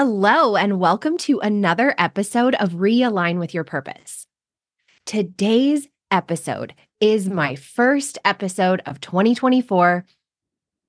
Hello, 0.00 0.54
and 0.54 0.78
welcome 0.78 1.18
to 1.18 1.40
another 1.40 1.92
episode 1.98 2.54
of 2.54 2.74
Realign 2.74 3.40
with 3.40 3.52
Your 3.52 3.64
Purpose. 3.64 4.28
Today's 5.04 5.88
episode 6.12 6.72
is 7.00 7.28
my 7.28 7.56
first 7.56 8.16
episode 8.24 8.80
of 8.86 9.00
2024, 9.00 10.06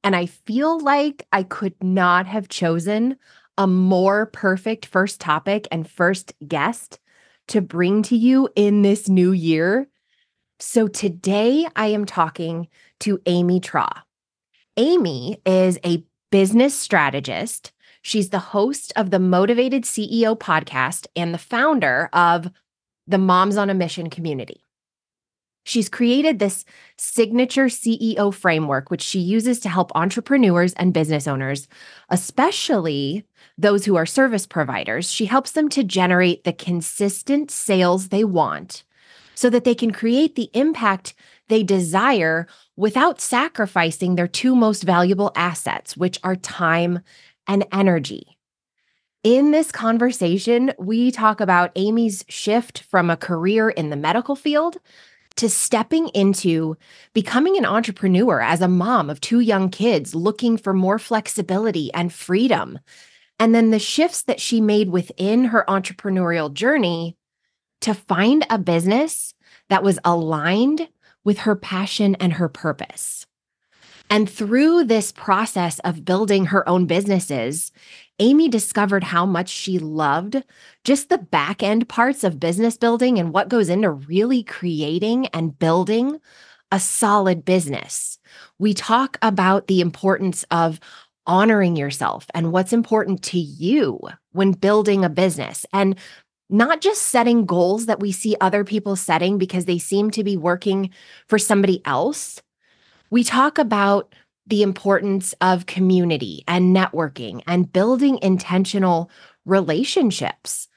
and 0.04 0.16
I 0.16 0.28
feel 0.28 0.80
like 0.80 1.26
I 1.32 1.42
could 1.42 1.74
not 1.84 2.28
have 2.28 2.50
chosen 2.50 3.16
a 3.58 3.66
more 3.66 4.28
perfect 4.28 4.86
first 4.86 5.19
topic 5.19 5.68
and 5.72 5.90
first 5.90 6.36
guest 6.48 7.00
to 7.48 7.62
bring 7.62 8.03
to 8.03 8.16
you 8.16 8.48
in 8.56 8.84
this 8.84 9.09
new 9.09 9.31
year. 9.31 9.90
So 10.59 10.88
today 10.88 11.68
I 11.75 11.88
am 11.88 12.06
talking 12.06 12.68
to 13.00 13.19
Amy 13.25 13.59
Traugh. 13.59 14.03
Amy 14.78 15.42
is 15.48 15.80
a 15.84 16.03
business 16.30 16.78
strategist 16.78 17.72
She's 18.09 18.31
the 18.31 18.40
host 18.40 18.92
of 18.96 19.12
the 19.12 19.20
Motivated 19.20 19.84
CEO 19.84 20.36
podcast 20.36 21.06
and 21.16 21.31
the 21.31 21.38
founder 21.38 22.09
of 22.12 22.50
the 23.06 23.20
Moms 23.20 23.56
on 23.56 23.70
a 23.70 23.75
Mission 23.75 24.09
community. 24.09 24.64
She's 25.64 25.90
created 25.90 26.40
this 26.40 26.66
signature 26.98 27.66
CEO 27.66 28.34
framework, 28.34 28.90
which 28.90 29.03
she 29.03 29.19
uses 29.19 29.59
to 29.59 29.69
help 29.69 29.92
entrepreneurs 29.94 30.74
and 30.74 30.92
business 30.92 31.28
owners, 31.28 31.68
especially 32.09 33.25
those 33.59 33.86
who 33.86 33.96
are 33.96 34.08
service 34.08 34.48
providers. 34.48 35.12
She 35.12 35.28
helps 35.28 35.52
them 35.52 35.69
to 35.69 35.84
generate 35.84 36.46
the 36.46 36.53
consistent 36.53 37.52
sales 37.52 38.08
they 38.08 38.24
want 38.24 38.86
so 39.36 39.52
that 39.52 39.66
they 39.66 39.75
can 39.75 39.92
create 39.92 40.34
the 40.34 40.50
impact 40.56 41.14
they 41.48 41.62
desire 41.62 42.48
without 42.75 43.22
sacrificing 43.22 44.16
their 44.16 44.28
two 44.28 44.56
most 44.56 44.81
valuable 44.81 45.31
assets, 45.36 45.96
which 45.96 46.19
are 46.24 46.36
time 46.36 47.02
and 47.50 47.66
energy. 47.74 48.38
In 49.24 49.52
this 49.52 49.70
conversation, 49.74 50.72
we 50.80 51.12
talk 51.12 51.42
about 51.42 51.74
Amy's 51.76 52.24
shift 52.30 52.84
from 52.84 53.10
a 53.10 53.18
career 53.18 53.70
in 53.70 53.90
the 53.90 53.98
medical 53.98 54.38
field 54.38 54.78
to 55.36 55.50
stepping 55.50 56.08
into 56.10 56.78
becoming 57.14 57.58
an 57.58 57.66
entrepreneur 57.66 58.40
as 58.40 58.62
a 58.62 58.68
mom 58.68 59.10
of 59.10 59.20
two 59.20 59.40
young 59.42 59.70
kids, 59.70 60.16
looking 60.16 60.58
for 60.58 60.74
more 60.74 61.00
flexibility 61.00 61.94
and 61.94 62.14
freedom. 62.14 62.80
And 63.40 63.54
then 63.54 63.72
the 63.72 63.80
shifts 63.80 64.24
that 64.24 64.40
she 64.40 64.62
made 64.62 64.90
within 64.90 65.46
her 65.46 65.66
entrepreneurial 65.68 66.54
journey 66.54 67.18
to 67.81 67.94
find 67.94 68.46
a 68.50 68.58
business 68.58 69.34
that 69.70 69.84
was 69.84 70.00
aligned 70.06 70.88
with 71.24 71.40
her 71.40 71.56
passion 71.56 72.16
and 72.16 72.34
her 72.34 72.50
purpose. 72.50 73.26
And 74.09 74.30
through 74.30 74.86
this 74.86 75.12
process 75.12 75.80
of 75.80 76.03
building 76.03 76.46
her 76.46 76.68
own 76.68 76.88
businesses, 76.88 77.72
Amy 78.18 78.50
discovered 78.50 79.03
how 79.03 79.25
much 79.25 79.50
she 79.50 79.80
loved 79.80 80.44
just 80.84 81.09
the 81.09 81.18
back 81.18 81.62
end 81.62 81.88
parts 81.88 82.24
of 82.24 82.40
business 82.40 82.75
building 82.75 83.19
and 83.19 83.34
what 83.34 83.50
goes 83.50 83.69
into 83.69 83.92
really 83.92 84.44
creating 84.44 85.28
and 85.28 85.58
building 85.58 86.19
a 86.72 86.80
solid 86.80 87.46
business. 87.46 88.19
We 88.58 88.74
talk 88.74 89.18
about 89.22 89.68
the 89.68 89.81
importance 89.81 90.44
of 90.52 90.80
honoring 91.25 91.75
yourself 91.75 92.25
and 92.34 92.52
what's 92.52 92.74
important 92.74 93.22
to 93.22 93.40
you 93.40 94.00
when 94.31 94.52
building 94.52 95.06
a 95.06 95.09
business 95.09 95.66
and 95.72 95.96
not 96.50 96.81
just 96.81 97.03
setting 97.03 97.46
goals 97.46 97.86
that 97.86 98.00
we 98.00 98.12
see 98.12 98.36
other 98.42 98.64
people 98.64 98.96
setting 98.96 99.38
because 99.38 99.66
they 99.66 99.78
seem 99.78 100.09
to 100.12 100.24
be 100.24 100.36
working 100.36 100.90
for 101.28 101.38
somebody 101.38 101.81
else, 101.86 102.42
we 103.09 103.24
talk 103.24 103.58
about 103.58 104.14
the 104.47 104.64
importance 104.64 105.34
of 105.42 105.68
community 105.68 106.44
and 106.47 106.75
networking 106.75 107.42
and 107.46 107.72
building 107.72 108.20
intentional 108.22 109.12
relationships. 109.46 110.68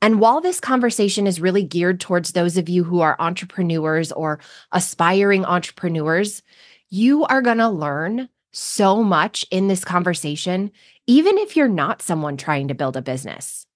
And 0.00 0.20
while 0.20 0.40
this 0.40 0.60
conversation 0.60 1.26
is 1.26 1.40
really 1.40 1.62
geared 1.62 2.00
towards 2.00 2.32
those 2.32 2.56
of 2.56 2.68
you 2.68 2.84
who 2.84 3.00
are 3.00 3.16
entrepreneurs 3.18 4.12
or 4.12 4.40
aspiring 4.72 5.44
entrepreneurs, 5.44 6.42
you 6.88 7.24
are 7.24 7.42
going 7.42 7.58
to 7.58 7.68
learn 7.68 8.28
so 8.52 9.02
much 9.02 9.44
in 9.50 9.68
this 9.68 9.84
conversation, 9.84 10.70
even 11.06 11.36
if 11.38 11.56
you're 11.56 11.68
not 11.68 12.00
someone 12.00 12.36
trying 12.36 12.68
to 12.68 12.74
build 12.74 12.96
a 12.96 13.02
business. 13.02 13.66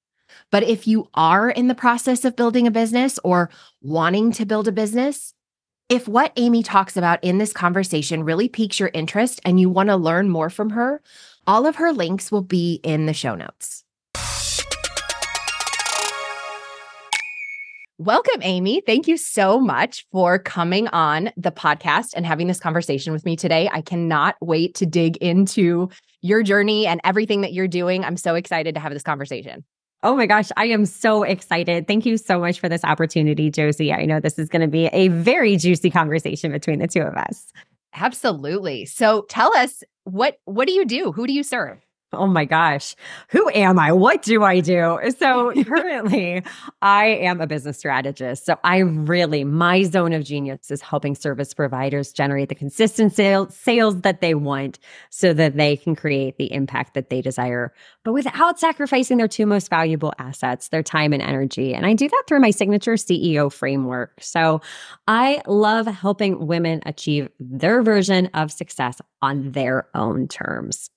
But 0.50 0.62
if 0.62 0.86
you 0.86 1.08
are 1.14 1.50
in 1.50 1.68
the 1.68 1.74
process 1.74 2.24
of 2.24 2.36
building 2.36 2.66
a 2.66 2.70
business 2.70 3.18
or 3.24 3.50
wanting 3.82 4.32
to 4.32 4.46
build 4.46 4.68
a 4.68 4.72
business, 4.72 5.34
if 5.92 6.08
what 6.08 6.32
Amy 6.36 6.62
talks 6.62 6.96
about 6.96 7.22
in 7.22 7.36
this 7.36 7.52
conversation 7.52 8.24
really 8.24 8.48
piques 8.48 8.80
your 8.80 8.90
interest 8.94 9.42
and 9.44 9.60
you 9.60 9.68
want 9.68 9.90
to 9.90 9.96
learn 9.96 10.26
more 10.26 10.48
from 10.48 10.70
her, 10.70 11.02
all 11.46 11.66
of 11.66 11.76
her 11.76 11.92
links 11.92 12.32
will 12.32 12.40
be 12.40 12.80
in 12.82 13.04
the 13.04 13.12
show 13.12 13.34
notes. 13.34 13.84
Welcome, 17.98 18.40
Amy. 18.40 18.80
Thank 18.80 19.06
you 19.06 19.18
so 19.18 19.60
much 19.60 20.06
for 20.10 20.38
coming 20.38 20.88
on 20.88 21.30
the 21.36 21.52
podcast 21.52 22.14
and 22.16 22.24
having 22.24 22.46
this 22.46 22.58
conversation 22.58 23.12
with 23.12 23.26
me 23.26 23.36
today. 23.36 23.68
I 23.70 23.82
cannot 23.82 24.36
wait 24.40 24.74
to 24.76 24.86
dig 24.86 25.18
into 25.18 25.90
your 26.22 26.42
journey 26.42 26.86
and 26.86 27.02
everything 27.04 27.42
that 27.42 27.52
you're 27.52 27.68
doing. 27.68 28.02
I'm 28.02 28.16
so 28.16 28.34
excited 28.34 28.76
to 28.76 28.80
have 28.80 28.94
this 28.94 29.02
conversation. 29.02 29.62
Oh 30.04 30.16
my 30.16 30.26
gosh, 30.26 30.48
I 30.56 30.66
am 30.66 30.84
so 30.84 31.22
excited. 31.22 31.86
Thank 31.86 32.04
you 32.04 32.16
so 32.16 32.40
much 32.40 32.58
for 32.58 32.68
this 32.68 32.82
opportunity, 32.84 33.50
Josie. 33.50 33.92
I 33.92 34.04
know 34.04 34.18
this 34.18 34.38
is 34.38 34.48
going 34.48 34.62
to 34.62 34.68
be 34.68 34.86
a 34.86 35.08
very 35.08 35.56
juicy 35.56 35.90
conversation 35.90 36.50
between 36.50 36.80
the 36.80 36.88
two 36.88 37.02
of 37.02 37.14
us. 37.14 37.52
Absolutely. 37.94 38.84
So 38.86 39.26
tell 39.28 39.54
us 39.56 39.84
what 40.04 40.38
what 40.44 40.66
do 40.66 40.72
you 40.72 40.84
do? 40.84 41.12
Who 41.12 41.26
do 41.26 41.32
you 41.32 41.42
serve? 41.42 41.78
Oh 42.14 42.26
my 42.26 42.44
gosh. 42.44 42.94
Who 43.28 43.48
am 43.54 43.78
I? 43.78 43.90
What 43.90 44.20
do 44.20 44.42
I 44.42 44.60
do? 44.60 44.98
So 45.18 45.50
currently, 45.64 46.42
I 46.82 47.06
am 47.06 47.40
a 47.40 47.46
business 47.46 47.78
strategist. 47.78 48.44
So 48.44 48.58
I 48.64 48.78
really, 48.78 49.44
my 49.44 49.84
zone 49.84 50.12
of 50.12 50.22
genius 50.22 50.70
is 50.70 50.82
helping 50.82 51.14
service 51.14 51.54
providers 51.54 52.12
generate 52.12 52.50
the 52.50 52.54
consistent 52.54 53.14
sales, 53.14 53.56
sales 53.56 54.02
that 54.02 54.20
they 54.20 54.34
want 54.34 54.78
so 55.08 55.32
that 55.32 55.56
they 55.56 55.74
can 55.78 55.96
create 55.96 56.36
the 56.36 56.52
impact 56.52 56.92
that 56.92 57.08
they 57.08 57.22
desire, 57.22 57.72
but 58.04 58.12
without 58.12 58.60
sacrificing 58.60 59.16
their 59.16 59.28
two 59.28 59.46
most 59.46 59.70
valuable 59.70 60.12
assets, 60.18 60.68
their 60.68 60.82
time 60.82 61.14
and 61.14 61.22
energy. 61.22 61.72
And 61.72 61.86
I 61.86 61.94
do 61.94 62.10
that 62.10 62.24
through 62.28 62.40
my 62.40 62.50
signature 62.50 62.94
CEO 62.94 63.50
framework. 63.50 64.20
So 64.20 64.60
I 65.08 65.40
love 65.46 65.86
helping 65.86 66.46
women 66.46 66.82
achieve 66.84 67.30
their 67.40 67.82
version 67.82 68.26
of 68.34 68.52
success 68.52 69.00
on 69.22 69.52
their 69.52 69.88
own 69.94 70.28
terms. 70.28 70.90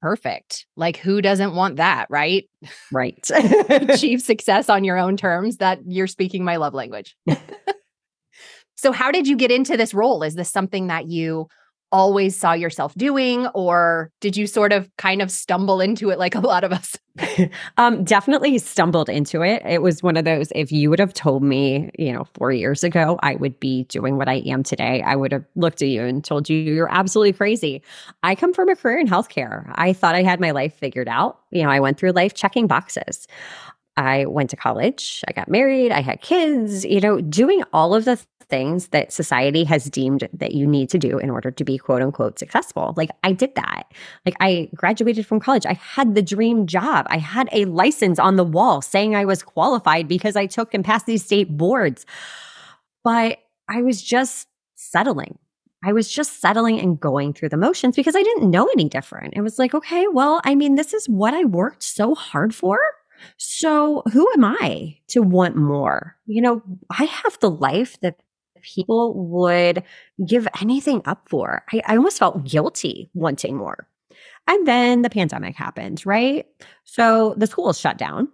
Perfect. 0.00 0.66
Like, 0.76 0.96
who 0.96 1.20
doesn't 1.20 1.54
want 1.54 1.76
that, 1.76 2.06
right? 2.08 2.44
Right. 2.92 3.28
Achieve 3.70 4.22
success 4.22 4.68
on 4.68 4.84
your 4.84 4.96
own 4.96 5.16
terms. 5.16 5.56
That 5.56 5.80
you're 5.86 6.06
speaking 6.06 6.44
my 6.44 6.56
love 6.56 6.74
language. 6.74 7.16
so, 8.76 8.92
how 8.92 9.10
did 9.10 9.26
you 9.26 9.36
get 9.36 9.50
into 9.50 9.76
this 9.76 9.94
role? 9.94 10.22
Is 10.22 10.34
this 10.34 10.50
something 10.50 10.86
that 10.86 11.08
you 11.08 11.48
always 11.92 12.36
saw 12.36 12.52
yourself 12.52 12.94
doing 12.94 13.46
or 13.48 14.10
did 14.20 14.36
you 14.36 14.46
sort 14.46 14.72
of 14.72 14.90
kind 14.96 15.22
of 15.22 15.30
stumble 15.30 15.80
into 15.80 16.10
it 16.10 16.18
like 16.18 16.34
a 16.34 16.40
lot 16.52 16.64
of 16.64 16.72
us? 16.72 16.96
Um 17.78 18.04
definitely 18.04 18.58
stumbled 18.58 19.08
into 19.08 19.42
it. 19.42 19.62
It 19.66 19.82
was 19.82 20.02
one 20.02 20.16
of 20.16 20.24
those 20.24 20.52
if 20.54 20.70
you 20.70 20.88
would 20.90 20.98
have 21.00 21.12
told 21.12 21.42
me 21.42 21.90
you 21.98 22.12
know 22.12 22.24
4 22.34 22.52
years 22.52 22.84
ago 22.84 23.18
i 23.22 23.34
would 23.34 23.58
be 23.58 23.84
doing 23.84 24.16
what 24.16 24.28
i 24.28 24.34
am 24.46 24.62
today 24.62 25.02
i 25.02 25.16
would 25.16 25.32
have 25.32 25.44
looked 25.56 25.82
at 25.82 25.88
you 25.88 26.02
and 26.02 26.24
told 26.24 26.48
you 26.48 26.56
you're 26.56 26.92
absolutely 26.92 27.32
crazy. 27.32 27.82
I 28.22 28.34
come 28.34 28.52
from 28.52 28.68
a 28.68 28.76
career 28.76 28.98
in 28.98 29.08
healthcare. 29.08 29.70
I 29.74 29.92
thought 29.92 30.14
i 30.14 30.22
had 30.22 30.40
my 30.40 30.52
life 30.52 30.74
figured 30.74 31.08
out. 31.08 31.40
You 31.50 31.62
know 31.64 31.70
i 31.70 31.80
went 31.80 31.98
through 31.98 32.12
life 32.12 32.34
checking 32.34 32.66
boxes 32.66 33.26
I 33.98 34.26
went 34.26 34.48
to 34.50 34.56
college, 34.56 35.24
I 35.26 35.32
got 35.32 35.48
married, 35.48 35.90
I 35.90 36.02
had 36.02 36.20
kids, 36.20 36.84
you 36.84 37.00
know, 37.00 37.20
doing 37.20 37.64
all 37.72 37.96
of 37.96 38.04
the 38.04 38.16
things 38.48 38.88
that 38.88 39.12
society 39.12 39.64
has 39.64 39.86
deemed 39.86 40.28
that 40.32 40.52
you 40.52 40.66
need 40.66 40.88
to 40.90 40.98
do 40.98 41.18
in 41.18 41.30
order 41.30 41.50
to 41.50 41.64
be 41.64 41.76
quote 41.76 42.00
unquote 42.00 42.38
successful. 42.38 42.94
Like 42.96 43.10
I 43.24 43.32
did 43.32 43.54
that. 43.56 43.92
Like 44.24 44.36
I 44.40 44.70
graduated 44.74 45.26
from 45.26 45.40
college. 45.40 45.66
I 45.66 45.74
had 45.74 46.14
the 46.14 46.22
dream 46.22 46.66
job. 46.66 47.06
I 47.10 47.18
had 47.18 47.48
a 47.52 47.64
license 47.66 48.18
on 48.18 48.36
the 48.36 48.44
wall 48.44 48.80
saying 48.80 49.16
I 49.16 49.24
was 49.24 49.42
qualified 49.42 50.06
because 50.06 50.36
I 50.36 50.46
took 50.46 50.72
and 50.74 50.84
passed 50.84 51.06
these 51.06 51.24
state 51.24 51.56
boards. 51.56 52.06
But 53.02 53.38
I 53.68 53.82
was 53.82 54.00
just 54.00 54.46
settling. 54.76 55.38
I 55.84 55.92
was 55.92 56.10
just 56.10 56.40
settling 56.40 56.80
and 56.80 56.98
going 56.98 57.32
through 57.32 57.50
the 57.50 57.56
motions 57.56 57.96
because 57.96 58.16
I 58.16 58.22
didn't 58.22 58.50
know 58.50 58.66
any 58.72 58.88
different. 58.88 59.34
It 59.36 59.42
was 59.42 59.58
like, 59.58 59.74
okay, 59.74 60.06
well, 60.08 60.40
I 60.44 60.54
mean, 60.54 60.74
this 60.74 60.94
is 60.94 61.08
what 61.08 61.34
I 61.34 61.44
worked 61.44 61.82
so 61.82 62.14
hard 62.14 62.54
for. 62.54 62.80
So 63.36 64.02
who 64.12 64.28
am 64.32 64.44
I 64.44 64.98
to 65.08 65.20
want 65.20 65.56
more? 65.56 66.16
You 66.26 66.42
know, 66.42 66.62
I 66.90 67.04
have 67.04 67.38
the 67.40 67.50
life 67.50 68.00
that 68.00 68.20
people 68.62 69.14
would 69.14 69.82
give 70.26 70.48
anything 70.60 71.02
up 71.04 71.28
for. 71.28 71.64
I, 71.72 71.82
I 71.86 71.96
almost 71.96 72.18
felt 72.18 72.44
guilty 72.44 73.10
wanting 73.14 73.56
more. 73.56 73.88
And 74.46 74.66
then 74.66 75.02
the 75.02 75.10
pandemic 75.10 75.56
happened, 75.56 76.04
right? 76.06 76.46
So 76.84 77.34
the 77.36 77.46
schools 77.46 77.78
shut 77.78 77.98
down 77.98 78.28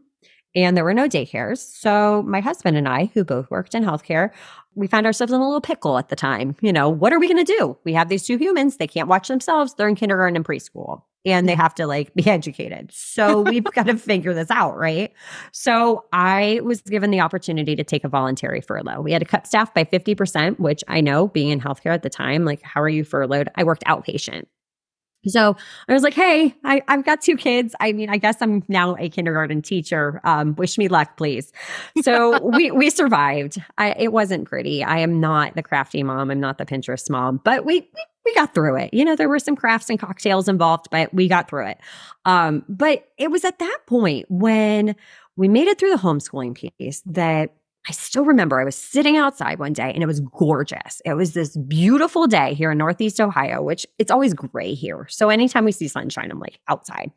and 0.55 0.77
there 0.77 0.85
were 0.85 0.95
no 0.95 1.09
daycares. 1.09 1.59
So 1.59 2.23
my 2.23 2.41
husband 2.41 2.77
and 2.77 2.89
I, 2.89 3.11
who 3.15 3.25
both 3.25 3.51
worked 3.51 3.75
in 3.75 3.85
healthcare, 3.85 4.31
we 4.75 4.87
found 4.87 5.07
ourselves 5.07 5.33
in 5.33 5.41
a 5.41 5.45
little 5.45 5.61
pickle 5.61 5.99
at 5.99 6.09
the 6.09 6.17
time. 6.17 6.57
You 6.61 6.73
know, 6.73 6.89
what 6.89 7.13
are 7.13 7.19
we 7.19 7.29
going 7.29 7.45
to 7.45 7.57
do? 7.59 7.77
We 7.85 7.93
have 7.95 8.09
these 8.09 8.25
two 8.25 8.37
humans, 8.39 8.77
they 8.77 8.87
can't 8.87 9.09
watch 9.09 9.29
themselves, 9.29 9.75
they're 9.75 9.89
in 9.89 9.97
kindergarten 9.97 10.37
and 10.37 10.45
preschool 10.45 11.03
and 11.25 11.49
they 11.49 11.55
have 11.55 11.75
to 11.77 11.87
like 11.87 12.15
be 12.15 12.27
educated. 12.27 12.91
So 12.93 13.41
we've 13.41 13.65
got 13.75 13.87
to 13.87 13.97
figure 13.97 14.35
this 14.35 14.51
out, 14.51 14.77
right? 14.77 15.13
So 15.53 16.05
I 16.13 16.61
was 16.63 16.83
given 16.83 17.11
the 17.11 17.21
opportunity 17.21 17.77
to 17.77 17.85
take 17.85 18.05
a 18.05 18.09
voluntary 18.09 18.61
furlough. 18.61 19.01
We 19.01 19.13
had 19.13 19.21
to 19.21 19.27
cut 19.27 19.47
staff 19.47 19.73
by 19.73 19.85
50%, 19.85 20.59
which 20.59 20.85
I 20.89 21.01
know 21.01 21.29
being 21.29 21.51
in 21.51 21.61
healthcare 21.61 21.95
at 21.95 22.03
the 22.03 22.11
time, 22.11 22.45
like, 22.45 22.63
how 22.63 22.83
are 22.83 22.89
you 22.89 23.05
furloughed? 23.05 23.49
I 23.57 23.65
worked 23.65 23.85
outpatient. 23.85 24.45
So 25.27 25.57
I 25.89 25.93
was 25.93 26.03
like, 26.03 26.15
hey, 26.15 26.55
I, 26.65 26.83
have 26.89 27.05
got 27.05 27.21
two 27.21 27.37
kids. 27.37 27.75
I 27.81 27.93
mean, 27.93 28.11
I 28.11 28.19
guess 28.19 28.37
I'm 28.41 28.63
now 28.69 28.97
a 28.99 29.09
kindergarten 29.09 29.63
teacher. 29.63 30.21
Um, 30.25 30.55
wish 30.57 30.79
me 30.79 30.89
luck, 30.89 31.17
please. 31.17 31.53
So 32.03 32.41
we 32.57 32.71
we 32.71 32.91
survived. 32.91 33.59
I, 33.79 33.95
it 33.99 34.13
wasn't 34.13 34.49
pretty. 34.49 34.85
I 34.85 34.99
am 34.99 35.21
not 35.21 35.55
the 35.55 35.63
crafty 35.63 36.03
mom. 36.03 36.31
I'm 36.31 36.41
not 36.41 36.59
the 36.59 36.67
Pinterest 36.67 37.09
mom, 37.11 37.41
but 37.45 37.65
we, 37.65 37.81
we 37.81 38.05
we 38.25 38.35
got 38.35 38.55
through 38.55 38.77
it. 38.77 38.95
You 38.95 39.05
know, 39.05 39.17
there 39.17 39.29
were 39.29 39.39
some 39.39 39.57
crafts 39.57 39.91
and 39.91 39.99
cocktails 39.99 40.49
involved, 40.49 40.87
but 40.91 41.13
we 41.13 41.29
got 41.29 41.49
through 41.49 41.69
it. 41.69 41.79
Um, 42.25 42.65
but 42.69 43.07
it 43.19 43.31
was 43.31 43.45
at 43.45 43.59
that 43.59 43.79
point 43.87 44.27
when 44.31 44.97
we 45.37 45.49
made 45.49 45.69
it 45.69 45.79
through 45.79 45.91
the 45.91 46.01
homeschooling 46.01 46.55
piece 46.55 47.03
that 47.07 47.55
I 47.87 47.93
still 47.93 48.25
remember 48.25 48.59
I 48.59 48.65
was 48.65 48.77
sitting 48.77 49.17
outside 49.17 49.59
one 49.59 49.75
day 49.75 49.93
and 49.93 50.03
it 50.03 50.07
was 50.07 50.21
gorgeous. 50.21 51.03
It 51.05 51.15
was 51.15 51.35
this 51.35 51.57
beautiful 51.57 52.27
day 52.27 52.55
here 52.55 52.71
in 52.71 52.79
Northeast 52.79 53.21
Ohio, 53.21 53.63
which 53.63 53.87
it's 53.99 54.11
always 54.11 54.33
gray 54.33 54.73
here. 54.73 55.07
So 55.11 55.29
anytime 55.29 55.67
we 55.67 55.73
see 55.73 55.89
sunshine, 55.89 56.31
I'm 56.31 56.41
like 56.41 56.61
outside. 56.67 57.11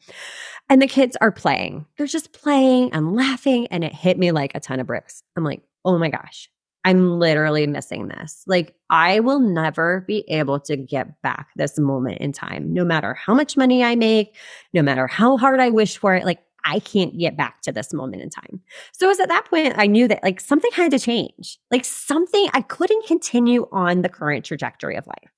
And 0.70 0.82
the 0.82 0.88
kids 0.88 1.16
are 1.22 1.32
playing. 1.32 1.86
They're 1.98 2.06
just 2.06 2.34
playing 2.34 2.92
and 2.92 3.16
laughing. 3.16 3.68
And 3.68 3.86
it 3.86 3.94
hit 3.94 4.18
me 4.18 4.32
like 4.32 4.56
a 4.56 4.60
ton 4.60 4.82
of 4.82 4.88
bricks. 4.88 5.24
I'm 5.38 5.46
like, 5.46 5.62
oh 5.86 5.98
my 5.98 6.10
gosh, 6.10 6.50
I'm 6.84 7.20
literally 7.20 7.68
missing 7.68 8.08
this. 8.08 8.44
Like, 8.48 8.74
I 8.90 9.20
will 9.20 9.40
never 9.40 10.06
be 10.08 10.26
able 10.30 10.60
to 10.62 10.78
get 10.78 11.22
back 11.22 11.50
this 11.56 11.78
moment 11.78 12.20
in 12.20 12.32
time, 12.32 12.74
no 12.74 12.86
matter 12.86 13.14
how 13.14 13.34
much 13.34 13.58
money 13.58 13.84
I 13.84 13.96
make, 13.96 14.36
no 14.74 14.82
matter 14.82 15.06
how 15.06 15.38
hard 15.38 15.60
I 15.60 15.70
wish 15.70 15.98
for 15.98 16.16
it. 16.16 16.26
Like, 16.26 16.40
I 16.68 16.80
can't 16.80 17.18
get 17.18 17.38
back 17.38 17.62
to 17.62 17.72
this 17.72 17.94
moment 17.94 18.22
in 18.22 18.30
time. 18.30 18.62
So 18.92 19.08
it 19.08 19.10
was 19.10 19.20
at 19.20 19.30
that 19.30 19.46
point 19.46 19.74
I 19.78 19.88
knew 19.88 20.08
that 20.08 20.22
like 20.24 20.42
something 20.42 20.72
had 20.74 20.92
to 20.92 21.00
change. 21.00 21.58
Like 21.72 21.86
something 21.86 22.50
I 22.54 22.62
couldn't 22.62 23.08
continue 23.08 23.68
on 23.72 24.02
the 24.02 24.10
current 24.10 24.46
trajectory 24.46 24.96
of 24.96 25.08
life. 25.08 25.32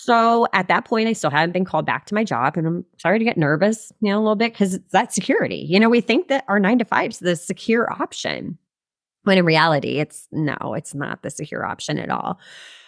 So 0.00 0.46
at 0.52 0.68
that 0.68 0.84
point, 0.84 1.08
I 1.08 1.12
still 1.12 1.30
hadn't 1.30 1.52
been 1.52 1.64
called 1.64 1.84
back 1.84 2.06
to 2.06 2.14
my 2.14 2.22
job. 2.22 2.56
And 2.56 2.66
I'm 2.68 2.86
sorry 2.98 3.18
to 3.18 3.24
get 3.24 3.36
nervous, 3.36 3.92
you 4.00 4.10
know, 4.10 4.18
a 4.18 4.20
little 4.20 4.36
bit 4.36 4.52
because 4.52 4.74
it's 4.74 4.92
that 4.92 5.12
security. 5.12 5.66
You 5.68 5.80
know, 5.80 5.88
we 5.88 6.00
think 6.00 6.28
that 6.28 6.44
our 6.46 6.60
nine 6.60 6.78
to 6.78 6.84
five 6.84 7.10
is 7.10 7.18
the 7.18 7.34
secure 7.34 7.92
option. 7.92 8.58
When 9.24 9.38
in 9.38 9.44
reality, 9.44 9.98
it's 9.98 10.28
no, 10.30 10.56
it's 10.76 10.94
not 10.94 11.22
the 11.22 11.30
secure 11.30 11.66
option 11.66 11.98
at 11.98 12.10
all. 12.10 12.38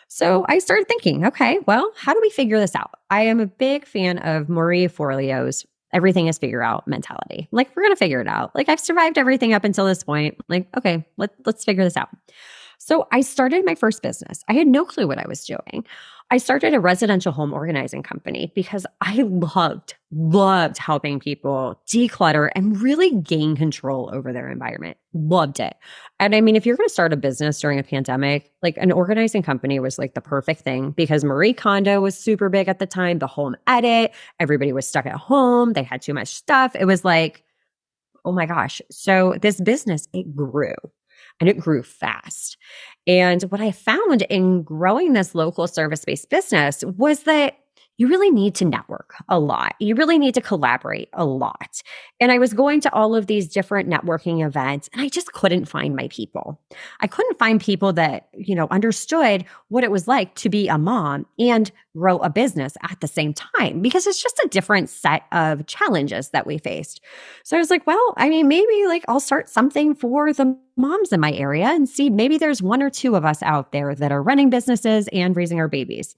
So 0.06 0.46
I 0.48 0.60
started 0.60 0.86
thinking, 0.86 1.26
okay, 1.26 1.58
well, 1.66 1.90
how 1.96 2.14
do 2.14 2.20
we 2.22 2.30
figure 2.30 2.60
this 2.60 2.76
out? 2.76 2.92
I 3.10 3.22
am 3.22 3.40
a 3.40 3.46
big 3.46 3.86
fan 3.86 4.18
of 4.18 4.48
Marie 4.48 4.86
Forleo's 4.86 5.66
everything 5.92 6.26
is 6.26 6.38
figure 6.38 6.62
out 6.62 6.86
mentality. 6.86 7.48
Like 7.50 7.74
we're 7.74 7.82
going 7.82 7.92
to 7.92 7.98
figure 7.98 8.20
it 8.20 8.28
out. 8.28 8.54
Like 8.54 8.68
I've 8.68 8.80
survived 8.80 9.18
everything 9.18 9.52
up 9.52 9.64
until 9.64 9.86
this 9.86 10.02
point. 10.04 10.36
Like 10.48 10.68
okay, 10.76 11.04
let 11.16 11.30
let's 11.44 11.64
figure 11.64 11.84
this 11.84 11.96
out. 11.96 12.08
So 12.82 13.06
I 13.12 13.20
started 13.20 13.66
my 13.66 13.74
first 13.74 14.02
business. 14.02 14.42
I 14.48 14.54
had 14.54 14.66
no 14.66 14.86
clue 14.86 15.06
what 15.06 15.18
I 15.18 15.28
was 15.28 15.44
doing. 15.44 15.84
I 16.30 16.38
started 16.38 16.72
a 16.72 16.80
residential 16.80 17.30
home 17.30 17.52
organizing 17.52 18.02
company 18.02 18.50
because 18.54 18.86
I 19.02 19.16
loved, 19.16 19.96
loved 20.10 20.78
helping 20.78 21.20
people 21.20 21.78
declutter 21.86 22.48
and 22.54 22.80
really 22.80 23.14
gain 23.16 23.54
control 23.54 24.08
over 24.14 24.32
their 24.32 24.48
environment. 24.48 24.96
Loved 25.12 25.60
it. 25.60 25.76
And 26.20 26.34
I 26.34 26.40
mean, 26.40 26.56
if 26.56 26.64
you're 26.64 26.76
going 26.76 26.88
to 26.88 26.92
start 26.92 27.12
a 27.12 27.18
business 27.18 27.60
during 27.60 27.78
a 27.78 27.82
pandemic, 27.82 28.50
like 28.62 28.78
an 28.78 28.92
organizing 28.92 29.42
company 29.42 29.78
was 29.78 29.98
like 29.98 30.14
the 30.14 30.22
perfect 30.22 30.62
thing 30.62 30.92
because 30.92 31.22
Marie 31.22 31.52
Kondo 31.52 32.00
was 32.00 32.16
super 32.16 32.48
big 32.48 32.66
at 32.66 32.78
the 32.78 32.86
time, 32.86 33.18
the 33.18 33.26
home 33.26 33.56
edit, 33.66 34.12
everybody 34.38 34.72
was 34.72 34.86
stuck 34.86 35.04
at 35.04 35.16
home, 35.16 35.74
they 35.74 35.82
had 35.82 36.00
too 36.00 36.14
much 36.14 36.28
stuff. 36.28 36.74
It 36.74 36.86
was 36.86 37.04
like, 37.04 37.44
oh 38.24 38.32
my 38.32 38.46
gosh. 38.46 38.80
So 38.90 39.34
this 39.42 39.60
business, 39.60 40.08
it 40.14 40.34
grew 40.34 40.76
and 41.40 41.48
it 41.48 41.58
grew 41.58 41.82
fast. 41.82 42.56
And 43.06 43.42
what 43.44 43.60
I 43.60 43.72
found 43.72 44.22
in 44.22 44.62
growing 44.62 45.14
this 45.14 45.34
local 45.34 45.66
service 45.66 46.04
based 46.04 46.30
business 46.30 46.84
was 46.84 47.22
that 47.24 47.59
you 48.00 48.08
really 48.08 48.30
need 48.30 48.54
to 48.54 48.64
network 48.64 49.14
a 49.28 49.38
lot. 49.38 49.74
You 49.78 49.94
really 49.94 50.18
need 50.18 50.32
to 50.32 50.40
collaborate 50.40 51.10
a 51.12 51.22
lot. 51.22 51.82
And 52.18 52.32
I 52.32 52.38
was 52.38 52.54
going 52.54 52.80
to 52.80 52.94
all 52.94 53.14
of 53.14 53.26
these 53.26 53.46
different 53.46 53.90
networking 53.90 54.42
events 54.42 54.88
and 54.94 55.02
I 55.02 55.10
just 55.10 55.34
couldn't 55.34 55.66
find 55.66 55.94
my 55.94 56.08
people. 56.08 56.58
I 57.00 57.06
couldn't 57.06 57.38
find 57.38 57.60
people 57.60 57.92
that, 57.92 58.28
you 58.32 58.54
know, 58.54 58.68
understood 58.70 59.44
what 59.68 59.84
it 59.84 59.90
was 59.90 60.08
like 60.08 60.34
to 60.36 60.48
be 60.48 60.66
a 60.66 60.78
mom 60.78 61.26
and 61.38 61.70
grow 61.94 62.16
a 62.18 62.30
business 62.30 62.74
at 62.88 63.00
the 63.00 63.06
same 63.06 63.34
time 63.34 63.82
because 63.82 64.06
it's 64.06 64.22
just 64.22 64.38
a 64.38 64.48
different 64.48 64.88
set 64.88 65.24
of 65.32 65.66
challenges 65.66 66.30
that 66.30 66.46
we 66.46 66.56
faced. 66.56 67.02
So 67.44 67.54
I 67.54 67.60
was 67.60 67.68
like, 67.68 67.86
well, 67.86 68.14
I 68.16 68.30
mean, 68.30 68.48
maybe 68.48 68.86
like 68.86 69.04
I'll 69.08 69.20
start 69.20 69.50
something 69.50 69.94
for 69.94 70.32
the 70.32 70.56
moms 70.76 71.12
in 71.12 71.20
my 71.20 71.32
area 71.32 71.66
and 71.66 71.86
see 71.86 72.08
maybe 72.08 72.38
there's 72.38 72.62
one 72.62 72.82
or 72.82 72.88
two 72.88 73.14
of 73.14 73.26
us 73.26 73.42
out 73.42 73.72
there 73.72 73.94
that 73.94 74.10
are 74.10 74.22
running 74.22 74.48
businesses 74.48 75.06
and 75.08 75.36
raising 75.36 75.60
our 75.60 75.68
babies. 75.68 76.16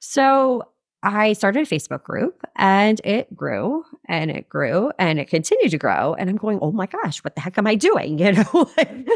So 0.00 0.64
I 1.02 1.32
started 1.32 1.66
a 1.66 1.74
Facebook 1.74 2.04
group 2.04 2.44
and 2.54 3.00
it 3.04 3.34
grew 3.34 3.84
and 4.06 4.30
it 4.30 4.48
grew 4.48 4.92
and 4.98 5.18
it 5.18 5.28
continued 5.28 5.72
to 5.72 5.78
grow. 5.78 6.14
And 6.14 6.30
I'm 6.30 6.36
going, 6.36 6.60
oh 6.62 6.70
my 6.70 6.86
gosh, 6.86 7.24
what 7.24 7.34
the 7.34 7.40
heck 7.40 7.58
am 7.58 7.66
I 7.66 7.74
doing? 7.74 8.18
You 8.22 8.32
know, 8.32 8.70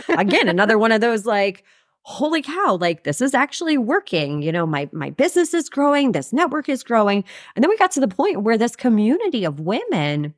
again, 0.08 0.48
another 0.48 0.78
one 0.78 0.90
of 0.90 1.00
those 1.00 1.26
like, 1.26 1.62
holy 2.02 2.42
cow, 2.42 2.76
like 2.80 3.04
this 3.04 3.20
is 3.20 3.34
actually 3.34 3.78
working. 3.78 4.42
You 4.42 4.50
know, 4.50 4.66
my 4.66 4.88
my 4.92 5.10
business 5.10 5.54
is 5.54 5.68
growing, 5.68 6.12
this 6.12 6.32
network 6.32 6.68
is 6.68 6.82
growing. 6.82 7.24
And 7.54 7.62
then 7.62 7.70
we 7.70 7.76
got 7.76 7.92
to 7.92 8.00
the 8.00 8.08
point 8.08 8.42
where 8.42 8.58
this 8.58 8.74
community 8.74 9.44
of 9.44 9.60
women 9.60 10.34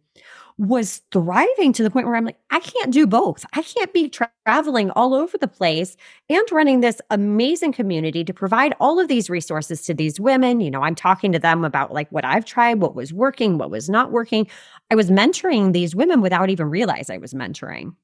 was 0.59 1.03
thriving 1.13 1.73
to 1.73 1.85
the 1.85 1.91
point 1.91 2.07
where 2.07 2.17
I'm 2.17 2.25
like, 2.25 2.39
I 2.51 2.59
can't 2.59 2.93
do 2.93 3.07
both. 3.07 3.47
I 3.55 3.63
can't 3.63 3.93
be 3.93 4.09
tra- 4.09 4.31
traveling 4.45 4.91
all 4.93 5.15
over 5.15 5.39
the 5.39 5.47
place 5.47 5.97
and 6.29 6.43
running 6.51 6.81
this 6.81 7.01
amazing 7.11 7.73
community 7.73 8.25
to 8.25 8.33
provide 8.35 8.75
all 8.81 8.99
of 8.99 9.09
these 9.09 9.31
resources 9.31 9.83
to 9.83 9.95
these 9.95 10.19
women. 10.19 10.61
You 10.61 10.71
know, 10.71 10.83
I'm 10.83 10.95
talking 10.95 11.33
to 11.33 11.39
them 11.39 11.65
about 11.65 11.93
like 11.93 12.11
what 12.11 12.25
I've 12.25 12.45
tried, 12.45 12.81
what 12.81 12.95
was 12.95 13.13
working, 13.13 13.59
what 13.59 13.71
was 13.71 13.89
not 13.89 14.11
working. 14.11 14.49
I 14.91 14.95
was 14.97 15.11
mentoring 15.11 15.73
these 15.73 15.95
women 15.95 16.21
without 16.21 16.51
even 16.51 16.71
realize 16.71 17.09
I 17.11 17.19
was 17.19 17.35
mentoring. 17.35 17.95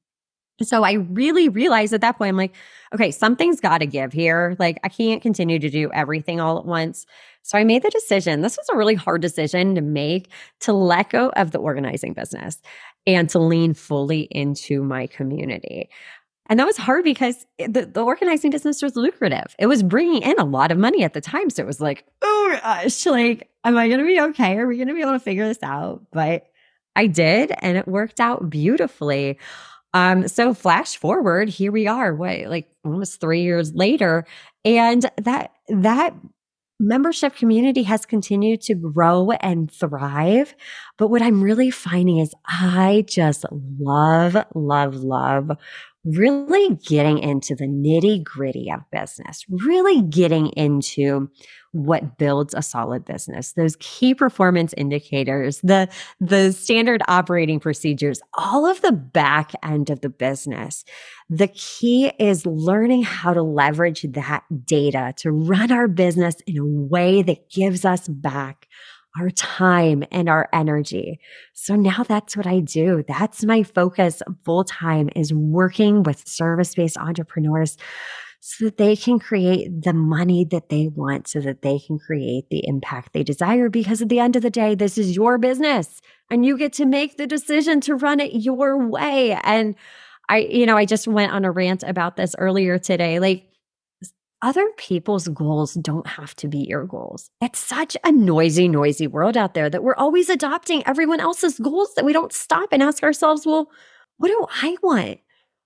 So 0.61 0.83
I 0.83 0.93
really 0.93 1.49
realized 1.49 1.93
at 1.93 2.01
that 2.01 2.17
point, 2.17 2.29
I'm 2.29 2.37
like, 2.37 2.55
okay, 2.93 3.11
something's 3.11 3.59
got 3.59 3.79
to 3.79 3.85
give 3.85 4.13
here. 4.13 4.55
Like, 4.57 4.79
I 4.83 4.89
can't 4.89 5.21
continue 5.21 5.59
to 5.59 5.69
do 5.69 5.91
everything 5.93 6.39
all 6.39 6.57
at 6.57 6.65
once. 6.65 7.05
So 7.41 7.57
I 7.57 7.63
made 7.63 7.83
the 7.83 7.89
decision. 7.89 8.41
This 8.41 8.57
was 8.57 8.67
a 8.71 8.77
really 8.77 8.95
hard 8.95 9.21
decision 9.21 9.75
to 9.75 9.81
make 9.81 10.29
to 10.61 10.73
let 10.73 11.09
go 11.09 11.29
of 11.29 11.51
the 11.51 11.59
organizing 11.59 12.13
business 12.13 12.61
and 13.05 13.29
to 13.31 13.39
lean 13.39 13.73
fully 13.73 14.21
into 14.31 14.81
my 14.81 15.07
community. 15.07 15.89
And 16.47 16.59
that 16.59 16.65
was 16.65 16.77
hard 16.77 17.03
because 17.03 17.45
the, 17.57 17.85
the 17.85 18.01
organizing 18.01 18.51
business 18.51 18.81
was 18.81 18.95
lucrative. 18.95 19.55
It 19.59 19.65
was 19.65 19.83
bringing 19.83 20.21
in 20.21 20.39
a 20.39 20.45
lot 20.45 20.71
of 20.71 20.77
money 20.77 21.03
at 21.03 21.13
the 21.13 21.21
time. 21.21 21.49
So 21.49 21.63
it 21.63 21.67
was 21.67 21.81
like, 21.81 22.05
oh 22.21 22.59
gosh, 22.61 23.05
like, 23.05 23.49
am 23.63 23.77
I 23.77 23.87
going 23.87 23.99
to 23.99 24.05
be 24.05 24.21
okay? 24.21 24.57
Are 24.57 24.67
we 24.67 24.77
going 24.77 24.87
to 24.87 24.93
be 24.93 25.01
able 25.01 25.13
to 25.13 25.19
figure 25.19 25.47
this 25.47 25.63
out? 25.63 26.03
But 26.11 26.47
I 26.95 27.07
did, 27.07 27.51
and 27.59 27.77
it 27.77 27.87
worked 27.87 28.19
out 28.19 28.49
beautifully. 28.49 29.37
Um, 29.95 30.27
so 30.27 30.53
flash 30.53 30.97
forward, 30.97 31.47
here 31.47 31.71
we 31.71 31.87
are, 31.87 32.13
what, 32.13 32.47
like 32.47 32.69
almost 32.83 33.21
three 33.21 33.43
years 33.43 33.73
later. 33.73 34.25
And 34.65 35.09
that 35.21 35.53
that 35.69 36.13
membership 36.81 37.33
community 37.37 37.83
has 37.83 38.05
continued 38.05 38.59
to 38.59 38.75
grow 38.75 39.31
and 39.31 39.71
thrive. 39.71 40.53
But 40.97 41.07
what 41.07 41.21
I'm 41.21 41.41
really 41.41 41.71
finding 41.71 42.17
is 42.17 42.33
I 42.45 43.05
just 43.07 43.45
love, 43.79 44.35
love, 44.53 44.95
love 44.95 45.51
really 46.05 46.75
getting 46.87 47.17
into 47.17 47.55
the 47.55 47.65
nitty 47.65 48.23
gritty 48.23 48.71
of 48.71 48.81
business, 48.91 49.43
really 49.49 50.01
getting 50.03 50.47
into 50.49 51.29
what 51.71 52.17
builds 52.17 52.53
a 52.53 52.61
solid 52.61 53.03
business, 53.03 53.51
those 53.53 53.75
key 53.79 54.15
performance 54.15 54.73
indicators, 54.77 55.59
the, 55.61 55.89
the 56.21 56.53
standard 56.53 57.01
operating 57.07 57.59
procedures, 57.59 58.21
all 58.35 58.65
of 58.65 58.81
the 58.81 58.93
back 58.93 59.51
end 59.61 59.89
of 59.89 59.99
the 59.99 60.09
business. 60.09 60.85
The 61.29 61.49
key 61.49 62.13
is 62.17 62.45
learning 62.45 63.03
how 63.03 63.33
to 63.33 63.43
leverage 63.43 64.03
that 64.03 64.43
data 64.63 65.13
to 65.17 65.31
run 65.31 65.71
our 65.71 65.87
business 65.87 66.35
in 66.47 66.57
a 66.57 66.65
way 66.65 67.23
that 67.23 67.49
gives 67.49 67.83
us 67.83 68.07
back 68.07 68.67
our 69.19 69.29
time 69.29 70.03
and 70.11 70.29
our 70.29 70.49
energy. 70.53 71.19
So 71.53 71.75
now 71.75 72.03
that's 72.03 72.35
what 72.35 72.47
I 72.47 72.59
do. 72.59 73.03
That's 73.07 73.43
my 73.43 73.63
focus 73.63 74.21
full 74.43 74.63
time 74.63 75.09
is 75.15 75.33
working 75.33 76.03
with 76.03 76.27
service-based 76.27 76.97
entrepreneurs 76.97 77.77
so 78.47 78.65
that 78.65 78.77
they 78.77 78.95
can 78.95 79.17
create 79.17 79.81
the 79.81 79.91
money 79.91 80.45
that 80.51 80.69
they 80.69 80.87
want 80.93 81.27
so 81.27 81.39
that 81.39 81.63
they 81.63 81.79
can 81.79 81.97
create 81.97 82.47
the 82.51 82.61
impact 82.67 83.11
they 83.11 83.23
desire 83.23 83.69
because 83.69 84.03
at 84.03 84.09
the 84.09 84.19
end 84.19 84.35
of 84.35 84.43
the 84.43 84.51
day 84.51 84.75
this 84.75 84.99
is 84.99 85.15
your 85.15 85.39
business 85.39 85.99
and 86.29 86.45
you 86.45 86.55
get 86.55 86.71
to 86.71 86.85
make 86.85 87.17
the 87.17 87.25
decision 87.25 87.81
to 87.81 87.95
run 87.95 88.19
it 88.19 88.33
your 88.33 88.87
way 88.87 89.31
and 89.43 89.73
I 90.29 90.37
you 90.37 90.67
know 90.67 90.77
I 90.77 90.85
just 90.85 91.07
went 91.07 91.31
on 91.31 91.43
a 91.43 91.49
rant 91.49 91.81
about 91.81 92.17
this 92.17 92.35
earlier 92.37 92.77
today 92.77 93.17
like 93.17 93.47
other 94.41 94.67
people's 94.77 95.27
goals 95.29 95.73
don't 95.75 96.07
have 96.07 96.35
to 96.35 96.47
be 96.47 96.59
your 96.59 96.85
goals. 96.85 97.29
It's 97.41 97.59
such 97.59 97.97
a 98.03 98.11
noisy, 98.11 98.67
noisy 98.67 99.07
world 99.07 99.37
out 99.37 99.53
there 99.53 99.69
that 99.69 99.83
we're 99.83 99.95
always 99.95 100.29
adopting 100.29 100.83
everyone 100.85 101.19
else's 101.19 101.59
goals 101.59 101.93
that 101.95 102.05
we 102.05 102.13
don't 102.13 102.33
stop 102.33 102.69
and 102.71 102.83
ask 102.83 103.01
ourselves, 103.01 103.45
well, 103.45 103.69
what 104.17 104.27
do 104.27 104.45
I 104.61 104.77
want? 104.81 105.19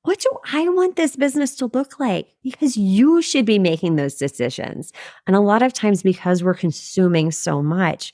What 0.03 0.19
do 0.19 0.29
I 0.53 0.69
want 0.69 0.95
this 0.95 1.15
business 1.15 1.55
to 1.57 1.69
look 1.73 1.99
like? 1.99 2.27
Because 2.41 2.77
you 2.77 3.21
should 3.21 3.45
be 3.45 3.59
making 3.59 3.95
those 3.95 4.15
decisions. 4.15 4.93
And 5.27 5.35
a 5.35 5.41
lot 5.41 5.61
of 5.61 5.73
times, 5.73 6.03
because 6.03 6.41
we're 6.41 6.53
consuming 6.53 7.31
so 7.31 7.61
much, 7.61 8.13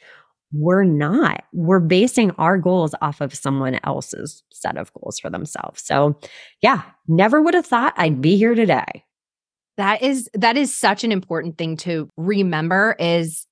we're 0.52 0.84
not. 0.84 1.44
We're 1.54 1.80
basing 1.80 2.32
our 2.32 2.58
goals 2.58 2.96
off 3.02 3.22
of 3.22 3.36
someone 3.36 3.80
else's 3.84 4.44
set 4.52 4.78
of 4.78 4.92
goals 4.94 5.20
for 5.20 5.30
themselves. 5.30 5.84
So, 5.84 6.18
yeah, 6.62 6.82
never 7.08 7.42
would 7.42 7.54
have 7.54 7.68
thought 7.68 7.94
I'd 7.98 8.22
be 8.22 8.38
here 8.38 8.56
today. 8.56 9.04
That 9.78 10.02
is 10.02 10.30
that 10.34 10.58
is 10.58 10.74
such 10.74 11.04
an 11.04 11.12
important 11.12 11.58
thing 11.58 11.78
to 11.78 12.10
remember 12.18 12.96
is 13.00 13.46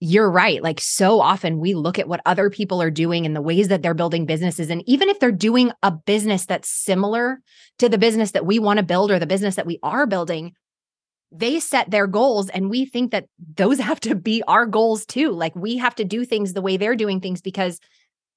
you're 0.00 0.30
right. 0.30 0.62
Like 0.62 0.80
so 0.80 1.20
often 1.20 1.58
we 1.58 1.74
look 1.74 1.98
at 1.98 2.08
what 2.08 2.22
other 2.24 2.48
people 2.48 2.80
are 2.80 2.90
doing 2.90 3.26
and 3.26 3.36
the 3.36 3.42
ways 3.42 3.68
that 3.68 3.82
they're 3.82 3.94
building 3.94 4.26
businesses 4.26 4.70
and 4.70 4.82
even 4.86 5.08
if 5.08 5.20
they're 5.20 5.32
doing 5.32 5.72
a 5.82 5.90
business 5.90 6.46
that's 6.46 6.68
similar 6.70 7.40
to 7.78 7.88
the 7.88 7.98
business 7.98 8.32
that 8.32 8.46
we 8.46 8.58
want 8.58 8.78
to 8.78 8.82
build 8.82 9.10
or 9.10 9.18
the 9.18 9.26
business 9.26 9.56
that 9.56 9.66
we 9.66 9.78
are 9.82 10.06
building, 10.06 10.52
they 11.32 11.60
set 11.60 11.90
their 11.90 12.06
goals 12.06 12.48
and 12.48 12.70
we 12.70 12.84
think 12.84 13.12
that 13.12 13.26
those 13.56 13.78
have 13.90 14.00
to 14.00 14.14
be 14.14 14.42
our 14.48 14.66
goals 14.66 15.06
too. 15.06 15.30
Like 15.30 15.54
we 15.54 15.76
have 15.76 15.94
to 15.96 16.04
do 16.04 16.24
things 16.24 16.52
the 16.52 16.62
way 16.62 16.76
they're 16.76 16.96
doing 16.96 17.20
things 17.20 17.40
because 17.40 17.78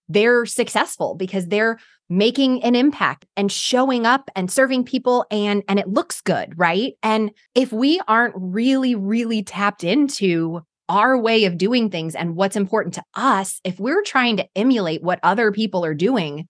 they're 0.09 0.45
successful 0.45 1.15
because 1.15 1.47
they're 1.47 1.79
making 2.09 2.63
an 2.63 2.75
impact 2.75 3.25
and 3.37 3.51
showing 3.51 4.05
up 4.05 4.29
and 4.35 4.51
serving 4.51 4.83
people 4.83 5.25
and 5.31 5.63
and 5.67 5.79
it 5.79 5.87
looks 5.87 6.21
good 6.21 6.53
right? 6.57 6.93
And 7.01 7.31
if 7.55 7.71
we 7.71 8.01
aren't 8.07 8.35
really 8.37 8.95
really 8.95 9.43
tapped 9.43 9.83
into 9.83 10.61
our 10.89 11.17
way 11.17 11.45
of 11.45 11.57
doing 11.57 11.89
things 11.89 12.13
and 12.13 12.35
what's 12.35 12.57
important 12.57 12.93
to 12.95 13.03
us 13.15 13.61
if 13.63 13.79
we're 13.79 14.03
trying 14.03 14.37
to 14.37 14.47
emulate 14.55 15.01
what 15.01 15.19
other 15.23 15.51
people 15.51 15.85
are 15.85 15.93
doing 15.93 16.47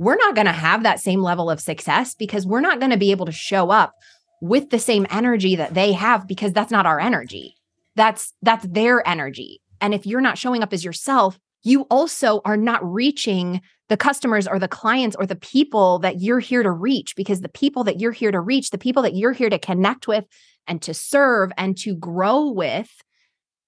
we're 0.00 0.16
not 0.16 0.34
going 0.34 0.46
to 0.46 0.52
have 0.52 0.82
that 0.82 0.98
same 0.98 1.20
level 1.20 1.50
of 1.50 1.60
success 1.60 2.14
because 2.14 2.46
we're 2.46 2.62
not 2.62 2.78
going 2.78 2.90
to 2.90 2.96
be 2.96 3.10
able 3.10 3.26
to 3.26 3.32
show 3.32 3.70
up 3.70 3.92
with 4.40 4.70
the 4.70 4.78
same 4.78 5.06
energy 5.10 5.56
that 5.56 5.74
they 5.74 5.92
have 5.92 6.26
because 6.26 6.54
that's 6.54 6.70
not 6.70 6.86
our 6.86 6.98
energy. 6.98 7.54
That's 7.96 8.32
that's 8.40 8.66
their 8.66 9.06
energy. 9.06 9.60
And 9.78 9.92
if 9.92 10.06
you're 10.06 10.22
not 10.22 10.38
showing 10.38 10.62
up 10.62 10.72
as 10.72 10.84
yourself 10.84 11.38
you 11.62 11.82
also 11.90 12.40
are 12.44 12.56
not 12.56 12.84
reaching 12.84 13.60
the 13.88 13.96
customers 13.96 14.46
or 14.46 14.58
the 14.58 14.68
clients 14.68 15.16
or 15.16 15.26
the 15.26 15.36
people 15.36 15.98
that 15.98 16.20
you're 16.20 16.38
here 16.38 16.62
to 16.62 16.70
reach 16.70 17.16
because 17.16 17.40
the 17.40 17.48
people 17.48 17.84
that 17.84 18.00
you're 18.00 18.12
here 18.12 18.30
to 18.30 18.40
reach, 18.40 18.70
the 18.70 18.78
people 18.78 19.02
that 19.02 19.14
you're 19.14 19.32
here 19.32 19.50
to 19.50 19.58
connect 19.58 20.06
with 20.06 20.24
and 20.66 20.80
to 20.82 20.94
serve 20.94 21.50
and 21.58 21.76
to 21.78 21.94
grow 21.94 22.48
with, 22.48 22.90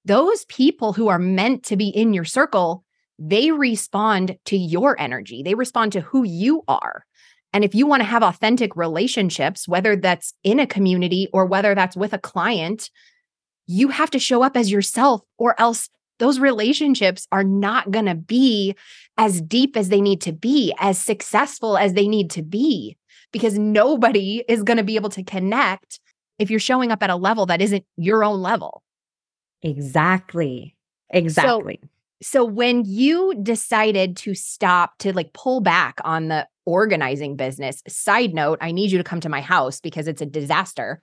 those 0.05 0.45
people 0.47 0.93
who 0.93 1.09
are 1.09 1.19
meant 1.19 1.65
to 1.65 1.77
be 1.77 1.89
in 1.89 2.15
your 2.15 2.25
circle, 2.25 2.85
they 3.19 3.51
respond 3.51 4.37
to 4.47 4.57
your 4.57 4.99
energy. 5.01 5.43
They 5.43 5.55
respond 5.55 5.93
to 5.93 6.01
who 6.01 6.25
you 6.25 6.63
are. 6.69 7.05
And 7.53 7.65
if 7.65 7.75
you 7.75 7.87
want 7.87 8.01
to 8.01 8.09
have 8.09 8.23
authentic 8.23 8.75
relationships, 8.77 9.69
whether 9.69 9.95
that's 9.95 10.35
in 10.43 10.59
a 10.59 10.67
community 10.67 11.29
or 11.33 11.47
whether 11.47 11.75
that's 11.75 11.97
with 11.97 12.13
a 12.13 12.19
client, 12.19 12.91
you 13.67 13.89
have 13.89 14.11
to 14.11 14.19
show 14.19 14.43
up 14.43 14.57
as 14.57 14.71
yourself 14.71 15.23
or 15.37 15.61
else 15.61 15.89
those 16.23 16.39
relationships 16.39 17.27
are 17.33 17.43
not 17.43 17.91
going 17.91 18.07
to 18.07 18.15
be 18.15 18.77
as 19.19 19.41
deep 19.43 19.77
as 19.77 19.89
they 19.89 20.01
need 20.01 20.21
to 20.21 20.31
be, 20.31 20.73
as 20.79 20.97
successful 20.97 21.77
as 21.77 21.95
they 21.95 22.07
need 22.07 22.31
to 22.31 22.43
be, 22.43 22.97
because 23.33 23.59
nobody 23.59 24.45
is 24.47 24.63
going 24.63 24.77
to 24.77 24.85
be 24.85 24.95
able 24.95 25.11
to 25.11 25.25
connect 25.25 25.99
if 26.39 26.49
you're 26.49 26.61
showing 26.61 26.93
up 26.93 27.03
at 27.03 27.11
a 27.11 27.17
level 27.17 27.47
that 27.47 27.61
isn't 27.61 27.85
your 27.97 28.23
own 28.23 28.41
level. 28.41 28.85
Exactly. 29.63 30.77
Exactly. 31.11 31.81
So, 31.83 31.89
so 32.23 32.45
when 32.45 32.85
you 32.85 33.35
decided 33.43 34.17
to 34.19 34.37
stop 34.37 34.99
to 34.99 35.13
like 35.13 35.33
pull 35.33 35.61
back 35.61 35.99
on 36.05 36.29
the 36.29 36.47
organizing 36.67 37.35
business, 37.35 37.83
side 37.89 38.33
note, 38.33 38.59
I 38.61 38.71
need 38.71 38.93
you 38.93 38.99
to 38.99 39.05
come 39.05 39.19
to 39.23 39.29
my 39.29 39.41
house 39.41 39.81
because 39.81 40.07
it's 40.07 40.23
a 40.23 40.27
disaster. 40.27 41.03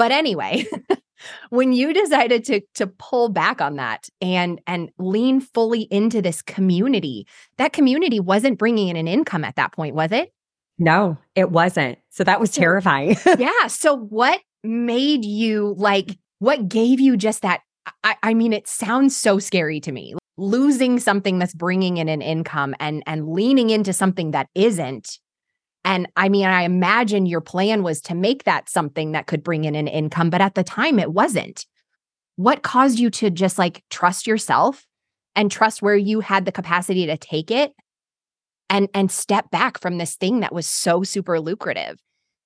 But 0.00 0.12
anyway, 0.12 0.64
when 1.50 1.74
you 1.74 1.92
decided 1.92 2.42
to 2.46 2.62
to 2.76 2.86
pull 2.86 3.28
back 3.28 3.60
on 3.60 3.76
that 3.76 4.08
and 4.22 4.58
and 4.66 4.88
lean 4.96 5.42
fully 5.42 5.82
into 5.82 6.22
this 6.22 6.40
community 6.40 7.26
that 7.58 7.74
community 7.74 8.18
wasn't 8.18 8.58
bringing 8.58 8.88
in 8.88 8.96
an 8.96 9.06
income 9.06 9.44
at 9.44 9.56
that 9.56 9.72
point 9.72 9.94
was 9.94 10.10
it? 10.10 10.32
No 10.78 11.18
it 11.34 11.50
wasn't. 11.50 11.98
So 12.08 12.24
that 12.24 12.40
was 12.40 12.50
terrifying. 12.50 13.18
Yeah. 13.38 13.66
So 13.66 13.94
what 13.94 14.40
made 14.64 15.26
you 15.26 15.74
like 15.76 16.16
what 16.38 16.66
gave 16.66 16.98
you 16.98 17.18
just 17.18 17.42
that 17.42 17.60
I, 18.02 18.16
I 18.22 18.32
mean 18.32 18.54
it 18.54 18.66
sounds 18.66 19.14
so 19.14 19.38
scary 19.38 19.80
to 19.80 19.92
me 19.92 20.14
losing 20.38 20.98
something 20.98 21.38
that's 21.38 21.52
bringing 21.52 21.98
in 21.98 22.08
an 22.08 22.22
income 22.22 22.74
and 22.80 23.02
and 23.06 23.28
leaning 23.28 23.68
into 23.68 23.92
something 23.92 24.30
that 24.30 24.48
isn't 24.54 25.18
and 25.84 26.08
I 26.16 26.28
mean, 26.28 26.46
I 26.46 26.62
imagine 26.62 27.26
your 27.26 27.40
plan 27.40 27.82
was 27.82 28.00
to 28.02 28.14
make 28.14 28.44
that 28.44 28.68
something 28.68 29.12
that 29.12 29.26
could 29.26 29.42
bring 29.42 29.64
in 29.64 29.74
an 29.74 29.88
income, 29.88 30.30
but 30.30 30.40
at 30.40 30.54
the 30.54 30.64
time 30.64 30.98
it 30.98 31.12
wasn't. 31.12 31.66
What 32.36 32.62
caused 32.62 32.98
you 32.98 33.10
to 33.10 33.30
just 33.30 33.58
like 33.58 33.82
trust 33.90 34.26
yourself 34.26 34.86
and 35.34 35.50
trust 35.50 35.82
where 35.82 35.96
you 35.96 36.20
had 36.20 36.44
the 36.44 36.52
capacity 36.52 37.06
to 37.06 37.16
take 37.16 37.50
it 37.50 37.72
and 38.68 38.88
and 38.94 39.10
step 39.10 39.50
back 39.50 39.80
from 39.80 39.98
this 39.98 40.16
thing 40.16 40.40
that 40.40 40.54
was 40.54 40.66
so 40.66 41.02
super 41.02 41.40
lucrative? 41.40 41.98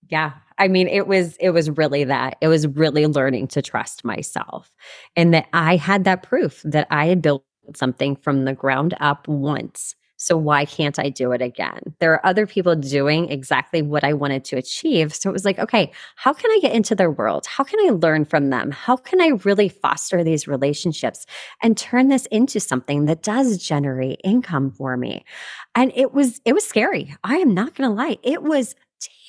Yeah. 0.09 0.33
I 0.59 0.69
mean, 0.69 0.88
it 0.88 1.07
was 1.07 1.37
it 1.41 1.50
was 1.50 1.71
really 1.71 2.05
that. 2.05 2.37
It 2.41 2.49
was 2.49 2.67
really 2.67 3.07
learning 3.07 3.49
to 3.49 3.62
trust 3.62 4.05
myself 4.05 4.73
and 5.17 5.35
that 5.35 5.47
I 5.53 5.76
had 5.76 6.05
that 6.05 6.23
proof 6.23 6.62
that 6.64 6.87
I 6.91 7.07
had 7.07 7.23
built 7.23 7.45
something 7.75 8.17
from 8.17 8.45
the 8.45 8.55
ground 8.55 8.95
up 9.00 9.26
once. 9.26 9.95
So 10.25 10.38
why 10.38 10.64
can't 10.64 10.99
I 10.99 11.11
do 11.11 11.33
it 11.33 11.43
again? 11.43 11.95
There 11.99 12.14
are 12.14 12.25
other 12.25 12.47
people 12.47 12.75
doing 12.75 13.31
exactly 13.31 13.83
what 13.83 14.04
I 14.04 14.14
wanted 14.14 14.43
to 14.47 14.57
achieve. 14.57 15.14
So 15.14 15.28
it 15.28 15.35
was 15.35 15.45
like, 15.45 15.59
okay, 15.59 15.93
how 16.16 16.33
can 16.33 16.50
I 16.50 16.61
get 16.62 16.73
into 16.73 16.95
their 16.95 17.11
world? 17.11 17.45
How 17.45 17.62
can 17.62 17.78
I 17.87 17.90
learn 17.90 18.25
from 18.25 18.49
them? 18.49 18.71
How 18.71 18.97
can 18.97 19.21
I 19.21 19.33
really 19.45 19.69
foster 19.69 20.25
these 20.25 20.49
relationships 20.49 21.26
and 21.62 21.76
turn 21.76 22.09
this 22.09 22.25
into 22.26 22.59
something 22.59 23.04
that 23.04 23.23
does 23.23 23.59
generate 23.59 24.23
income 24.25 24.71
for 24.71 24.97
me? 24.97 25.26
And 25.75 25.93
it 25.95 26.14
was 26.14 26.40
it 26.47 26.54
was 26.54 26.66
scary. 26.66 27.14
I 27.23 27.37
am 27.37 27.52
not 27.52 27.75
going 27.75 27.90
to 27.90 27.95
lie. 27.95 28.16
It 28.23 28.43
was 28.43 28.75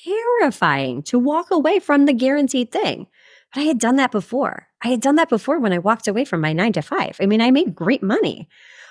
terrifying 0.02 1.02
to 1.02 1.18
walk 1.18 1.50
away 1.50 1.78
from 1.78 2.06
the 2.06 2.14
guaranteed 2.14 2.72
thing. 2.72 3.06
But 3.54 3.60
I 3.60 3.64
had 3.64 3.78
done 3.78 3.96
that 3.96 4.12
before. 4.12 4.66
I 4.82 4.88
had 4.88 5.02
done 5.02 5.16
that 5.16 5.28
before 5.28 5.58
when 5.58 5.74
I 5.74 5.78
walked 5.78 6.08
away 6.08 6.24
from 6.24 6.40
my 6.40 6.54
nine 6.54 6.72
to 6.72 6.80
five. 6.80 7.18
I 7.20 7.26
mean, 7.26 7.42
I 7.42 7.50
made 7.50 7.74
great 7.74 8.02
money, 8.02 8.48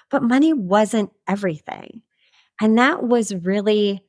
but 0.09 0.23
money 0.23 0.53
wasn't 0.53 1.11
everything. 1.27 2.01
And 2.61 2.77
that 2.77 3.03
was 3.03 3.33
really, 3.35 4.03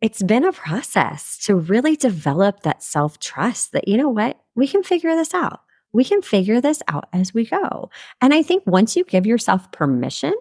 it's 0.00 0.22
been 0.22 0.44
a 0.44 0.52
process 0.52 1.38
to 1.44 1.56
really 1.56 1.96
develop 1.96 2.60
that 2.60 2.82
self 2.82 3.18
trust 3.18 3.72
that, 3.72 3.88
you 3.88 3.96
know 3.96 4.08
what, 4.08 4.40
we 4.54 4.68
can 4.68 4.82
figure 4.82 5.14
this 5.14 5.34
out. 5.34 5.60
We 5.92 6.04
can 6.04 6.22
figure 6.22 6.60
this 6.60 6.82
out 6.88 7.08
as 7.12 7.34
we 7.34 7.44
go. 7.46 7.90
And 8.20 8.32
I 8.32 8.42
think 8.42 8.62
once 8.66 8.96
you 8.96 9.04
give 9.04 9.26
yourself 9.26 9.70
permission 9.72 10.34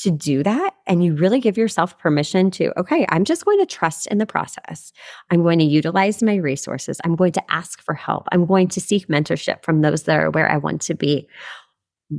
to 0.00 0.10
do 0.10 0.42
that 0.42 0.74
and 0.86 1.04
you 1.04 1.14
really 1.14 1.40
give 1.40 1.58
yourself 1.58 1.98
permission 1.98 2.50
to, 2.50 2.78
okay, 2.80 3.04
I'm 3.10 3.24
just 3.24 3.44
going 3.44 3.58
to 3.58 3.66
trust 3.66 4.06
in 4.06 4.18
the 4.18 4.26
process. 4.26 4.92
I'm 5.30 5.42
going 5.42 5.58
to 5.58 5.64
utilize 5.64 6.22
my 6.22 6.36
resources. 6.36 7.00
I'm 7.04 7.16
going 7.16 7.32
to 7.32 7.52
ask 7.52 7.82
for 7.82 7.94
help. 7.94 8.26
I'm 8.32 8.46
going 8.46 8.68
to 8.68 8.80
seek 8.80 9.08
mentorship 9.08 9.62
from 9.62 9.82
those 9.82 10.04
that 10.04 10.18
are 10.18 10.30
where 10.30 10.50
I 10.50 10.56
want 10.56 10.80
to 10.82 10.94
be. 10.94 11.28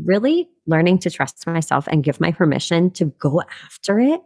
Really 0.06 0.50
learning 0.68 1.00
to 1.00 1.10
trust 1.10 1.46
myself 1.46 1.88
and 1.88 2.04
give 2.04 2.20
my 2.20 2.32
permission 2.32 2.92
to 2.92 3.06
go 3.06 3.42
after 3.66 4.00
it, 4.00 4.22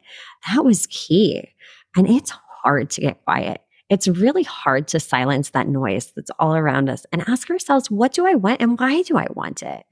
that 0.48 0.64
was 0.64 0.88
key. 0.88 1.50
And 1.96 2.08
it's 2.10 2.32
hard 2.64 2.90
to 2.92 3.02
get 3.02 3.24
quiet. 3.24 3.62
It's 3.90 4.08
really 4.08 4.44
hard 4.44 4.88
to 4.90 5.00
silence 5.00 5.52
that 5.52 5.68
noise 5.68 6.12
that's 6.16 6.32
all 6.40 6.56
around 6.56 6.90
us 6.90 7.06
and 7.12 7.28
ask 7.28 7.50
ourselves, 7.50 7.92
what 7.92 8.14
do 8.14 8.26
I 8.26 8.34
want 8.34 8.62
and 8.62 8.80
why 8.80 9.04
do 9.04 9.18
I 9.18 9.28
want 9.34 9.62
it? 9.62 9.86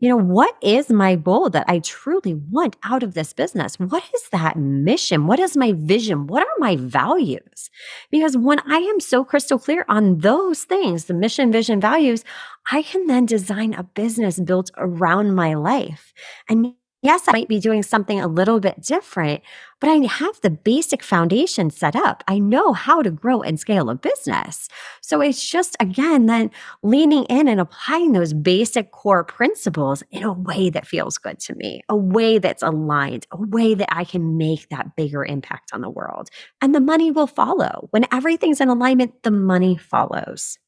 You 0.00 0.08
know, 0.08 0.16
what 0.16 0.56
is 0.62 0.88
my 0.88 1.14
goal 1.14 1.50
that 1.50 1.66
I 1.68 1.78
truly 1.80 2.34
want 2.34 2.76
out 2.82 3.02
of 3.02 3.12
this 3.12 3.34
business? 3.34 3.78
What 3.78 4.02
is 4.14 4.28
that 4.30 4.56
mission? 4.56 5.26
What 5.26 5.38
is 5.38 5.56
my 5.56 5.72
vision? 5.72 6.26
What 6.26 6.42
are 6.42 6.58
my 6.58 6.76
values? 6.76 7.70
Because 8.10 8.34
when 8.36 8.60
I 8.60 8.78
am 8.78 8.98
so 8.98 9.24
crystal 9.24 9.58
clear 9.58 9.84
on 9.88 10.18
those 10.18 10.64
things, 10.64 11.04
the 11.04 11.14
mission, 11.14 11.52
vision, 11.52 11.82
values, 11.82 12.24
I 12.72 12.82
can 12.82 13.06
then 13.06 13.26
design 13.26 13.74
a 13.74 13.82
business 13.82 14.40
built 14.40 14.70
around 14.78 15.34
my 15.34 15.52
life. 15.52 16.14
And 16.48 16.74
Yes, 17.02 17.26
I 17.26 17.32
might 17.32 17.48
be 17.48 17.60
doing 17.60 17.82
something 17.82 18.20
a 18.20 18.26
little 18.26 18.60
bit 18.60 18.82
different, 18.82 19.40
but 19.80 19.88
I 19.88 20.06
have 20.06 20.38
the 20.42 20.50
basic 20.50 21.02
foundation 21.02 21.70
set 21.70 21.96
up. 21.96 22.22
I 22.28 22.38
know 22.38 22.74
how 22.74 23.00
to 23.00 23.10
grow 23.10 23.40
and 23.40 23.58
scale 23.58 23.88
a 23.88 23.94
business. 23.94 24.68
So 25.00 25.22
it's 25.22 25.48
just, 25.48 25.78
again, 25.80 26.26
then 26.26 26.50
leaning 26.82 27.24
in 27.24 27.48
and 27.48 27.58
applying 27.58 28.12
those 28.12 28.34
basic 28.34 28.90
core 28.92 29.24
principles 29.24 30.02
in 30.10 30.24
a 30.24 30.32
way 30.34 30.68
that 30.68 30.86
feels 30.86 31.16
good 31.16 31.38
to 31.40 31.54
me, 31.54 31.80
a 31.88 31.96
way 31.96 32.36
that's 32.36 32.62
aligned, 32.62 33.26
a 33.32 33.40
way 33.40 33.72
that 33.72 33.88
I 33.90 34.04
can 34.04 34.36
make 34.36 34.68
that 34.68 34.94
bigger 34.94 35.24
impact 35.24 35.70
on 35.72 35.80
the 35.80 35.88
world. 35.88 36.28
And 36.60 36.74
the 36.74 36.80
money 36.80 37.10
will 37.10 37.26
follow. 37.26 37.88
When 37.92 38.04
everything's 38.12 38.60
in 38.60 38.68
alignment, 38.68 39.22
the 39.22 39.30
money 39.30 39.78
follows. 39.78 40.58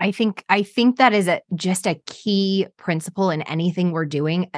I 0.00 0.10
think 0.10 0.44
I 0.48 0.62
think 0.62 0.96
that 0.96 1.14
is 1.14 1.28
a, 1.28 1.40
just 1.54 1.86
a 1.86 2.00
key 2.06 2.66
principle 2.76 3.30
in 3.30 3.42
anything 3.42 3.92
we're 3.92 4.04
doing 4.04 4.50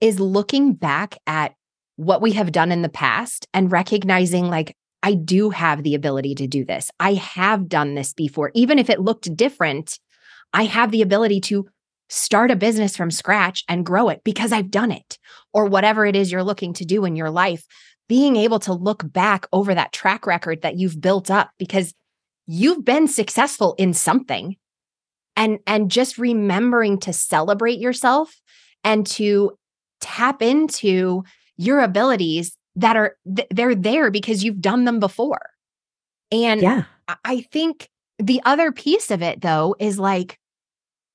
is 0.00 0.20
looking 0.20 0.72
back 0.72 1.18
at 1.26 1.54
what 1.96 2.22
we 2.22 2.32
have 2.32 2.52
done 2.52 2.72
in 2.72 2.82
the 2.82 2.88
past 2.88 3.46
and 3.52 3.70
recognizing 3.70 4.48
like 4.48 4.76
I 5.02 5.14
do 5.14 5.50
have 5.50 5.82
the 5.82 5.94
ability 5.94 6.34
to 6.36 6.46
do 6.46 6.64
this. 6.64 6.90
I 7.00 7.14
have 7.14 7.68
done 7.68 7.94
this 7.94 8.12
before. 8.12 8.50
Even 8.54 8.78
if 8.78 8.90
it 8.90 9.00
looked 9.00 9.34
different, 9.36 9.98
I 10.52 10.64
have 10.64 10.90
the 10.90 11.02
ability 11.02 11.40
to 11.42 11.68
start 12.08 12.50
a 12.50 12.56
business 12.56 12.96
from 12.96 13.10
scratch 13.10 13.64
and 13.68 13.86
grow 13.86 14.08
it 14.08 14.22
because 14.24 14.52
I've 14.52 14.70
done 14.70 14.90
it, 14.90 15.18
or 15.52 15.66
whatever 15.66 16.04
it 16.04 16.16
is 16.16 16.32
you're 16.32 16.42
looking 16.42 16.72
to 16.74 16.84
do 16.84 17.04
in 17.04 17.16
your 17.16 17.30
life. 17.30 17.64
Being 18.08 18.34
able 18.36 18.58
to 18.60 18.72
look 18.72 19.10
back 19.10 19.46
over 19.52 19.74
that 19.74 19.92
track 19.92 20.26
record 20.26 20.62
that 20.62 20.76
you've 20.76 21.00
built 21.00 21.30
up 21.30 21.50
because 21.58 21.94
you've 22.46 22.84
been 22.84 23.06
successful 23.06 23.74
in 23.78 23.94
something 23.94 24.56
and 25.36 25.60
and 25.66 25.90
just 25.90 26.18
remembering 26.18 26.98
to 27.00 27.12
celebrate 27.12 27.78
yourself 27.78 28.34
and 28.82 29.06
to 29.06 29.52
tap 30.00 30.42
into 30.42 31.24
your 31.56 31.80
abilities 31.80 32.56
that 32.76 32.96
are 32.96 33.16
th- 33.34 33.48
they're 33.50 33.74
there 33.74 34.10
because 34.10 34.42
you've 34.42 34.60
done 34.60 34.84
them 34.84 35.00
before. 35.00 35.50
And 36.32 36.62
yeah. 36.62 36.84
I 37.24 37.40
think 37.52 37.88
the 38.18 38.40
other 38.44 38.72
piece 38.72 39.10
of 39.10 39.22
it 39.22 39.40
though 39.40 39.74
is 39.78 39.98
like 39.98 40.38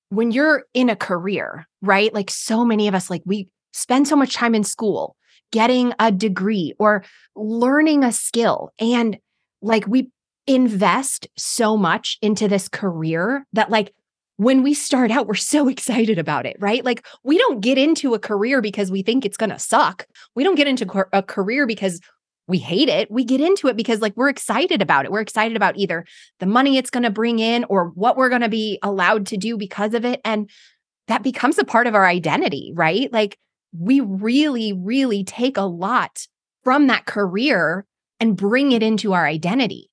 when 0.10 0.32
you're 0.32 0.66
in 0.74 0.90
a 0.90 0.96
career, 0.96 1.68
right? 1.82 2.14
Like 2.14 2.30
so 2.30 2.66
many 2.66 2.88
of 2.88 2.96
us 2.96 3.10
like 3.10 3.24
we 3.26 3.48
spend 3.74 4.08
so 4.08 4.16
much 4.16 4.34
time 4.34 4.56
in 4.56 4.64
school 4.64 5.16
getting 5.52 5.94
a 6.00 6.12
degree 6.12 6.74
or 6.80 7.04
learning 7.36 8.04
a 8.04 8.12
skill 8.12 8.72
and 8.80 9.18
like 9.62 9.86
we 9.88 10.10
invest 10.48 11.28
so 11.38 11.76
much 11.76 12.18
into 12.22 12.48
this 12.48 12.68
career 12.68 13.46
that 13.54 13.70
like 13.70 13.94
when 14.38 14.64
we 14.64 14.74
start 14.74 15.12
out, 15.12 15.28
we're 15.28 15.36
so 15.36 15.68
excited 15.76 16.20
about 16.20 16.46
it, 16.46 16.58
right? 16.60 16.84
Like 16.84 17.06
we 17.24 17.38
don't 17.38 17.62
get 17.62 17.78
into 17.78 18.14
a 18.14 18.20
career 18.20 18.62
because 18.62 18.92
we 18.92 19.02
think 19.02 19.26
it's 19.26 19.38
going 19.38 19.50
to 19.50 19.60
suck. 19.60 20.06
We 20.36 20.44
don't 20.44 20.56
get 20.56 20.68
into 20.68 21.08
a 21.14 21.24
career 21.24 21.66
because 21.66 22.00
we 22.48 22.60
hate 22.60 22.90
it. 22.90 23.10
We 23.10 23.24
get 23.24 23.42
into 23.42 23.68
it 23.68 23.76
because 23.76 24.02
like 24.02 24.16
we're 24.16 24.30
excited 24.30 24.82
about 24.82 25.06
it. 25.06 25.12
We're 25.12 25.22
excited 25.22 25.58
about 25.58 25.78
either 25.78 26.06
the 26.40 26.46
money 26.46 26.78
it's 26.78 26.92
going 26.92 27.04
to 27.04 27.10
bring 27.10 27.40
in 27.40 27.64
or 27.66 27.90
what 27.96 28.18
we're 28.18 28.30
going 28.30 28.42
to 28.42 28.50
be 28.50 28.78
allowed 28.84 29.26
to 29.28 29.38
do 29.38 29.58
because 29.58 29.94
of 29.96 30.06
it. 30.06 30.22
And 30.24 30.50
that 31.08 31.24
becomes 31.24 31.58
a 31.58 31.66
part 31.66 31.88
of 31.88 31.96
our 31.96 32.06
identity, 32.06 32.72
right? 32.76 33.12
Like 33.12 33.40
we 33.78 34.00
really, 34.00 34.74
really 34.74 35.24
take 35.24 35.58
a 35.58 35.64
lot 35.64 36.28
from 36.64 36.88
that 36.88 37.06
career 37.06 37.86
and 38.20 38.38
bring 38.38 38.72
it 38.72 38.84
into 38.84 39.14
our 39.14 39.26
identity. 39.26 39.90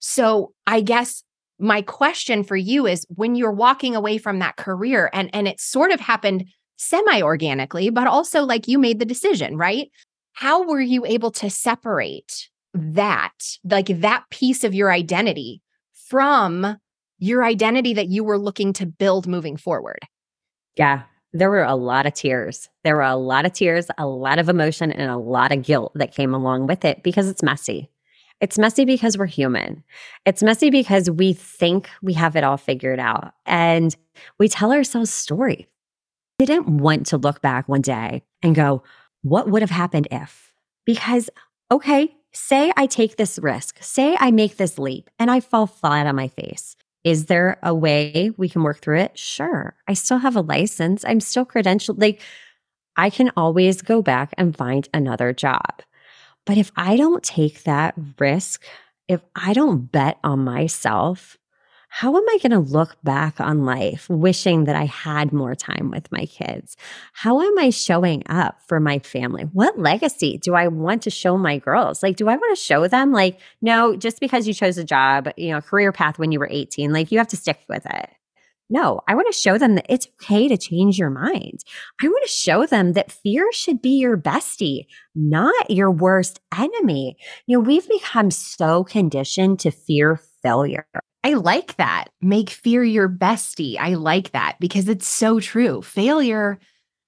So 0.00 0.52
I 0.66 0.80
guess 0.80 1.22
my 1.62 1.80
question 1.80 2.42
for 2.42 2.56
you 2.56 2.86
is 2.86 3.06
when 3.08 3.34
you're 3.36 3.52
walking 3.52 3.94
away 3.94 4.18
from 4.18 4.40
that 4.40 4.56
career 4.56 5.08
and 5.12 5.30
and 5.32 5.46
it 5.46 5.60
sort 5.60 5.92
of 5.92 6.00
happened 6.00 6.44
semi 6.76 7.22
organically 7.22 7.88
but 7.88 8.08
also 8.08 8.42
like 8.42 8.66
you 8.66 8.78
made 8.78 8.98
the 8.98 9.04
decision 9.04 9.56
right? 9.56 9.88
How 10.34 10.66
were 10.66 10.80
you 10.80 11.06
able 11.06 11.30
to 11.32 11.48
separate 11.48 12.48
that 12.74 13.32
like 13.64 13.86
that 14.00 14.24
piece 14.30 14.64
of 14.64 14.74
your 14.74 14.90
identity 14.90 15.62
from 16.08 16.76
your 17.18 17.44
identity 17.44 17.94
that 17.94 18.08
you 18.08 18.24
were 18.24 18.38
looking 18.38 18.72
to 18.74 18.86
build 18.86 19.26
moving 19.26 19.56
forward? 19.56 20.00
Yeah 20.76 21.02
there 21.34 21.48
were 21.48 21.62
a 21.62 21.76
lot 21.76 22.04
of 22.04 22.12
tears. 22.12 22.68
There 22.84 22.96
were 22.96 23.02
a 23.02 23.16
lot 23.16 23.46
of 23.46 23.52
tears 23.52 23.86
a 23.96 24.06
lot 24.06 24.38
of 24.38 24.48
emotion 24.48 24.92
and 24.92 25.10
a 25.10 25.16
lot 25.16 25.52
of 25.52 25.62
guilt 25.62 25.92
that 25.94 26.14
came 26.14 26.34
along 26.34 26.66
with 26.66 26.84
it 26.84 27.02
because 27.02 27.28
it's 27.28 27.42
messy 27.42 27.88
it's 28.42 28.58
messy 28.58 28.84
because 28.84 29.16
we're 29.16 29.26
human. 29.26 29.84
It's 30.26 30.42
messy 30.42 30.68
because 30.68 31.08
we 31.08 31.32
think 31.32 31.88
we 32.02 32.12
have 32.14 32.34
it 32.34 32.42
all 32.42 32.56
figured 32.56 32.98
out 32.98 33.32
and 33.46 33.96
we 34.38 34.48
tell 34.48 34.72
ourselves 34.72 35.10
stories. 35.10 35.64
Didn't 36.40 36.78
want 36.78 37.06
to 37.06 37.18
look 37.18 37.40
back 37.40 37.68
one 37.68 37.82
day 37.82 38.24
and 38.42 38.54
go, 38.54 38.82
what 39.22 39.48
would 39.48 39.62
have 39.62 39.70
happened 39.70 40.08
if? 40.10 40.52
Because, 40.84 41.30
okay, 41.70 42.16
say 42.32 42.72
I 42.76 42.86
take 42.86 43.16
this 43.16 43.38
risk, 43.38 43.78
say 43.80 44.16
I 44.18 44.32
make 44.32 44.56
this 44.56 44.76
leap 44.76 45.08
and 45.20 45.30
I 45.30 45.38
fall 45.38 45.68
flat 45.68 46.08
on 46.08 46.16
my 46.16 46.26
face. 46.26 46.74
Is 47.04 47.26
there 47.26 47.58
a 47.62 47.72
way 47.72 48.32
we 48.36 48.48
can 48.48 48.64
work 48.64 48.80
through 48.80 48.98
it? 48.98 49.16
Sure. 49.16 49.76
I 49.86 49.94
still 49.94 50.18
have 50.18 50.34
a 50.34 50.40
license. 50.40 51.04
I'm 51.04 51.20
still 51.20 51.46
credentialed. 51.46 52.00
Like, 52.00 52.20
I 52.96 53.08
can 53.08 53.30
always 53.36 53.82
go 53.82 54.02
back 54.02 54.34
and 54.36 54.56
find 54.56 54.88
another 54.92 55.32
job. 55.32 55.82
But 56.46 56.58
if 56.58 56.72
I 56.76 56.96
don't 56.96 57.22
take 57.22 57.64
that 57.64 57.94
risk, 58.18 58.64
if 59.08 59.20
I 59.34 59.52
don't 59.52 59.90
bet 59.90 60.18
on 60.24 60.40
myself, 60.40 61.38
how 61.94 62.16
am 62.16 62.26
I 62.26 62.38
going 62.42 62.52
to 62.52 62.58
look 62.58 62.96
back 63.04 63.38
on 63.38 63.66
life 63.66 64.08
wishing 64.08 64.64
that 64.64 64.74
I 64.74 64.86
had 64.86 65.30
more 65.30 65.54
time 65.54 65.90
with 65.90 66.10
my 66.10 66.24
kids? 66.24 66.74
How 67.12 67.42
am 67.42 67.58
I 67.58 67.68
showing 67.68 68.22
up 68.30 68.62
for 68.66 68.80
my 68.80 68.98
family? 69.00 69.42
What 69.52 69.78
legacy 69.78 70.38
do 70.38 70.54
I 70.54 70.68
want 70.68 71.02
to 71.02 71.10
show 71.10 71.36
my 71.36 71.58
girls? 71.58 72.02
Like, 72.02 72.16
do 72.16 72.28
I 72.28 72.36
want 72.36 72.56
to 72.56 72.64
show 72.64 72.88
them, 72.88 73.12
like, 73.12 73.38
no, 73.60 73.94
just 73.94 74.20
because 74.20 74.48
you 74.48 74.54
chose 74.54 74.78
a 74.78 74.84
job, 74.84 75.28
you 75.36 75.50
know, 75.50 75.60
career 75.60 75.92
path 75.92 76.18
when 76.18 76.32
you 76.32 76.38
were 76.38 76.48
18, 76.50 76.94
like, 76.94 77.12
you 77.12 77.18
have 77.18 77.28
to 77.28 77.36
stick 77.36 77.60
with 77.68 77.84
it. 77.84 78.10
No, 78.72 79.02
I 79.06 79.14
want 79.14 79.26
to 79.30 79.38
show 79.38 79.58
them 79.58 79.74
that 79.74 79.84
it's 79.90 80.08
okay 80.14 80.48
to 80.48 80.56
change 80.56 80.98
your 80.98 81.10
mind. 81.10 81.60
I 82.02 82.08
want 82.08 82.24
to 82.24 82.32
show 82.32 82.64
them 82.64 82.94
that 82.94 83.12
fear 83.12 83.46
should 83.52 83.82
be 83.82 83.98
your 83.98 84.16
bestie, 84.16 84.86
not 85.14 85.70
your 85.70 85.90
worst 85.90 86.40
enemy. 86.56 87.18
You 87.46 87.58
know, 87.58 87.60
we've 87.60 87.86
become 87.86 88.30
so 88.30 88.82
conditioned 88.82 89.60
to 89.60 89.70
fear 89.70 90.18
failure. 90.42 90.86
I 91.22 91.34
like 91.34 91.76
that. 91.76 92.06
Make 92.22 92.48
fear 92.48 92.82
your 92.82 93.10
bestie. 93.10 93.76
I 93.78 93.92
like 93.92 94.32
that 94.32 94.56
because 94.58 94.88
it's 94.88 95.06
so 95.06 95.38
true. 95.38 95.82
Failure 95.82 96.58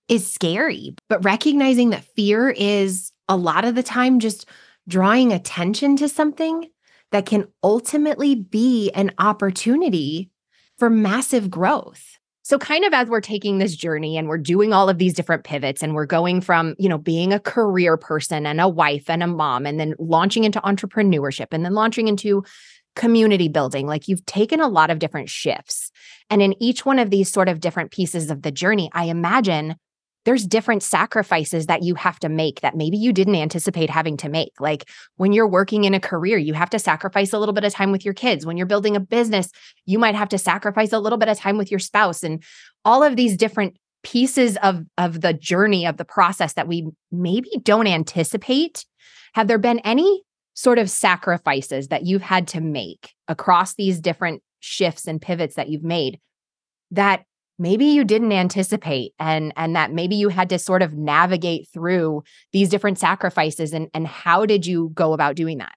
is 0.07 0.31
scary, 0.31 0.95
but 1.09 1.25
recognizing 1.25 1.91
that 1.91 2.05
fear 2.15 2.51
is 2.51 3.11
a 3.27 3.39
lot 3.39 3.65
of 3.65 3.75
the 3.75 3.83
time 3.83 4.21
just 4.21 4.45
drawing 4.87 5.33
attention 5.33 5.97
to 5.97 6.11
something 6.11 6.69
that 7.11 7.25
can 7.25 7.49
ultimately 7.63 8.35
be 8.35 8.91
an 8.91 9.13
opportunity 9.19 10.31
for 10.79 10.91
massive 10.91 11.51
growth. 11.51 12.19
So 12.43 12.59
kind 12.59 12.85
of 12.85 12.93
as 12.93 13.09
we're 13.09 13.23
taking 13.23 13.57
this 13.57 13.75
journey 13.75 14.19
and 14.19 14.29
we're 14.29 14.37
doing 14.37 14.75
all 14.75 14.91
of 14.91 14.99
these 14.99 15.15
different 15.15 15.45
pivots 15.45 15.83
and 15.83 15.95
we're 15.95 16.05
going 16.05 16.43
from, 16.43 16.75
you 16.79 16.91
know, 16.91 16.99
being 16.99 17.33
a 17.33 17.41
career 17.41 17.97
person 17.97 18.47
and 18.47 18.61
a 18.61 18.69
wife 18.69 19.09
and 19.09 19.23
a 19.23 19.27
mom 19.27 19.65
and 19.65 19.81
then 19.81 19.95
launching 19.99 20.45
into 20.45 20.61
entrepreneurship 20.61 21.47
and 21.53 21.65
then 21.65 21.73
launching 21.73 22.07
into 22.07 22.45
community 22.97 23.49
building, 23.49 23.87
like 23.87 24.09
you've 24.09 24.27
taken 24.27 24.61
a 24.61 24.69
lot 24.69 24.91
of 24.91 24.99
different 24.99 25.31
shifts. 25.31 25.91
And 26.29 26.43
in 26.43 26.55
each 26.63 26.85
one 26.85 26.99
of 26.99 27.11
these 27.11 27.33
sort 27.33 27.49
of 27.49 27.61
different 27.61 27.91
pieces 27.91 28.31
of 28.31 28.43
the 28.43 28.53
journey, 28.53 28.91
I 28.93 29.05
imagine 29.05 29.77
there's 30.25 30.47
different 30.47 30.83
sacrifices 30.83 31.67
that 31.67 31.83
you 31.83 31.95
have 31.95 32.19
to 32.21 32.29
make 32.29 32.61
that 32.61 32.77
maybe 32.77 32.97
you 32.97 33.13
didn't 33.13 33.35
anticipate 33.35 33.91
having 33.91 34.17
to 34.19 34.29
make. 34.29 34.53
Like 34.59 34.89
when 35.17 35.33
you're 35.33 35.47
working 35.47 35.85
in 35.85 35.95
a 35.95 36.01
career, 36.01 36.39
you 36.39 36.55
have 36.55 36.71
to 36.71 36.79
sacrifice 36.79 37.33
a 37.33 37.39
little 37.39 37.53
bit 37.53 37.65
of 37.65 37.73
time 37.73 37.93
with 37.93 38.05
your 38.05 38.15
kids. 38.15 38.47
When 38.47 38.57
you're 38.57 38.67
building 38.67 38.97
a 38.97 39.01
business, 39.01 39.51
you 39.85 39.99
might 39.99 40.15
have 40.15 40.31
to 40.31 40.39
sacrifice 40.39 40.93
a 40.93 40.99
little 40.99 41.19
bit 41.19 41.29
of 41.29 41.39
time 41.39 41.59
with 41.59 41.71
your 41.71 41.81
spouse 41.81 42.23
and 42.23 42.43
all 42.85 43.03
of 43.03 43.17
these 43.17 43.37
different 43.37 43.77
pieces 44.03 44.57
of 44.59 44.85
of 44.99 45.23
the 45.23 45.33
journey 45.33 45.87
of 45.87 45.97
the 45.97 46.05
process 46.05 46.55
that 46.55 46.69
we 46.69 46.87
maybe 47.11 47.51
don't 47.63 47.87
anticipate. 47.87 48.85
Have 49.35 49.49
there 49.49 49.59
been 49.59 49.79
any 49.81 50.23
sort 50.55 50.79
of 50.79 50.89
sacrifices 50.89 51.89
that 51.89 52.05
you've 52.05 52.23
had 52.23 52.47
to 52.49 52.61
make 52.61 53.13
across 53.29 53.75
these 53.75 54.01
different 54.01 54.43
shifts 54.61 55.07
and 55.07 55.21
pivots 55.21 55.57
that 55.57 55.69
you've 55.69 55.83
made 55.83 56.21
that 56.93 57.25
maybe 57.59 57.85
you 57.85 58.05
didn't 58.05 58.33
anticipate 58.33 59.13
and 59.19 59.53
and 59.57 59.77
that 59.77 59.93
maybe 59.93 60.17
you 60.17 60.29
had 60.29 60.49
to 60.49 60.59
sort 60.59 60.83
of 60.83 60.95
navigate 60.95 61.69
through 61.69 62.23
these 62.53 62.69
different 62.69 62.99
sacrifices 62.99 63.73
and 63.73 63.89
and 63.95 64.07
how 64.07 64.45
did 64.47 64.67
you 64.67 64.91
go 64.95 65.13
about 65.13 65.37
doing 65.37 65.59
that 65.59 65.75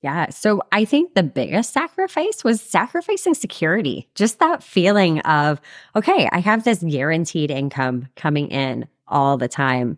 yeah. 0.00 0.30
So 0.30 0.62
I 0.70 0.84
think 0.84 1.14
the 1.14 1.24
biggest 1.24 1.72
sacrifice 1.72 2.44
was 2.44 2.60
sacrificing 2.60 3.34
security. 3.34 4.08
Just 4.14 4.38
that 4.38 4.62
feeling 4.62 5.18
of, 5.20 5.60
okay, 5.96 6.28
I 6.30 6.38
have 6.38 6.62
this 6.62 6.78
guaranteed 6.84 7.50
income 7.50 8.06
coming 8.14 8.48
in 8.48 8.86
all 9.08 9.36
the 9.36 9.48
time. 9.48 9.96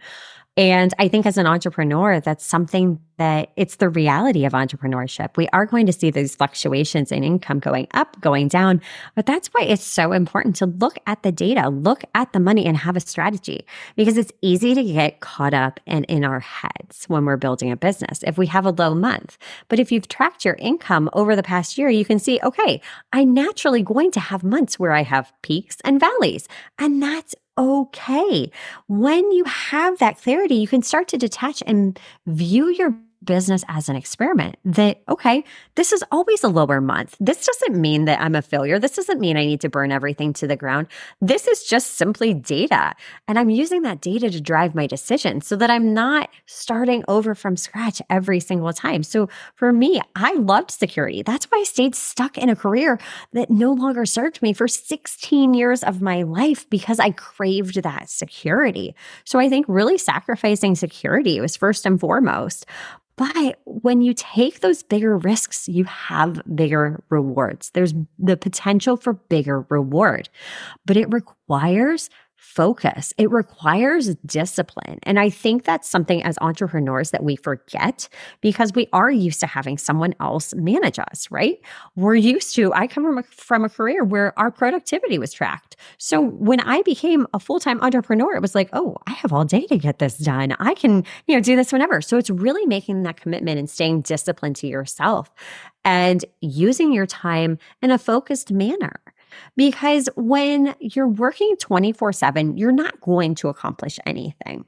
And 0.61 0.93
I 0.99 1.09
think 1.09 1.25
as 1.25 1.39
an 1.39 1.47
entrepreneur, 1.47 2.21
that's 2.21 2.45
something 2.45 3.01
that 3.17 3.51
it's 3.57 3.77
the 3.77 3.89
reality 3.89 4.45
of 4.45 4.53
entrepreneurship. 4.53 5.39
We 5.39 5.49
are 5.55 5.65
going 5.65 5.87
to 5.87 5.93
see 5.93 6.11
these 6.11 6.37
fluctuations 6.37 7.11
in 7.11 7.25
income 7.25 7.61
going 7.61 7.89
up, 7.95 8.21
going 8.21 8.49
down. 8.49 8.83
But 9.15 9.25
that's 9.25 9.49
why 9.49 9.63
it's 9.63 9.83
so 9.83 10.13
important 10.13 10.57
to 10.57 10.67
look 10.67 10.99
at 11.07 11.23
the 11.23 11.33
data, 11.33 11.71
look 11.71 12.05
at 12.15 12.35
the 12.35 12.41
money, 12.41 12.67
and 12.67 12.77
have 12.77 12.95
a 12.95 13.01
strategy 13.01 13.65
because 13.97 14.19
it's 14.19 14.33
easy 14.43 14.75
to 14.75 14.85
get 14.85 15.21
caught 15.21 15.55
up 15.55 15.81
in, 15.87 16.05
in 16.05 16.27
our 16.27 16.41
heads 16.41 17.07
when 17.09 17.25
we're 17.25 17.39
building 17.39 17.73
a 17.73 17.77
business 17.77 18.23
if 18.27 18.37
we 18.37 18.47
have 18.47 18.67
a 18.67 18.71
low 18.71 18.95
month. 18.95 19.39
But 19.69 19.79
if 19.79 19.91
you've 19.91 20.09
tracked 20.09 20.45
your 20.45 20.57
income 20.57 21.09
over 21.15 21.35
the 21.35 21.43
past 21.43 21.79
year, 21.79 21.89
you 21.89 22.05
can 22.05 22.19
see, 22.19 22.39
okay, 22.43 22.83
I'm 23.15 23.33
naturally 23.33 23.83
going 23.83 24.11
to 24.11 24.21
have 24.21 24.45
months 24.45 24.79
where 24.79 24.93
I 24.93 25.05
have 25.05 25.33
peaks 25.41 25.79
and 25.85 25.99
valleys. 25.99 26.49
And 26.79 27.03
that's 27.03 27.35
okay. 27.61 28.51
When 28.89 29.31
you 29.31 29.45
have 29.45 29.99
that 29.99 30.19
clarity, 30.19 30.55
you 30.55 30.67
can 30.67 30.83
start 30.83 31.09
to 31.09 31.19
detach 31.19 31.63
and 31.67 31.99
view 32.27 32.69
your 32.69 32.95
business 33.25 33.65
as 33.69 33.89
an 33.89 33.97
experiment 33.97 34.57
that, 34.65 35.03
okay, 35.09 35.45
this 35.75 35.93
is 35.93 36.03
always 36.11 36.43
a 36.43 36.49
lower 36.49 36.81
month. 36.81 37.17
This 37.21 37.45
doesn't 37.47 37.79
mean 37.79 38.07
that 38.07 38.21
I'm 38.21 38.35
a 38.35 38.43
failure. 38.43 38.79
This 38.79 38.97
doesn't 38.97 39.21
mean 39.21 39.37
I 39.37 39.45
need 39.45 39.61
to 39.61 39.69
burn 39.69 39.93
everything 39.93 40.33
to 40.35 40.47
the 40.47 40.57
ground. 40.57 40.87
This 41.21 41.47
is 41.47 41.65
just 41.65 41.95
simply 41.95 42.33
data. 42.33 42.95
And 43.29 43.39
I'm 43.39 43.51
using 43.51 43.83
that 43.83 44.01
data 44.01 44.31
to 44.31 44.41
drive 44.41 44.75
my 44.75 44.87
decision 44.87 45.41
so 45.41 45.57
that 45.57 45.71
I'm 45.71 45.93
not 45.93 46.31
starting 46.47 47.05
over 47.09 47.35
from 47.35 47.57
scratch 47.57 48.01
every 48.09 48.41
single 48.41 48.73
time. 48.73 49.03
So 49.03 49.29
for 49.55 49.73
me, 49.73 50.01
I 50.17 50.35
loved 50.35 50.71
security. 50.71 51.23
That's 51.23 51.47
why 51.47 51.59
I 51.59 51.65
stayed 51.65 51.95
stuck 51.95 52.39
in 52.39 52.49
a 52.49 52.57
career 52.57 52.99
that 53.33 53.51
no 53.51 53.73
longer 53.73 54.07
served 54.07 54.41
me 54.41 54.53
for 54.53 54.67
16 54.67 55.55
years 55.55 55.83
of 55.83 56.01
my 56.01 56.23
life 56.23 56.69
because 56.71 56.99
I 56.99 57.11
craved 57.11 57.83
that 57.83 58.09
security. 58.09 58.95
So 59.25 59.39
I 59.39 59.49
think 59.49 59.67
really 59.69 59.99
sacrificing 59.99 60.75
security 60.75 61.41
was 61.41 61.57
first 61.57 61.85
and 61.85 62.01
foremost. 62.01 62.67
But 63.17 63.61
when 63.67 64.01
you 64.01 64.15
take 64.15 64.61
those 64.61 64.83
bigger 64.83 65.17
risks, 65.17 65.69
you 65.69 65.85
have 65.85 66.43
bigger 66.55 67.03
rewards. 67.11 67.71
There's 67.71 67.95
the 68.19 68.37
potential 68.37 68.97
for 68.97 69.13
bigger 69.13 69.67
reward, 69.69 70.29
but 70.87 70.97
it 70.97 71.13
requires 71.13 72.09
focus. 72.41 73.13
It 73.19 73.31
requires 73.31 74.17
discipline. 74.25 74.99
And 75.03 75.21
I 75.21 75.29
think 75.29 75.65
that's 75.65 75.87
something 75.87 76.23
as 76.23 76.39
entrepreneurs 76.41 77.11
that 77.11 77.23
we 77.23 77.37
forget 77.37 78.09
because 78.41 78.73
we 78.75 78.89
are 78.95 79.11
used 79.11 79.41
to 79.41 79.47
having 79.47 79.77
someone 79.77 80.15
else 80.21 80.55
manage 80.55 80.99
us, 80.99 81.31
right? 81.31 81.61
We're 81.97 82.15
used 82.15 82.55
to, 82.57 82.73
I 82.73 82.87
come 82.87 83.05
from 83.05 83.19
a, 83.19 83.23
from 83.25 83.65
a 83.65 83.69
career 83.69 84.05
where 84.05 84.37
our 84.39 84.51
productivity 84.51 85.19
was 85.19 85.35
tracked. 85.35 85.77
So 85.99 86.19
when 86.23 86.61
I 86.61 86.81
became 86.81 87.27
a 87.35 87.39
full 87.39 87.61
time 87.61 87.79
entrepreneur, 87.83 88.35
it 88.35 88.41
was 88.41 88.55
like, 88.55 88.71
oh, 88.73 88.97
I 89.07 89.13
have 89.13 89.35
all 89.35 89.45
day 89.45 89.67
to 89.67 89.77
get 89.77 89.99
this 89.99 90.17
done. 90.17 90.57
I 90.59 90.73
can, 90.73 91.05
you 91.27 91.35
know, 91.37 91.43
do 91.43 91.57
this 91.57 91.73
whenever. 91.73 92.01
So 92.01 92.17
it's 92.17 92.31
really 92.31 92.65
making 92.65 93.03
that 93.03 93.21
commitment 93.21 93.59
and 93.59 93.69
staying 93.69 94.01
disciplined 94.01 94.57
to 94.57 94.67
yourself 94.67 95.31
and 95.85 96.25
using 96.41 96.93
your 96.93 97.07
time 97.07 97.59
in 97.83 97.91
a 97.91 97.99
focused 97.99 98.51
manner. 98.51 99.01
Because 99.57 100.09
when 100.17 100.75
you're 100.81 101.09
working 101.09 101.57
24 101.59 102.13
7, 102.13 102.57
you're 102.57 102.73
not 102.73 103.01
going 103.01 103.35
to 103.37 103.49
accomplish 103.49 103.99
anything. 104.07 104.65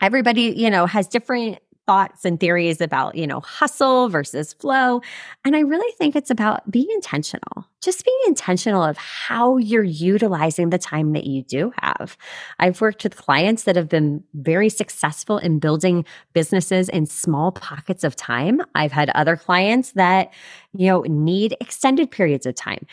Everybody, 0.00 0.54
you 0.56 0.70
know, 0.70 0.86
has 0.86 1.08
different 1.08 1.58
thoughts 1.88 2.26
and 2.26 2.38
theories 2.38 2.82
about, 2.82 3.14
you 3.14 3.26
know, 3.26 3.40
hustle 3.40 4.10
versus 4.10 4.52
flow. 4.52 5.00
And 5.44 5.56
I 5.56 5.60
really 5.60 5.90
think 5.96 6.14
it's 6.14 6.30
about 6.30 6.70
being 6.70 6.86
intentional, 6.94 7.66
just 7.80 8.04
being 8.04 8.18
intentional 8.26 8.82
of 8.82 8.96
how 8.96 9.56
you're 9.56 9.82
utilizing 9.82 10.70
the 10.70 10.78
time 10.78 11.12
that 11.12 11.24
you 11.24 11.42
do 11.42 11.72
have. 11.80 12.16
I've 12.58 12.80
worked 12.80 13.04
with 13.04 13.16
clients 13.16 13.64
that 13.64 13.76
have 13.76 13.88
been 13.88 14.24
very 14.34 14.68
successful 14.68 15.38
in 15.38 15.58
building 15.58 16.04
businesses 16.32 16.88
in 16.88 17.06
small 17.06 17.52
pockets 17.52 18.04
of 18.04 18.16
time. 18.16 18.60
I've 18.74 18.92
had 18.92 19.10
other 19.10 19.36
clients 19.36 19.92
that, 19.92 20.32
you 20.72 20.88
know, 20.88 21.02
need 21.02 21.56
extended 21.60 22.10
periods 22.10 22.46
of 22.46 22.54
time. 22.54 22.86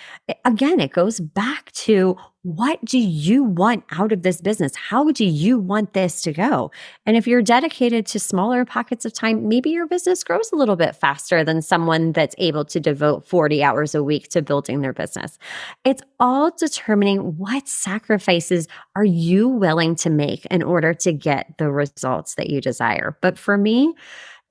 Again, 0.43 0.79
it 0.79 0.91
goes 0.91 1.19
back 1.19 1.71
to 1.73 2.17
what 2.45 2.85
do 2.85 2.99
you 2.99 3.43
want 3.43 3.83
out 3.91 4.11
of 4.11 4.21
this 4.21 4.39
business? 4.39 4.75
How 4.75 5.11
do 5.11 5.25
you 5.25 5.57
want 5.57 5.93
this 5.93 6.21
to 6.21 6.31
go? 6.31 6.69
And 7.03 7.17
if 7.17 7.25
you're 7.25 7.41
dedicated 7.41 8.05
to 8.05 8.19
smaller 8.19 8.65
pockets 8.65 9.03
of 9.03 9.13
time, 9.13 9.47
maybe 9.49 9.71
your 9.71 9.87
business 9.87 10.23
grows 10.23 10.51
a 10.51 10.55
little 10.55 10.75
bit 10.75 10.95
faster 10.95 11.43
than 11.43 11.63
someone 11.63 12.11
that's 12.11 12.35
able 12.37 12.63
to 12.65 12.79
devote 12.79 13.27
40 13.27 13.63
hours 13.63 13.95
a 13.95 14.03
week 14.03 14.27
to 14.29 14.43
building 14.43 14.74
their 14.81 14.93
business. 14.93 15.37
It's 15.83 16.01
all 16.19 16.51
determining 16.57 17.37
what 17.37 17.67
sacrifices 17.67 18.67
are 18.95 19.05
you 19.05 19.47
willing 19.47 19.95
to 19.97 20.09
make 20.09 20.45
in 20.47 20.63
order 20.63 20.93
to 20.93 21.13
get 21.13 21.57
the 21.57 21.71
results 21.71 22.35
that 22.35 22.49
you 22.49 22.61
desire. 22.61 23.17
But 23.21 23.37
for 23.37 23.57
me, 23.57 23.93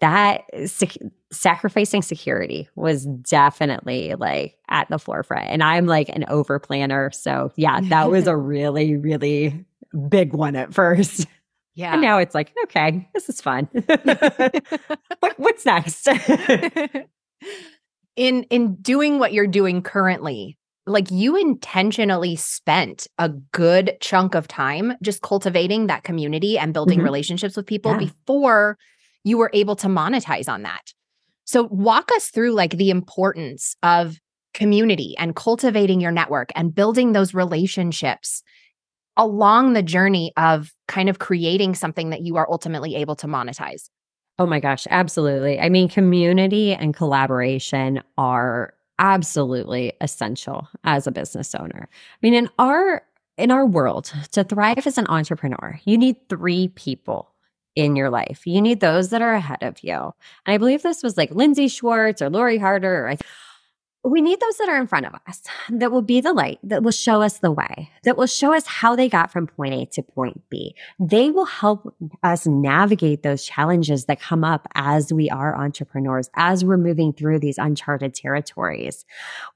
that 0.01 0.43
sec- 0.67 0.97
sacrificing 1.33 2.03
security 2.03 2.69
was 2.75 3.07
definitely 3.07 4.15
like 4.15 4.57
at 4.69 4.89
the 4.91 4.99
forefront. 4.99 5.49
And 5.49 5.63
I'm 5.63 5.87
like 5.87 6.09
an 6.09 6.25
over 6.29 6.59
planner. 6.59 7.11
So 7.13 7.53
yeah, 7.57 7.81
that 7.81 8.11
was 8.11 8.27
a 8.29 8.37
really, 8.37 8.97
really 8.97 9.65
big 10.09 10.35
one 10.35 10.57
at 10.57 10.75
first. 10.75 11.27
Yeah. 11.75 11.93
And 11.95 12.03
now 12.03 12.19
it's 12.19 12.35
like, 12.35 12.53
okay, 12.65 13.09
this 13.15 13.29
is 13.29 13.41
fun. 13.41 13.69
what, 13.73 15.39
what's 15.39 15.67
next? 15.67 16.09
in 18.17 18.45
in 18.45 18.77
doing 18.77 19.19
what 19.19 19.33
you're 19.33 19.47
doing 19.47 19.83
currently, 19.83 20.57
like 20.87 21.11
you 21.11 21.37
intentionally 21.37 22.37
spent 22.37 23.07
a 23.19 23.29
good 23.29 23.97
chunk 24.01 24.35
of 24.35 24.47
time 24.49 24.95
just 25.03 25.23
cultivating 25.23 25.87
that 25.87 26.05
community 26.05 26.59
and 26.59 26.75
building 26.75 26.99
mm-hmm. 26.99 27.07
relationships 27.07 27.57
with 27.57 27.67
people 27.67 27.93
yeah. 27.93 27.99
before 27.99 28.79
you 29.25 29.39
were 29.39 29.51
able 29.55 29.77
to 29.77 29.87
monetize 29.89 30.49
on 30.49 30.63
that. 30.63 30.93
So 31.45 31.65
walk 31.65 32.11
us 32.15 32.29
through 32.29 32.53
like 32.53 32.73
the 32.73 32.91
importance 32.91 33.77
of 33.83 34.19
community 34.53 35.15
and 35.19 35.35
cultivating 35.35 36.01
your 36.01 36.13
network 36.13 36.51
and 36.55 36.75
building 36.75 37.13
those 37.13 37.35
relationships 37.35 38.43
along 39.17 39.73
the 39.73 39.83
journey 39.83 40.33
of 40.37 40.73
kind 40.89 41.09
of 41.09 41.19
creating 41.19 41.75
something 41.75 42.11
that 42.11 42.23
you 42.23 42.37
are 42.37 42.51
ultimately 42.51 42.95
able 42.97 43.17
to 43.17 43.27
monetize. 43.27 43.89
Oh 44.39 44.47
my 44.47 44.59
gosh, 44.59 44.87
absolutely. 44.91 45.61
I 45.61 45.69
mean, 45.69 45.89
community 45.89 46.75
and 46.75 46.95
collaboration 46.95 48.03
are 48.19 48.75
absolutely 48.99 49.93
essential 50.01 50.69
as 50.83 51.07
a 51.07 51.13
business 51.13 51.55
owner. 51.55 51.89
I 51.91 52.17
mean, 52.23 52.35
in 52.35 52.49
our 52.59 53.03
in 53.37 53.51
our 53.51 53.67
world, 53.67 54.13
to 54.33 54.45
thrive 54.45 54.87
as 54.87 54.99
an 54.99 55.07
entrepreneur, 55.09 55.81
you 55.85 55.99
need 55.99 56.29
3 56.29 56.69
people 56.69 57.31
in 57.75 57.97
your 57.97 58.09
life. 58.09 58.47
You 58.47 58.63
need 58.63 58.81
those 58.81 59.11
that 59.11 59.23
are 59.23 59.35
ahead 59.35 59.63
of 59.63 59.83
you. 59.83 59.95
And 59.95 60.55
I 60.55 60.59
believe 60.59 60.83
this 60.83 61.03
was 61.03 61.17
like 61.17 61.33
Lindsay 61.33 61.67
Schwartz 61.67 62.23
or 62.23 62.31
Lori 62.31 62.59
Harder. 62.59 63.05
Or 63.05 63.11
I, 63.11 63.19
we 64.05 64.21
need 64.21 64.39
those 64.39 64.59
that 64.59 64.69
are 64.69 64.77
in 64.77 64.87
front 64.87 65.07
of 65.07 65.15
us 65.27 65.43
that 65.71 65.91
will 65.91 66.03
be 66.03 66.21
the 66.21 66.35
light, 66.35 66.59
that 66.63 66.83
will 66.83 66.93
show 66.93 67.23
us 67.23 67.39
the 67.39 67.51
way, 67.51 67.91
that 68.03 68.19
will 68.19 68.27
show 68.27 68.53
us 68.53 68.67
how 68.67 68.95
they 68.95 69.09
got 69.09 69.33
from 69.33 69.47
point 69.47 69.73
A 69.75 69.87
to 69.87 70.03
point 70.03 70.43
B. 70.51 70.75
They 71.01 71.31
will 71.31 71.47
help 71.47 71.95
us 72.23 72.47
navigate 72.47 73.23
those 73.23 73.45
challenges 73.45 74.05
that 74.05 74.21
come 74.21 74.45
up 74.45 74.69
as 74.75 75.13
we 75.13 75.31
are 75.31 75.57
entrepreneurs, 75.57 76.29
as 76.35 76.65
we're 76.65 76.77
moving 76.77 77.15
through 77.15 77.39
these 77.39 77.57
uncharted 77.57 78.15
territories. 78.15 79.07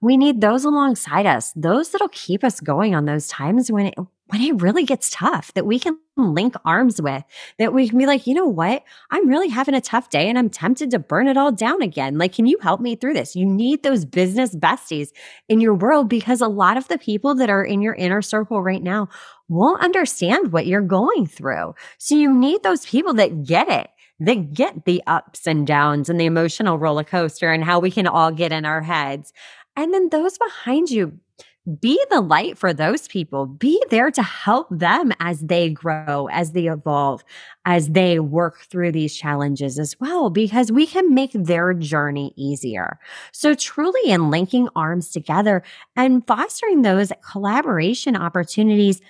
We 0.01 0.17
need 0.17 0.41
those 0.41 0.65
alongside 0.65 1.27
us, 1.27 1.53
those 1.55 1.91
that'll 1.91 2.09
keep 2.09 2.43
us 2.43 2.61
going 2.61 2.95
on 2.95 3.05
those 3.05 3.29
times 3.29 3.71
when 3.71 3.87
it, 3.87 3.95
when 4.29 4.43
it 4.43 4.61
really 4.61 4.85
gets 4.85 5.11
tough 5.11 5.53
that 5.55 5.67
we 5.67 5.79
can 5.79 5.99
link 6.17 6.55
arms 6.65 7.01
with, 7.01 7.25
that 7.59 7.73
we 7.73 7.89
can 7.89 7.99
be 7.99 8.07
like, 8.07 8.27
you 8.27 8.35
know 8.35 8.47
what? 8.47 8.85
I'm 9.11 9.29
really 9.29 9.49
having 9.49 9.75
a 9.75 9.81
tough 9.81 10.11
day 10.11 10.29
and 10.29 10.39
I'm 10.39 10.51
tempted 10.51 10.91
to 10.91 10.99
burn 10.99 11.29
it 11.29 11.37
all 11.37 11.51
down 11.51 11.81
again. 11.81 12.19
Like, 12.19 12.35
can 12.35 12.47
you 12.47 12.59
help 12.61 12.81
me 12.81 12.95
through 12.95 13.15
this? 13.15 13.35
You 13.35 13.47
need 13.47 13.83
those 13.83 14.05
business 14.05 14.55
besties 14.55 15.11
in 15.49 15.61
your 15.61 15.75
world 15.75 16.09
because 16.09 16.41
a 16.41 16.49
lot 16.49 16.77
of 16.77 16.89
the 16.89 16.99
people 16.99 17.35
that 17.37 17.49
are 17.49 17.65
in 17.65 17.81
your 17.81 17.95
inner 17.95 18.21
circle 18.21 18.63
right 18.63 18.83
now 18.83 19.09
won't 19.49 19.83
understand 19.83 20.53
what 20.53 20.67
you're 20.67 20.83
going 20.83 21.27
through. 21.27 21.75
So 21.97 22.15
you 22.15 22.33
need 22.33 22.63
those 22.63 22.85
people 22.85 23.15
that 23.15 23.45
get 23.45 23.69
it. 23.69 23.89
That 24.21 24.53
get 24.53 24.85
the 24.85 25.01
ups 25.07 25.47
and 25.47 25.65
downs 25.65 26.09
and 26.11 26.21
the 26.21 26.27
emotional 26.27 26.77
roller 26.77 27.05
coaster 27.05 27.53
and 27.53 27.63
how 27.63 27.79
we 27.79 27.93
can 27.93 28.09
all 28.09 28.33
get 28.33 28.51
in 28.51 28.65
our 28.65 28.83
heads. 28.83 29.33
And 29.77 29.95
then 29.95 30.09
those 30.09 30.37
behind 30.39 30.91
you 30.91 31.21
be 31.69 32.03
the 32.11 32.21
light 32.21 32.57
for 32.57 32.73
those 32.73 33.09
people. 33.09 33.47
Be 33.47 33.83
there 33.91 34.11
to 34.11 34.23
help 34.23 34.69
them 34.71 35.13
as 35.21 35.41
they 35.41 35.71
grow, 35.71 36.29
as 36.33 36.53
they 36.53 36.67
evolve, 36.67 37.23
as 37.65 37.91
they 37.91 38.19
work 38.19 38.61
through 38.71 38.93
these 38.93 39.15
challenges 39.15 39.79
as 39.79 39.99
well, 40.01 40.31
because 40.31 40.73
we 40.73 40.87
can 40.87 41.15
make 41.15 41.33
their 41.33 41.75
journey 41.75 42.33
easier. 42.37 42.99
So, 43.33 43.55
truly, 43.55 44.11
in 44.11 44.31
linking 44.31 44.69
arms 44.75 45.11
together 45.11 45.63
and 45.97 46.27
fostering 46.27 46.83
those 46.83 47.13
collaboration 47.31 48.17
opportunities 48.17 49.01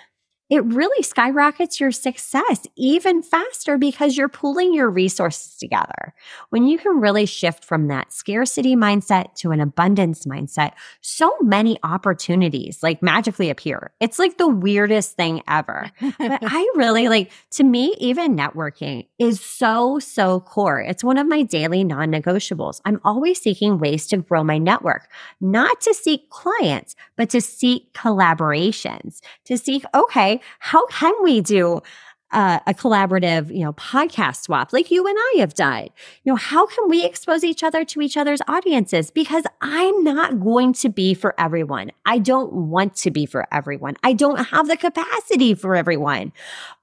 it 0.51 0.65
really 0.65 1.03
skyrockets 1.03 1.79
your 1.79 1.91
success 1.91 2.67
even 2.77 3.23
faster 3.23 3.77
because 3.77 4.17
you're 4.17 4.29
pooling 4.29 4.73
your 4.73 4.89
resources 4.89 5.57
together. 5.57 6.15
When 6.51 6.67
you 6.67 6.79
can 6.79 7.01
really 7.01 7.27
shift 7.27 7.65
from 7.65 7.89
that 7.89 8.13
scarcity 8.13 8.75
mindset 8.75 9.35
to 9.37 9.51
an 9.51 9.61
abundance 9.61 10.25
mindset, 10.25 10.73
so 11.03 11.35
many 11.43 11.79
opportunities 11.83 12.83
like 12.83 13.03
magically 13.03 13.51
appear. 13.51 13.93
It's 14.01 14.19
like 14.19 14.39
the 14.39 14.49
weirdest 14.49 15.17
thing 15.17 15.43
ever. 15.47 15.91
but 16.01 16.15
I 16.43 16.73
really 16.77 17.09
like, 17.09 17.31
to 17.53 17.65
me, 17.65 17.95
even 17.99 18.37
networking 18.37 19.07
is 19.19 19.41
so, 19.41 19.99
so 19.99 20.41
core. 20.41 20.81
It's 20.81 21.05
one 21.05 21.19
of 21.19 21.27
my 21.27 21.43
daily 21.43 21.85
non 21.85 22.11
negotiables. 22.11 22.81
I'm 22.85 23.01
always 23.05 23.41
seeking 23.41 23.79
ways 23.79 24.07
to 24.09 24.17
grow 24.17 24.43
my 24.43 24.59
network, 24.59 25.09
not 25.41 25.81
to 25.83 25.93
seek 25.93 26.31
clients, 26.31 26.97
but 27.17 27.29
to 27.31 27.41
seek 27.41 27.93
collaborations, 27.93 29.21
to 29.45 29.59
seek, 29.59 29.85
okay, 29.95 30.38
how 30.59 30.87
can 30.88 31.14
we 31.22 31.40
do 31.40 31.81
uh, 32.31 32.61
a 32.67 32.75
collaborative, 32.75 33.55
you 33.55 33.64
know, 33.64 33.73
podcast 33.73 34.43
swap 34.43 34.73
like 34.73 34.91
you 34.91 35.07
and 35.07 35.17
I 35.19 35.37
have 35.38 35.55
done. 35.55 35.88
You 36.25 36.33
know, 36.33 36.37
how 36.37 36.67
can 36.67 36.88
we 36.88 37.05
expose 37.05 37.43
each 37.43 37.62
other 37.62 37.85
to 37.87 38.01
each 38.03 38.17
other's 38.17 38.41
audiences? 38.47 39.11
Because 39.11 39.45
I'm 39.61 40.05
not 40.05 40.41
going 40.41 40.75
to 40.75 40.91
be 40.91 41.14
for 41.14 41.35
everyone. 41.38 41.91
I 42.05 42.19
don't 42.19 42.53
want 42.53 42.97
to 42.97 43.11
be 43.11 43.25
for 43.25 43.47
everyone. 43.53 43.97
I 44.03 44.12
don't 44.12 44.45
have 44.47 44.69
the 44.69 44.77
capacity 44.77 45.55
for 45.55 45.75
everyone. 45.75 46.33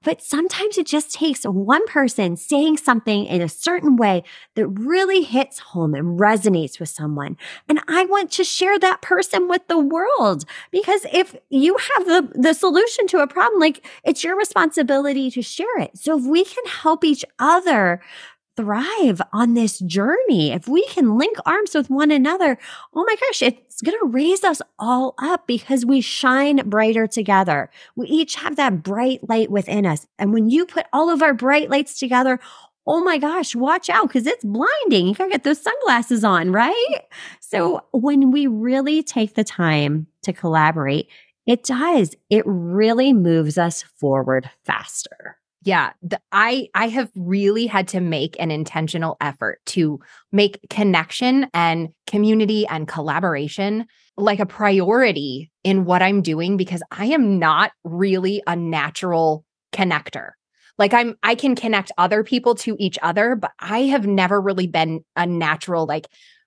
But 0.02 0.22
sometimes 0.22 0.78
it 0.78 0.86
just 0.86 1.12
takes 1.12 1.44
one 1.44 1.86
person 1.86 2.36
saying 2.36 2.78
something 2.78 3.26
in 3.26 3.40
a 3.40 3.48
certain 3.48 3.96
way 3.96 4.24
that 4.54 4.66
really 4.68 5.22
hits 5.22 5.58
home 5.58 5.94
and 5.94 6.18
resonates 6.18 6.78
with 6.80 6.88
someone. 6.88 7.36
And 7.68 7.80
I 7.88 8.04
want 8.06 8.30
to 8.32 8.44
share 8.44 8.78
that 8.78 9.02
person 9.02 9.48
with 9.48 9.66
the 9.68 9.78
world 9.78 10.44
because 10.70 11.06
if 11.12 11.36
you 11.50 11.76
have 11.76 12.06
the, 12.06 12.30
the 12.34 12.54
solution 12.54 13.06
to 13.08 13.18
a 13.18 13.26
problem, 13.26 13.60
like 13.60 13.86
it's 14.04 14.22
your 14.22 14.36
responsibility 14.36 15.30
to 15.36 15.42
share 15.42 15.78
it. 15.78 15.96
So 15.96 16.18
if 16.18 16.24
we 16.24 16.44
can 16.44 16.64
help 16.66 17.04
each 17.04 17.24
other 17.38 18.02
thrive 18.56 19.20
on 19.32 19.54
this 19.54 19.78
journey, 19.80 20.52
if 20.52 20.66
we 20.66 20.84
can 20.86 21.18
link 21.18 21.36
arms 21.44 21.74
with 21.74 21.90
one 21.90 22.10
another, 22.10 22.58
oh 22.94 23.04
my 23.04 23.16
gosh, 23.16 23.42
it's 23.42 23.82
going 23.82 23.98
to 24.00 24.06
raise 24.06 24.42
us 24.42 24.62
all 24.78 25.14
up 25.18 25.46
because 25.46 25.84
we 25.84 26.00
shine 26.00 26.68
brighter 26.68 27.06
together. 27.06 27.70
We 27.94 28.06
each 28.06 28.36
have 28.36 28.56
that 28.56 28.82
bright 28.82 29.28
light 29.28 29.50
within 29.50 29.84
us. 29.86 30.06
And 30.18 30.32
when 30.32 30.48
you 30.48 30.66
put 30.66 30.86
all 30.92 31.10
of 31.10 31.22
our 31.22 31.34
bright 31.34 31.70
lights 31.70 31.98
together, 31.98 32.40
oh 32.86 33.02
my 33.02 33.18
gosh, 33.18 33.54
watch 33.54 33.90
out 33.90 34.08
because 34.08 34.26
it's 34.26 34.44
blinding. 34.44 35.08
You 35.08 35.14
got 35.14 35.24
to 35.24 35.30
get 35.30 35.44
those 35.44 35.60
sunglasses 35.60 36.24
on, 36.24 36.52
right? 36.52 37.00
So 37.40 37.84
when 37.92 38.30
we 38.30 38.46
really 38.46 39.02
take 39.02 39.34
the 39.34 39.44
time 39.44 40.06
to 40.22 40.32
collaborate, 40.32 41.08
it 41.46 41.62
does. 41.62 42.14
It 42.28 42.42
really 42.46 43.12
moves 43.12 43.56
us 43.56 43.82
forward 43.82 44.50
faster. 44.64 45.38
Yeah, 45.62 45.92
the, 46.02 46.20
I 46.30 46.68
I 46.74 46.88
have 46.88 47.10
really 47.16 47.66
had 47.66 47.88
to 47.88 48.00
make 48.00 48.36
an 48.38 48.50
intentional 48.50 49.16
effort 49.20 49.60
to 49.66 49.98
make 50.30 50.60
connection 50.70 51.48
and 51.54 51.88
community 52.06 52.66
and 52.68 52.86
collaboration 52.86 53.86
like 54.16 54.38
a 54.38 54.46
priority 54.46 55.50
in 55.64 55.84
what 55.84 56.02
I'm 56.02 56.22
doing 56.22 56.56
because 56.56 56.82
I 56.90 57.06
am 57.06 57.38
not 57.38 57.72
really 57.84 58.42
a 58.46 58.54
natural 58.54 59.44
connector. 59.72 60.30
Like 60.78 60.94
I'm 60.94 61.16
I 61.22 61.34
can 61.34 61.56
connect 61.56 61.90
other 61.98 62.22
people 62.22 62.54
to 62.56 62.76
each 62.78 62.98
other, 63.02 63.34
but 63.34 63.50
I 63.58 63.80
have 63.82 64.06
never 64.06 64.40
really 64.40 64.68
been 64.68 65.04
a 65.16 65.26
natural 65.26 65.84
like 65.84 66.06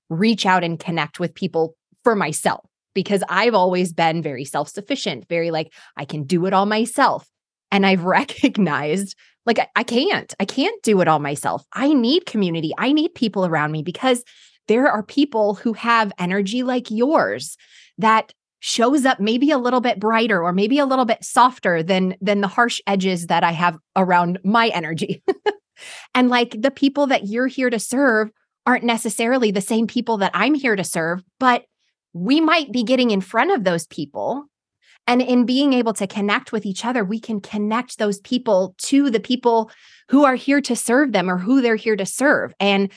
reach 0.10 0.46
out 0.46 0.64
and 0.64 0.80
connect 0.80 1.20
with 1.20 1.36
people 1.36 1.76
for 2.04 2.16
myself 2.16 2.69
because 2.94 3.24
I've 3.30 3.54
always 3.54 3.94
been 3.94 4.22
very 4.22 4.46
self 4.46 4.70
sufficient, 4.70 5.28
very 5.28 5.52
like, 5.52 5.74
I 5.98 6.06
can 6.06 6.24
do 6.24 6.46
it 6.46 6.54
all 6.54 6.66
myself. 6.66 7.28
And 7.72 7.86
I've 7.86 8.04
recognized 8.04 9.16
like, 9.46 9.60
I, 9.60 9.68
I, 9.76 9.84
can't, 9.84 10.34
I 10.40 10.46
can't 10.46 10.82
do 10.84 11.02
it 11.02 11.08
all 11.08 11.20
myself. 11.20 11.64
I 11.74 11.94
need 11.94 12.26
community. 12.26 12.72
I 12.78 12.92
need 12.92 13.16
people 13.16 13.46
around 13.46 13.72
me 13.72 13.84
because 13.84 14.24
there 14.68 14.88
are 14.88 15.02
people 15.02 15.56
who 15.56 15.74
have 15.74 16.14
energy 16.20 16.62
like 16.62 16.92
yours 16.92 17.58
that 17.98 18.34
shows 18.60 19.06
up 19.06 19.20
maybe 19.20 19.52
a 19.52 19.58
little 19.58 19.82
bit 19.82 20.00
brighter 20.00 20.44
or 20.44 20.54
maybe 20.54 20.80
a 20.80 20.86
little 20.86 21.06
bit 21.06 21.24
softer 21.24 21.82
than 21.82 22.16
than 22.22 22.42
the 22.42 22.48
harsh 22.48 22.80
edges 22.86 23.28
that 23.28 23.44
I 23.44 23.52
have 23.52 23.78
around 23.96 24.40
my 24.44 24.68
energy. 24.68 25.24
and 26.14 26.30
like 26.30 26.62
the 26.62 26.72
people 26.72 27.08
that 27.08 27.28
you're 27.28 27.48
here 27.48 27.70
to 27.70 27.80
serve 27.80 28.30
aren't 28.66 28.84
necessarily 28.84 29.52
the 29.52 29.62
same 29.62 29.88
people 29.88 30.18
that 30.18 30.32
I'm 30.34 30.54
here 30.54 30.76
to 30.76 30.84
serve, 30.84 31.24
but 31.40 31.64
we 32.14 32.42
might 32.42 32.72
be 32.72 32.84
getting 32.84 33.12
in 33.12 33.22
front 33.22 33.52
of 33.52 33.64
those 33.64 33.88
people. 33.88 34.46
And 35.08 35.22
in 35.22 35.46
being 35.46 35.74
able 35.74 35.94
to 35.94 36.06
connect 36.06 36.52
with 36.52 36.66
each 36.66 36.86
other, 36.86 37.04
we 37.04 37.20
can 37.20 37.40
connect 37.40 37.98
those 37.98 38.20
people 38.20 38.76
to 38.80 39.10
the 39.10 39.20
people 39.20 39.72
who 40.10 40.24
are 40.26 40.36
here 40.36 40.62
to 40.62 40.76
serve 40.76 41.14
them 41.14 41.30
or 41.30 41.38
who 41.38 41.62
they're 41.62 41.76
here 41.76 41.96
to 41.96 42.06
serve. 42.06 42.54
And 42.60 42.92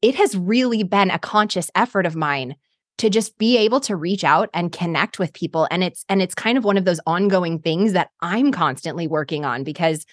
it 0.00 0.16
has 0.16 0.36
really 0.36 0.82
been 0.82 1.10
a 1.10 1.18
conscious 1.18 1.70
effort 1.74 2.06
of 2.06 2.16
mine 2.16 2.56
to 2.98 3.08
just 3.08 3.38
be 3.38 3.56
able 3.56 3.80
to 3.80 3.96
reach 3.96 4.24
out 4.24 4.50
and 4.52 4.72
connect 4.72 5.18
with 5.18 5.32
people 5.32 5.66
and 5.70 5.82
it's 5.82 6.04
and 6.08 6.20
it's 6.20 6.34
kind 6.34 6.58
of 6.58 6.64
one 6.64 6.76
of 6.76 6.84
those 6.84 7.00
ongoing 7.06 7.58
things 7.58 7.94
that 7.94 8.10
I'm 8.20 8.52
constantly 8.52 9.06
working 9.06 9.44
on 9.44 9.64
because 9.64 10.04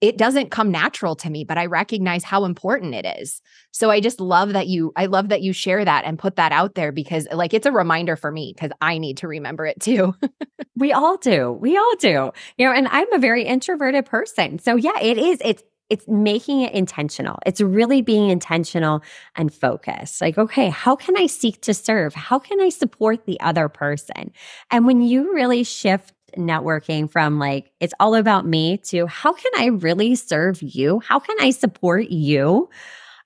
it 0.00 0.18
doesn't 0.18 0.50
come 0.50 0.70
natural 0.70 1.14
to 1.16 1.30
me, 1.30 1.44
but 1.44 1.56
I 1.56 1.66
recognize 1.66 2.24
how 2.24 2.44
important 2.44 2.94
it 2.94 3.06
is. 3.20 3.40
So 3.70 3.90
I 3.90 4.00
just 4.00 4.20
love 4.20 4.52
that 4.52 4.66
you, 4.66 4.92
I 4.96 5.06
love 5.06 5.28
that 5.30 5.42
you 5.42 5.52
share 5.52 5.84
that 5.84 6.04
and 6.04 6.18
put 6.18 6.36
that 6.36 6.52
out 6.52 6.74
there 6.74 6.92
because, 6.92 7.26
like, 7.32 7.54
it's 7.54 7.66
a 7.66 7.72
reminder 7.72 8.16
for 8.16 8.30
me 8.30 8.52
because 8.54 8.70
I 8.80 8.98
need 8.98 9.18
to 9.18 9.28
remember 9.28 9.66
it 9.66 9.80
too. 9.80 10.14
we 10.76 10.92
all 10.92 11.16
do. 11.16 11.52
We 11.52 11.76
all 11.76 11.96
do. 11.98 12.32
You 12.58 12.66
know, 12.66 12.72
and 12.72 12.88
I'm 12.88 13.12
a 13.12 13.18
very 13.18 13.44
introverted 13.44 14.06
person. 14.06 14.58
So, 14.58 14.76
yeah, 14.76 14.98
it 15.00 15.18
is. 15.18 15.40
It's, 15.44 15.62
it's 15.90 16.08
making 16.08 16.62
it 16.62 16.72
intentional. 16.72 17.38
It's 17.46 17.60
really 17.60 18.02
being 18.02 18.30
intentional 18.30 19.02
and 19.36 19.52
focused. 19.52 20.20
Like, 20.20 20.38
okay, 20.38 20.70
how 20.70 20.96
can 20.96 21.16
I 21.16 21.26
seek 21.26 21.60
to 21.62 21.74
serve? 21.74 22.14
How 22.14 22.38
can 22.38 22.60
I 22.60 22.70
support 22.70 23.26
the 23.26 23.38
other 23.40 23.68
person? 23.68 24.32
And 24.70 24.86
when 24.86 25.02
you 25.02 25.34
really 25.34 25.62
shift 25.62 26.14
networking 26.36 27.10
from 27.10 27.38
like, 27.38 27.72
it's 27.80 27.94
all 28.00 28.14
about 28.14 28.46
me 28.46 28.78
to 28.78 29.06
how 29.06 29.32
can 29.32 29.52
I 29.56 29.66
really 29.66 30.14
serve 30.14 30.62
you? 30.62 31.00
How 31.00 31.18
can 31.18 31.36
I 31.40 31.50
support 31.50 32.10
you? 32.10 32.68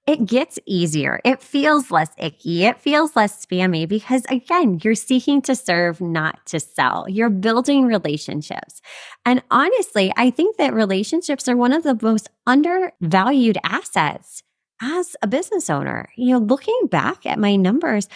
It 0.06 0.24
gets 0.24 0.58
easier. 0.64 1.20
It 1.22 1.42
feels 1.42 1.90
less 1.90 2.08
icky. 2.16 2.64
It 2.64 2.80
feels 2.80 3.14
less 3.14 3.44
spammy 3.44 3.86
because, 3.86 4.24
again, 4.30 4.80
you're 4.82 4.94
seeking 4.94 5.42
to 5.42 5.54
serve, 5.54 6.00
not 6.00 6.46
to 6.46 6.60
sell. 6.60 7.04
You're 7.10 7.28
building 7.28 7.84
relationships. 7.84 8.80
And 9.26 9.42
honestly, 9.50 10.10
I 10.16 10.30
think 10.30 10.56
that 10.56 10.72
relationships 10.72 11.46
are 11.46 11.58
one 11.58 11.74
of 11.74 11.82
the 11.82 11.98
most 12.00 12.30
undervalued 12.46 13.58
assets 13.64 14.42
as 14.80 15.14
a 15.20 15.26
business 15.26 15.68
owner. 15.68 16.08
You 16.16 16.32
know, 16.32 16.38
looking 16.38 16.86
back 16.90 17.26
at 17.26 17.38
my 17.38 17.56
numbers, 17.56 18.08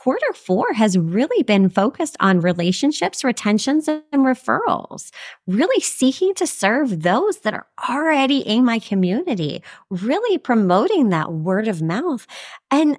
quarter 0.00 0.32
four 0.32 0.72
has 0.72 0.96
really 0.96 1.42
been 1.42 1.68
focused 1.68 2.16
on 2.20 2.40
relationships, 2.40 3.22
retentions, 3.22 3.86
and 3.86 4.02
referrals, 4.12 5.10
really 5.46 5.78
seeking 5.82 6.32
to 6.32 6.46
serve 6.46 7.02
those 7.02 7.40
that 7.40 7.52
are 7.52 7.66
already 7.86 8.38
in 8.38 8.64
my 8.64 8.78
community, 8.78 9.62
really 9.90 10.38
promoting 10.38 11.10
that 11.10 11.34
word 11.34 11.68
of 11.68 11.82
mouth. 11.82 12.26
And 12.70 12.98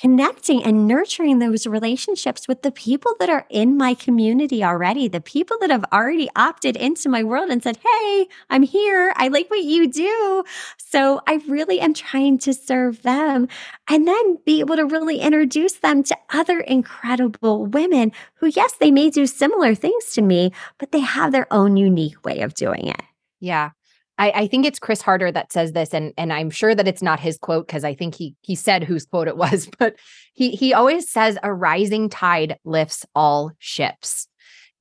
connecting 0.00 0.62
and 0.62 0.86
nurturing 0.86 1.38
those 1.38 1.66
relationships 1.66 2.48
with 2.48 2.62
the 2.62 2.70
people 2.70 3.14
that 3.18 3.30
are 3.30 3.46
in 3.48 3.76
my 3.76 3.94
community 3.94 4.64
already, 4.64 5.08
the 5.08 5.20
people 5.20 5.56
that 5.60 5.70
have 5.70 5.84
already 5.92 6.28
opted 6.36 6.76
into 6.76 7.08
my 7.08 7.22
world 7.22 7.50
and 7.50 7.62
said, 7.62 7.78
Hey, 7.78 8.28
I'm 8.50 8.62
here. 8.62 9.12
I 9.16 9.28
like 9.28 9.50
what 9.50 9.62
you 9.62 9.86
do. 9.86 10.44
So 10.76 11.20
I 11.26 11.40
really 11.48 11.80
am 11.80 11.94
trying 11.94 12.38
to 12.38 12.54
serve 12.54 13.02
them 13.02 13.48
and 13.88 14.06
then 14.06 14.38
be 14.44 14.60
able 14.60 14.76
to 14.76 14.86
really 14.86 15.18
introduce 15.20 15.74
them 15.74 16.02
to 16.04 16.16
other 16.32 16.60
incredible 16.60 17.66
women 17.66 18.12
who, 18.34 18.46
yes, 18.48 18.72
they 18.72 18.90
may 18.90 19.10
do 19.10 19.26
similar 19.26 19.74
things 19.74 20.12
to 20.12 20.22
me, 20.22 20.52
but 20.78 20.92
they 20.92 21.00
have 21.00 21.32
their 21.32 21.52
own 21.52 21.76
unique 21.76 22.24
way 22.24 22.40
of 22.40 22.54
doing 22.54 22.88
it. 22.88 23.02
Yeah. 23.40 23.70
I, 24.16 24.30
I, 24.30 24.46
think 24.46 24.64
it's 24.64 24.78
Chris 24.78 25.02
Harder 25.02 25.32
that 25.32 25.52
says 25.52 25.72
this, 25.72 25.92
and 25.92 26.12
and 26.16 26.32
I'm 26.32 26.50
sure 26.50 26.74
that 26.74 26.86
it's 26.86 27.02
not 27.02 27.18
his 27.18 27.36
quote 27.36 27.66
because 27.66 27.84
I 27.84 27.94
think 27.94 28.14
he 28.14 28.36
he 28.42 28.54
said 28.54 28.84
whose 28.84 29.06
quote 29.06 29.28
it 29.28 29.36
was, 29.36 29.68
but 29.78 29.96
he 30.34 30.50
he 30.50 30.72
always 30.72 31.10
says 31.10 31.38
a 31.42 31.52
rising 31.52 32.08
tide 32.08 32.58
lifts 32.64 33.04
all 33.14 33.52
ships. 33.58 34.28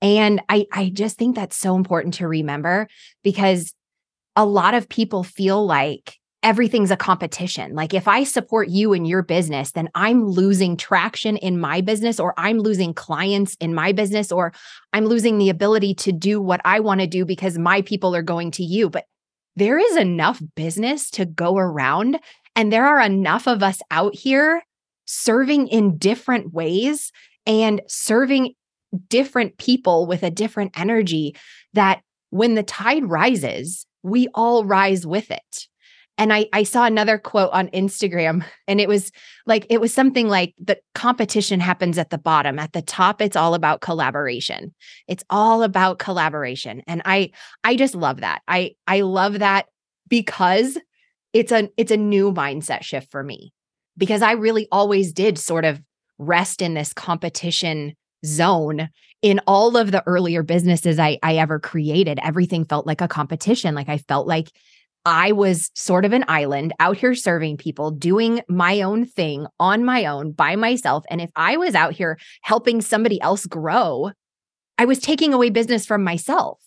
And 0.02 0.42
I 0.50 0.68
I 0.72 0.90
just 0.94 1.18
think 1.18 1.36
that's 1.36 1.58
so 1.58 1.76
important 1.76 2.16
to 2.16 2.28
remember 2.28 2.88
because 3.24 3.74
a 4.36 4.46
lot 4.46 4.74
of 4.74 4.90
people 4.90 5.24
feel 5.24 5.66
like 5.66 6.18
everything's 6.44 6.92
a 6.92 6.98
competition. 6.98 7.74
Like 7.74 7.94
if 7.94 8.08
I 8.08 8.26
support 8.26 8.68
you 8.68 8.94
in 8.94 9.06
your 9.06 9.24
business, 9.24 9.72
then 9.72 9.90
I'm 9.96 10.26
losing 10.26 10.76
traction 10.76 11.38
in 11.38 11.60
my 11.60 11.82
business, 11.82 12.20
or 12.20 12.34
I'm 12.38 12.60
losing 12.60 12.94
clients 12.94 13.56
in 13.56 13.74
my 13.74 13.94
business, 13.94 14.32
or 14.32 14.54
I'm 14.92 15.06
losing 15.06 15.38
the 15.38 15.50
ability 15.50 15.96
to 15.96 16.12
do 16.12 16.42
what 16.42 16.62
I 16.66 16.82
want 16.82 17.00
to 17.00 17.08
do 17.08 17.26
because 17.26 17.58
my 17.58 17.82
people 17.82 18.16
are 18.16 18.22
going 18.22 18.52
to 18.52 18.64
you. 18.64 18.90
But 18.90 19.06
there 19.56 19.78
is 19.78 19.98
enough 19.98 20.42
business 20.56 21.10
to 21.12 21.26
go 21.26 21.58
around, 21.58 22.20
and 22.56 22.72
there 22.72 22.86
are 22.86 23.02
enough 23.02 23.48
of 23.48 23.64
us 23.64 23.82
out 23.92 24.16
here 24.16 24.64
serving 25.06 25.68
in 25.68 25.98
different 25.98 26.54
ways 26.54 27.12
and 27.46 27.82
serving 27.88 28.54
different 29.10 29.58
people 29.58 30.06
with 30.06 30.24
a 30.24 30.32
different 30.32 30.78
energy 30.78 31.36
that 31.74 32.02
when 32.30 32.56
the 32.56 32.64
tide 32.64 33.10
rises, 33.10 33.86
we 34.02 34.28
all 34.34 34.66
rise 34.66 35.06
with 35.06 35.32
it. 35.32 35.68
And 36.18 36.32
I, 36.32 36.46
I 36.54 36.64
saw 36.64 36.86
another 36.86 37.18
quote 37.18 37.52
on 37.54 37.70
Instagram, 37.70 38.46
and 38.68 38.80
it 38.80 38.88
was 38.88 39.12
like, 39.48 39.66
it 39.70 39.82
was 39.82 39.94
something 39.94 40.28
like 40.28 40.54
the 40.60 40.78
competition 40.94 41.60
happens 41.60 41.98
at 41.98 42.12
the 42.12 42.20
bottom. 42.20 42.60
At 42.60 42.74
the 42.74 42.84
top, 42.84 43.22
it's 43.22 43.36
all 43.36 43.56
about 43.56 43.82
collaboration. 43.82 44.74
It's 45.08 45.24
all 45.30 45.64
about 45.64 46.00
collaboration. 46.00 46.84
And 46.86 47.02
I, 47.06 47.32
I 47.64 47.76
just 47.76 47.96
love 47.96 48.22
that. 48.22 48.42
I, 48.48 48.76
I 48.86 49.02
love 49.02 49.40
that 49.40 49.66
because 50.08 50.78
it's 51.34 51.52
a, 51.52 51.70
it's 51.78 51.92
a 51.92 51.98
new 51.98 52.32
mindset 52.32 52.84
shift 52.84 53.10
for 53.10 53.24
me 53.24 53.52
because 53.98 54.22
I 54.22 54.34
really 54.34 54.68
always 54.72 55.14
did 55.14 55.40
sort 55.40 55.66
of 55.66 55.82
rest 56.20 56.62
in 56.62 56.76
this 56.76 56.94
competition 56.94 57.96
zone 58.26 58.90
in 59.22 59.40
all 59.48 59.78
of 59.78 59.92
the 59.92 60.04
earlier 60.06 60.44
businesses 60.44 61.00
I, 61.00 61.18
I 61.24 61.38
ever 61.38 61.60
created. 61.60 62.20
Everything 62.22 62.66
felt 62.66 62.86
like 62.86 63.02
a 63.02 63.08
competition. 63.08 63.74
Like 63.74 63.90
I 63.90 63.98
felt 63.98 64.28
like 64.28 64.52
I 65.06 65.34
was 65.34 65.70
sort 65.76 66.06
of 66.06 66.14
an 66.14 66.24
island 66.28 66.74
out 66.80 66.98
here 66.98 67.14
serving 67.14 67.58
people, 67.58 67.92
doing 67.92 68.42
my 68.48 68.82
own 68.82 69.06
thing 69.06 69.48
on 69.60 69.84
my 69.84 70.06
own 70.06 70.32
by 70.32 70.56
myself. 70.56 71.04
And 71.10 71.20
if 71.20 71.30
I 71.36 71.58
was 71.58 71.76
out 71.76 71.94
here 71.94 72.18
helping 72.42 72.82
somebody 72.82 73.20
else 73.22 73.46
grow, 73.46 74.12
I 74.78 74.86
was 74.86 75.00
taking 75.00 75.34
away 75.34 75.50
business 75.50 75.86
from 75.86 76.04
myself. 76.04 76.60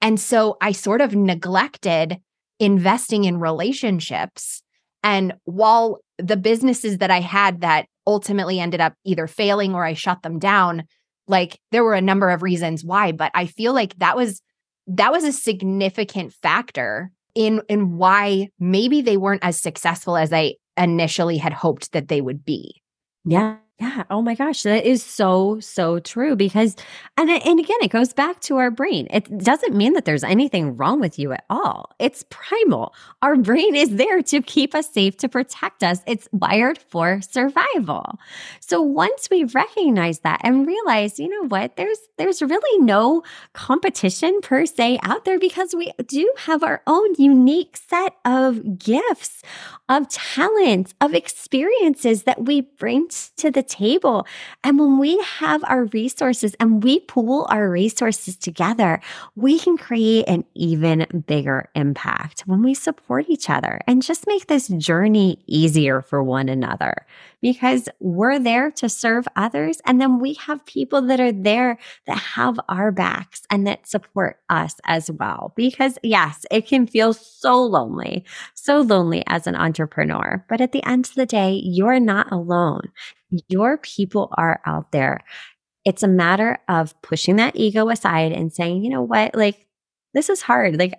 And 0.00 0.18
so 0.18 0.56
I 0.60 0.72
sort 0.72 1.00
of 1.00 1.14
neglected 1.14 2.18
investing 2.58 3.24
in 3.24 3.38
relationships. 3.38 4.62
And 5.04 5.34
while 5.44 6.00
the 6.18 6.36
businesses 6.36 6.98
that 6.98 7.10
I 7.10 7.20
had 7.20 7.60
that 7.60 7.86
ultimately 8.06 8.58
ended 8.58 8.80
up 8.80 8.94
either 9.04 9.26
failing 9.28 9.74
or 9.74 9.84
I 9.84 9.94
shut 9.94 10.22
them 10.22 10.40
down, 10.40 10.84
like 11.28 11.58
there 11.70 11.84
were 11.84 11.94
a 11.94 12.00
number 12.00 12.30
of 12.30 12.42
reasons 12.42 12.84
why, 12.84 13.12
but 13.12 13.30
I 13.34 13.46
feel 13.46 13.72
like 13.72 13.96
that 13.98 14.16
was 14.16 14.42
that 14.88 15.12
was 15.12 15.22
a 15.22 15.32
significant 15.32 16.32
factor 16.32 17.12
in 17.34 17.62
in 17.68 17.96
why 17.96 18.48
maybe 18.58 19.02
they 19.02 19.16
weren't 19.16 19.44
as 19.44 19.60
successful 19.60 20.16
as 20.16 20.32
I 20.32 20.56
initially 20.76 21.38
had 21.38 21.52
hoped 21.52 21.92
that 21.92 22.08
they 22.08 22.20
would 22.20 22.44
be. 22.44 22.82
Yeah. 23.24 23.56
Yeah. 23.82 24.04
Oh 24.10 24.22
my 24.22 24.36
gosh. 24.36 24.62
That 24.62 24.86
is 24.86 25.02
so, 25.02 25.58
so 25.58 25.98
true 25.98 26.36
because, 26.36 26.76
and, 27.16 27.28
and 27.28 27.58
again, 27.58 27.78
it 27.82 27.90
goes 27.90 28.12
back 28.12 28.38
to 28.42 28.58
our 28.58 28.70
brain. 28.70 29.08
It 29.10 29.38
doesn't 29.38 29.74
mean 29.74 29.94
that 29.94 30.04
there's 30.04 30.22
anything 30.22 30.76
wrong 30.76 31.00
with 31.00 31.18
you 31.18 31.32
at 31.32 31.44
all. 31.50 31.90
It's 31.98 32.24
primal. 32.30 32.94
Our 33.22 33.34
brain 33.34 33.74
is 33.74 33.96
there 33.96 34.22
to 34.22 34.40
keep 34.40 34.76
us 34.76 34.88
safe, 34.92 35.16
to 35.16 35.28
protect 35.28 35.82
us. 35.82 35.98
It's 36.06 36.28
wired 36.30 36.78
for 36.78 37.20
survival. 37.22 38.20
So 38.60 38.80
once 38.80 39.26
we 39.28 39.42
recognize 39.44 40.20
that 40.20 40.40
and 40.44 40.64
realize, 40.64 41.18
you 41.18 41.28
know 41.28 41.48
what, 41.48 41.74
there's, 41.74 41.98
there's 42.18 42.40
really 42.40 42.84
no 42.84 43.24
competition 43.52 44.40
per 44.42 44.64
se 44.64 45.00
out 45.02 45.24
there 45.24 45.40
because 45.40 45.74
we 45.74 45.90
do 46.06 46.32
have 46.38 46.62
our 46.62 46.82
own 46.86 47.16
unique 47.16 47.76
set 47.76 48.14
of 48.24 48.78
gifts, 48.78 49.42
of 49.88 50.08
talents, 50.08 50.94
of 51.00 51.14
experiences 51.14 52.22
that 52.22 52.44
we 52.44 52.60
bring 52.60 53.08
to 53.36 53.50
the 53.50 53.71
table. 53.72 54.26
And 54.62 54.78
when 54.78 54.98
we 54.98 55.18
have 55.22 55.64
our 55.64 55.84
resources 55.86 56.54
and 56.60 56.84
we 56.84 57.00
pool 57.00 57.46
our 57.50 57.68
resources 57.70 58.36
together, 58.36 59.00
we 59.34 59.58
can 59.58 59.78
create 59.78 60.28
an 60.28 60.44
even 60.54 61.06
bigger 61.26 61.70
impact 61.74 62.42
when 62.42 62.62
we 62.62 62.74
support 62.74 63.26
each 63.28 63.48
other 63.48 63.80
and 63.86 64.02
just 64.02 64.26
make 64.26 64.46
this 64.46 64.68
journey 64.68 65.42
easier 65.46 66.02
for 66.02 66.22
one 66.22 66.48
another 66.48 67.06
because 67.40 67.88
we're 67.98 68.38
there 68.38 68.70
to 68.70 68.88
serve 68.88 69.26
others. 69.36 69.80
And 69.84 70.00
then 70.00 70.20
we 70.20 70.34
have 70.34 70.64
people 70.64 71.02
that 71.02 71.20
are 71.20 71.32
there 71.32 71.78
that 72.06 72.18
have 72.18 72.58
our 72.68 72.92
backs 72.92 73.42
and 73.50 73.66
that 73.66 73.88
support 73.88 74.38
us 74.48 74.76
as 74.84 75.10
well. 75.10 75.52
Because 75.56 75.98
yes, 76.02 76.46
it 76.50 76.66
can 76.66 76.86
feel 76.86 77.12
so 77.12 77.62
lonely, 77.62 78.24
so 78.54 78.80
lonely 78.80 79.24
as 79.26 79.46
an 79.46 79.56
entrepreneur. 79.56 80.44
But 80.48 80.60
at 80.60 80.72
the 80.72 80.84
end 80.86 81.06
of 81.06 81.14
the 81.14 81.26
day, 81.26 81.60
you're 81.64 82.00
not 82.00 82.30
alone 82.30 82.92
your 83.48 83.78
people 83.78 84.32
are 84.36 84.60
out 84.66 84.92
there. 84.92 85.24
It's 85.84 86.02
a 86.02 86.08
matter 86.08 86.58
of 86.68 87.00
pushing 87.02 87.36
that 87.36 87.56
ego 87.56 87.88
aside 87.88 88.32
and 88.32 88.52
saying, 88.52 88.84
you 88.84 88.90
know 88.90 89.02
what, 89.02 89.34
like, 89.34 89.66
this 90.14 90.28
is 90.28 90.42
hard. 90.42 90.78
Like, 90.78 90.94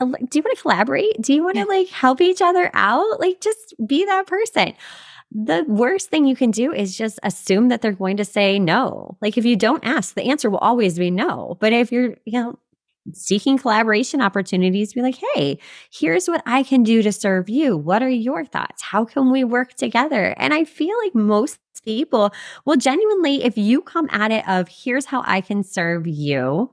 do 0.00 0.06
you 0.06 0.42
want 0.42 0.56
to 0.56 0.62
collaborate? 0.62 1.20
Do 1.20 1.34
you 1.34 1.44
want 1.44 1.56
to 1.56 1.64
like 1.64 1.88
help 1.88 2.20
each 2.20 2.42
other 2.42 2.70
out? 2.74 3.20
Like, 3.20 3.40
just 3.40 3.74
be 3.86 4.04
that 4.04 4.26
person. 4.26 4.74
The 5.30 5.64
worst 5.66 6.10
thing 6.10 6.26
you 6.26 6.36
can 6.36 6.50
do 6.52 6.72
is 6.72 6.96
just 6.96 7.18
assume 7.22 7.68
that 7.68 7.82
they're 7.82 7.92
going 7.92 8.18
to 8.18 8.24
say 8.24 8.58
no. 8.58 9.16
Like, 9.20 9.36
if 9.36 9.44
you 9.44 9.56
don't 9.56 9.84
ask, 9.84 10.14
the 10.14 10.30
answer 10.30 10.48
will 10.48 10.58
always 10.58 10.98
be 10.98 11.10
no. 11.10 11.56
But 11.60 11.72
if 11.72 11.90
you're, 11.90 12.16
you 12.24 12.40
know, 12.40 12.58
seeking 13.12 13.58
collaboration 13.58 14.20
opportunities, 14.20 14.94
be 14.94 15.02
like, 15.02 15.18
hey, 15.34 15.58
here's 15.92 16.26
what 16.26 16.42
I 16.46 16.62
can 16.62 16.82
do 16.82 17.02
to 17.02 17.12
serve 17.12 17.48
you. 17.48 17.76
What 17.76 18.02
are 18.02 18.08
your 18.08 18.44
thoughts? 18.44 18.82
How 18.82 19.04
can 19.04 19.30
we 19.30 19.44
work 19.44 19.74
together? 19.74 20.34
And 20.38 20.54
I 20.54 20.64
feel 20.64 20.96
like 21.04 21.14
most 21.14 21.58
people 21.84 22.32
will 22.64 22.76
genuinely, 22.76 23.44
if 23.44 23.58
you 23.58 23.82
come 23.82 24.08
at 24.10 24.30
it 24.30 24.48
of 24.48 24.68
here's 24.68 25.04
how 25.04 25.22
I 25.26 25.40
can 25.40 25.62
serve 25.62 26.06
you, 26.06 26.70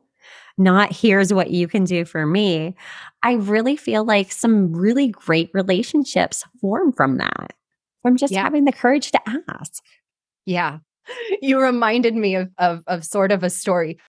not 0.58 0.94
here's 0.94 1.34
what 1.34 1.50
you 1.50 1.68
can 1.68 1.84
do 1.84 2.06
for 2.06 2.26
me, 2.26 2.76
I 3.24 3.34
really 3.34 3.76
feel 3.76 4.06
like 4.06 4.32
some 4.32 4.74
really 4.74 5.10
great 5.10 5.50
relationships 5.54 6.44
form 6.60 6.94
from 6.94 7.18
that, 7.18 7.54
from 8.02 8.16
just 8.16 8.34
yeah. 8.34 8.44
having 8.44 8.66
the 8.66 8.72
courage 8.72 9.12
to 9.12 9.20
ask. 9.50 9.84
Yeah. 10.46 10.80
You 11.42 11.60
reminded 11.60 12.16
me 12.16 12.36
of, 12.36 12.52
of, 12.58 12.84
of 12.88 13.04
sort 13.04 13.32
of 13.32 13.44
a 13.44 13.50
story 13.50 14.00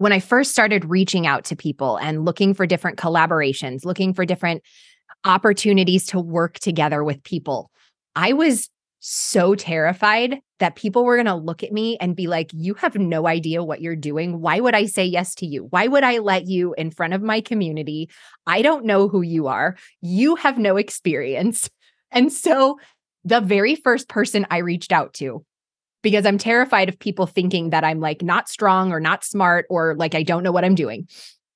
when 0.00 0.14
I 0.14 0.18
first 0.18 0.52
started 0.52 0.86
reaching 0.86 1.26
out 1.26 1.44
to 1.44 1.56
people 1.56 1.98
and 1.98 2.24
looking 2.24 2.54
for 2.54 2.64
different 2.64 2.96
collaborations, 2.96 3.84
looking 3.84 4.14
for 4.14 4.24
different 4.24 4.62
opportunities 5.26 6.06
to 6.06 6.18
work 6.18 6.58
together 6.58 7.04
with 7.04 7.22
people, 7.22 7.70
I 8.16 8.32
was 8.32 8.70
so 9.00 9.54
terrified 9.54 10.38
that 10.58 10.74
people 10.74 11.04
were 11.04 11.16
going 11.16 11.26
to 11.26 11.34
look 11.34 11.62
at 11.62 11.70
me 11.70 11.98
and 11.98 12.16
be 12.16 12.28
like, 12.28 12.50
You 12.54 12.72
have 12.74 12.96
no 12.96 13.26
idea 13.26 13.62
what 13.62 13.82
you're 13.82 13.94
doing. 13.94 14.40
Why 14.40 14.58
would 14.58 14.74
I 14.74 14.86
say 14.86 15.04
yes 15.04 15.34
to 15.34 15.46
you? 15.46 15.66
Why 15.68 15.86
would 15.86 16.02
I 16.02 16.16
let 16.16 16.46
you 16.46 16.72
in 16.78 16.90
front 16.90 17.12
of 17.12 17.20
my 17.20 17.42
community? 17.42 18.08
I 18.46 18.62
don't 18.62 18.86
know 18.86 19.06
who 19.06 19.20
you 19.20 19.48
are. 19.48 19.76
You 20.00 20.34
have 20.36 20.56
no 20.56 20.78
experience. 20.78 21.68
And 22.10 22.32
so 22.32 22.78
the 23.22 23.42
very 23.42 23.74
first 23.74 24.08
person 24.08 24.46
I 24.50 24.58
reached 24.58 24.92
out 24.92 25.12
to 25.14 25.44
because 26.02 26.26
I'm 26.26 26.38
terrified 26.38 26.88
of 26.88 26.98
people 26.98 27.26
thinking 27.26 27.70
that 27.70 27.84
I'm 27.84 28.00
like 28.00 28.22
not 28.22 28.48
strong 28.48 28.92
or 28.92 29.00
not 29.00 29.24
smart 29.24 29.66
or 29.70 29.94
like 29.96 30.14
I 30.14 30.22
don't 30.22 30.42
know 30.42 30.52
what 30.52 30.64
I'm 30.64 30.74
doing. 30.74 31.06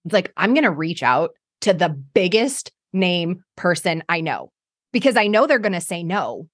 It's 0.04 0.12
like 0.12 0.32
I'm 0.36 0.54
going 0.54 0.64
to 0.64 0.70
reach 0.70 1.02
out 1.02 1.30
to 1.62 1.72
the 1.72 1.88
biggest 1.88 2.72
name 2.92 3.42
person 3.56 4.02
I 4.08 4.20
know 4.20 4.52
because 4.92 5.16
I 5.16 5.26
know 5.26 5.46
they're 5.46 5.58
going 5.58 5.72
to 5.72 5.80
say 5.80 6.02
no. 6.02 6.48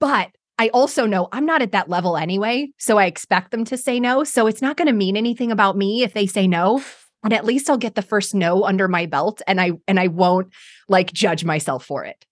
But 0.00 0.30
I 0.58 0.68
also 0.68 1.06
know 1.06 1.28
I'm 1.32 1.46
not 1.46 1.62
at 1.62 1.72
that 1.72 1.88
level 1.88 2.16
anyway. 2.16 2.70
So 2.78 2.98
I 2.98 3.06
expect 3.06 3.50
them 3.50 3.64
to 3.66 3.76
say 3.76 3.98
no. 3.98 4.24
So 4.24 4.46
it's 4.46 4.62
not 4.62 4.76
going 4.76 4.86
to 4.86 4.94
mean 4.94 5.16
anything 5.16 5.50
about 5.50 5.76
me 5.76 6.02
if 6.02 6.14
they 6.14 6.26
say 6.26 6.46
no. 6.46 6.82
And 7.24 7.32
at 7.32 7.44
least 7.44 7.70
I'll 7.70 7.78
get 7.78 7.94
the 7.94 8.02
first 8.02 8.34
no 8.34 8.64
under 8.64 8.88
my 8.88 9.06
belt 9.06 9.42
and 9.46 9.60
I 9.60 9.72
and 9.86 9.98
I 9.98 10.08
won't 10.08 10.52
like 10.88 11.12
judge 11.12 11.44
myself 11.44 11.84
for 11.84 12.04
it. 12.04 12.24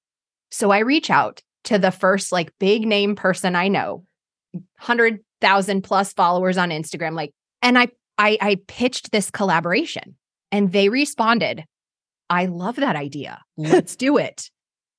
So 0.50 0.70
I 0.70 0.80
reach 0.80 1.10
out 1.10 1.42
to 1.64 1.78
the 1.78 1.90
first 1.90 2.32
like 2.32 2.52
big 2.58 2.86
name 2.86 3.14
person 3.14 3.54
I 3.54 3.68
know, 3.68 4.04
100,000 4.52 5.82
plus 5.82 6.12
followers 6.12 6.58
on 6.58 6.70
Instagram. 6.70 7.14
Like, 7.14 7.32
and 7.62 7.78
I, 7.78 7.88
I, 8.18 8.38
I 8.40 8.58
pitched 8.66 9.12
this 9.12 9.30
collaboration 9.30 10.16
and 10.52 10.72
they 10.72 10.88
responded, 10.88 11.64
I 12.28 12.46
love 12.46 12.76
that 12.76 12.96
idea. 12.96 13.40
Let's 13.56 13.96
do 13.96 14.16
it. 14.16 14.50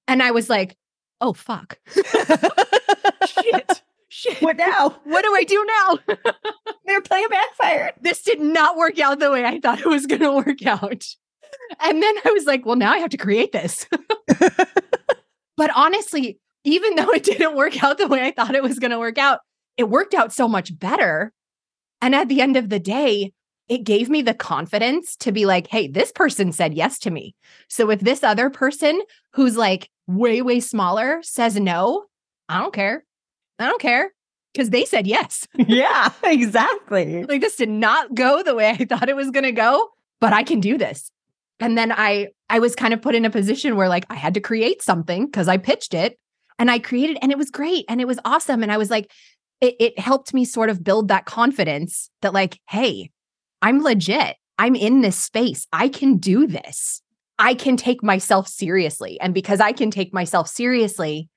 And 0.08 0.22
I 0.22 0.32
was 0.32 0.49
like, 0.49 0.76
oh, 1.22 1.34
fuck. 1.34 1.80
Shit. 3.26 3.82
Shit. 4.10 4.41
What 4.41 4.58
now? 4.58 4.99
What 5.06 5.24
do 5.24 5.34
I 5.34 5.45
do 5.45 5.66
now? 5.66 6.16
Their 6.86 7.02
plan 7.02 7.30
backfired. 7.30 7.93
This 8.02 8.22
did 8.24 8.41
not 8.41 8.76
work 8.76 8.99
out 8.99 9.20
the 9.20 9.32
way 9.32 9.45
I 9.45 9.60
thought 9.60 9.80
it 9.80 9.86
was 9.86 10.06
going 10.06 10.22
to 10.22 10.34
work 10.34 10.66
out. 10.66 11.06
And 11.80 12.04
then 12.04 12.16
I 12.26 12.32
was 12.32 12.45
like, 12.45 12.66
well, 12.66 12.76
now 12.76 12.91
I 12.91 12.97
have 12.97 13.12
to 13.12 13.18
create 13.18 13.54
this. 13.54 13.88
but 15.58 15.72
honestly, 15.74 16.39
even 16.64 16.95
though 16.95 17.12
it 17.12 17.24
didn't 17.24 17.55
work 17.55 17.84
out 17.84 17.97
the 17.97 18.07
way 18.07 18.22
I 18.22 18.32
thought 18.32 18.55
it 18.55 18.64
was 18.64 18.80
going 18.80 18.91
to 18.91 18.99
work 18.99 19.18
out, 19.18 19.39
it 19.78 19.89
worked 19.89 20.14
out 20.14 20.34
so 20.34 20.47
much 20.47 20.78
better. 20.78 21.32
And 22.01 22.16
at 22.16 22.28
the 22.28 22.41
end 22.41 22.57
of 22.57 22.70
the 22.70 22.80
day, 22.80 23.34
it 23.70 23.84
gave 23.84 24.09
me 24.09 24.22
the 24.22 24.34
confidence 24.34 25.16
to 25.18 25.32
be 25.32 25.45
like, 25.45 25.68
hey, 25.68 25.88
this 25.88 26.12
person 26.12 26.51
said 26.51 26.74
yes 26.74 26.99
to 26.99 27.12
me. 27.12 27.36
So 27.70 27.89
if 27.89 28.01
this 28.01 28.24
other 28.24 28.49
person 28.49 29.01
who's 29.34 29.55
like 29.55 29.89
way, 30.07 30.41
way 30.41 30.59
smaller 30.59 31.22
says 31.24 31.55
no, 31.55 32.05
I 32.49 32.59
don't 32.59 32.74
care. 32.74 33.05
I 33.59 33.68
don't 33.68 33.82
care 33.82 34.12
because 34.53 34.72
they 34.72 34.84
said 34.84 35.07
yes. 35.07 35.47
yeah, 35.55 36.12
exactly. 36.24 37.24
like 37.24 37.41
this 37.41 37.55
did 37.55 37.70
not 37.70 38.14
go 38.14 38.43
the 38.43 38.55
way 38.55 38.70
I 38.72 38.86
thought 38.86 39.09
it 39.09 39.16
was 39.16 39.32
going 39.32 39.45
to 39.45 39.51
go, 39.51 39.89
but 40.20 40.34
I 40.34 40.43
can 40.43 40.59
do 40.59 40.78
this. 40.78 41.12
And 41.59 41.78
then 41.78 41.91
I 41.91 42.30
I 42.49 42.59
was 42.59 42.76
kind 42.76 42.93
of 42.93 43.01
put 43.01 43.16
in 43.16 43.24
a 43.24 43.30
position 43.30 43.76
where 43.76 43.88
like 43.88 44.05
I 44.09 44.16
had 44.16 44.34
to 44.34 44.41
create 44.41 44.82
something 44.82 45.28
because 45.28 45.47
I 45.47 45.57
pitched 45.57 45.93
it 45.93 46.18
and 46.62 46.70
I 46.70 46.78
created 46.78 47.18
and 47.24 47.32
it 47.32 47.39
was 47.39 47.49
great 47.49 47.86
and 47.89 47.99
it 47.99 48.05
was 48.05 48.20
awesome 48.24 48.62
and 48.62 48.72
I 48.72 48.78
was 48.78 48.91
like 48.91 49.12
it, 49.62 49.76
it 49.80 49.99
helped 49.99 50.32
me 50.32 50.45
sort 50.45 50.70
of 50.70 50.84
build 50.84 51.07
that 51.07 51.26
confidence 51.26 52.12
that 52.22 52.34
like 52.34 52.59
hey, 52.70 53.09
I'm 53.64 53.82
legit. 53.82 54.38
I'm 54.59 54.76
in 54.76 55.01
this 55.01 55.18
space. 55.18 55.66
I 55.74 55.89
can 55.89 56.18
do 56.18 56.45
this. 56.45 57.01
I 57.39 57.55
can 57.55 57.78
take 57.78 58.03
myself 58.03 58.47
seriously. 58.47 59.20
And 59.20 59.34
because 59.34 59.59
I 59.59 59.72
can 59.72 59.89
take 59.89 60.14
myself 60.14 60.47
seriously, 60.47 61.30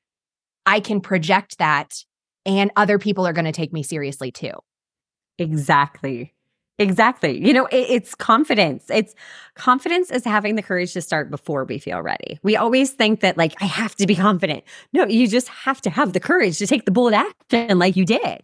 I 0.67 0.81
can 0.81 1.01
project 1.01 1.57
that 1.57 1.95
and 2.45 2.71
other 2.77 2.99
people 2.99 3.27
are 3.27 3.33
going 3.33 3.47
to 3.47 3.53
take 3.53 3.73
me 3.73 3.83
seriously 3.83 4.31
too. 4.31 4.53
Exactly. 5.39 6.34
Exactly. 6.79 7.45
You 7.45 7.53
know, 7.53 7.67
it, 7.67 7.87
it's 7.89 8.15
confidence. 8.17 8.87
It's 8.91 9.15
confidence 9.55 10.11
is 10.11 10.25
having 10.25 10.57
the 10.57 10.63
courage 10.63 10.93
to 10.95 11.01
start 11.01 11.31
before 11.31 11.65
we 11.65 11.79
feel 11.79 12.03
ready. 12.03 12.41
We 12.43 12.57
always 12.57 12.91
think 12.91 13.21
that, 13.21 13.37
like, 13.37 13.55
I 13.63 13.67
have 13.67 13.95
to 13.97 14.07
be 14.07 14.17
confident. 14.17 14.65
No, 14.93 15.07
you 15.07 15.29
just 15.29 15.49
have 15.49 15.81
to 15.83 15.91
have 15.91 16.13
the 16.13 16.21
courage 16.21 16.59
to 16.59 16.67
take 16.67 16.85
the 16.85 16.91
bold 16.91 17.13
action 17.13 17.79
like 17.79 17.95
you 17.97 18.05
did. 18.05 18.41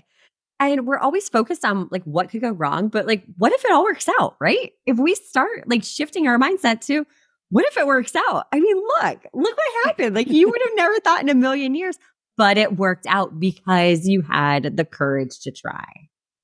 And 0.61 0.87
we're 0.87 0.99
always 0.99 1.29
focused 1.29 1.65
on 1.65 1.89
like 1.91 2.05
what 2.05 2.31
could 2.31 2.43
go 2.43 2.51
wrong, 2.51 2.89
but 2.89 3.07
like, 3.07 3.25
what 3.39 3.53
if 3.53 3.65
it 3.65 3.73
all 3.73 3.83
works 3.83 4.09
out, 4.21 4.37
right? 4.41 4.73
If 4.87 4.99
we 4.99 5.15
start 5.15 5.69
like 5.69 5.83
shifting 5.83 6.29
our 6.29 6.39
mindset 6.39 6.83
to, 6.87 7.07
what 7.49 7.65
if 7.67 7.77
it 7.79 7.87
works 7.87 8.15
out? 8.15 8.47
I 8.53 8.61
mean, 8.61 8.77
look, 8.77 9.25
look 9.33 9.57
what 9.57 9.87
happened. 9.87 10.15
Like, 10.15 10.29
you 10.29 10.49
would 10.49 10.61
have 10.63 10.77
never 10.77 11.01
thought 11.01 11.23
in 11.23 11.31
a 11.31 11.35
million 11.35 11.75
years, 11.75 11.99
but 12.37 12.59
it 12.59 12.77
worked 12.77 13.07
out 13.09 13.41
because 13.41 14.07
you 14.07 14.23
had 14.23 14.77
the 14.77 14.85
courage 14.85 15.41
to 15.41 15.51
try. 15.51 15.85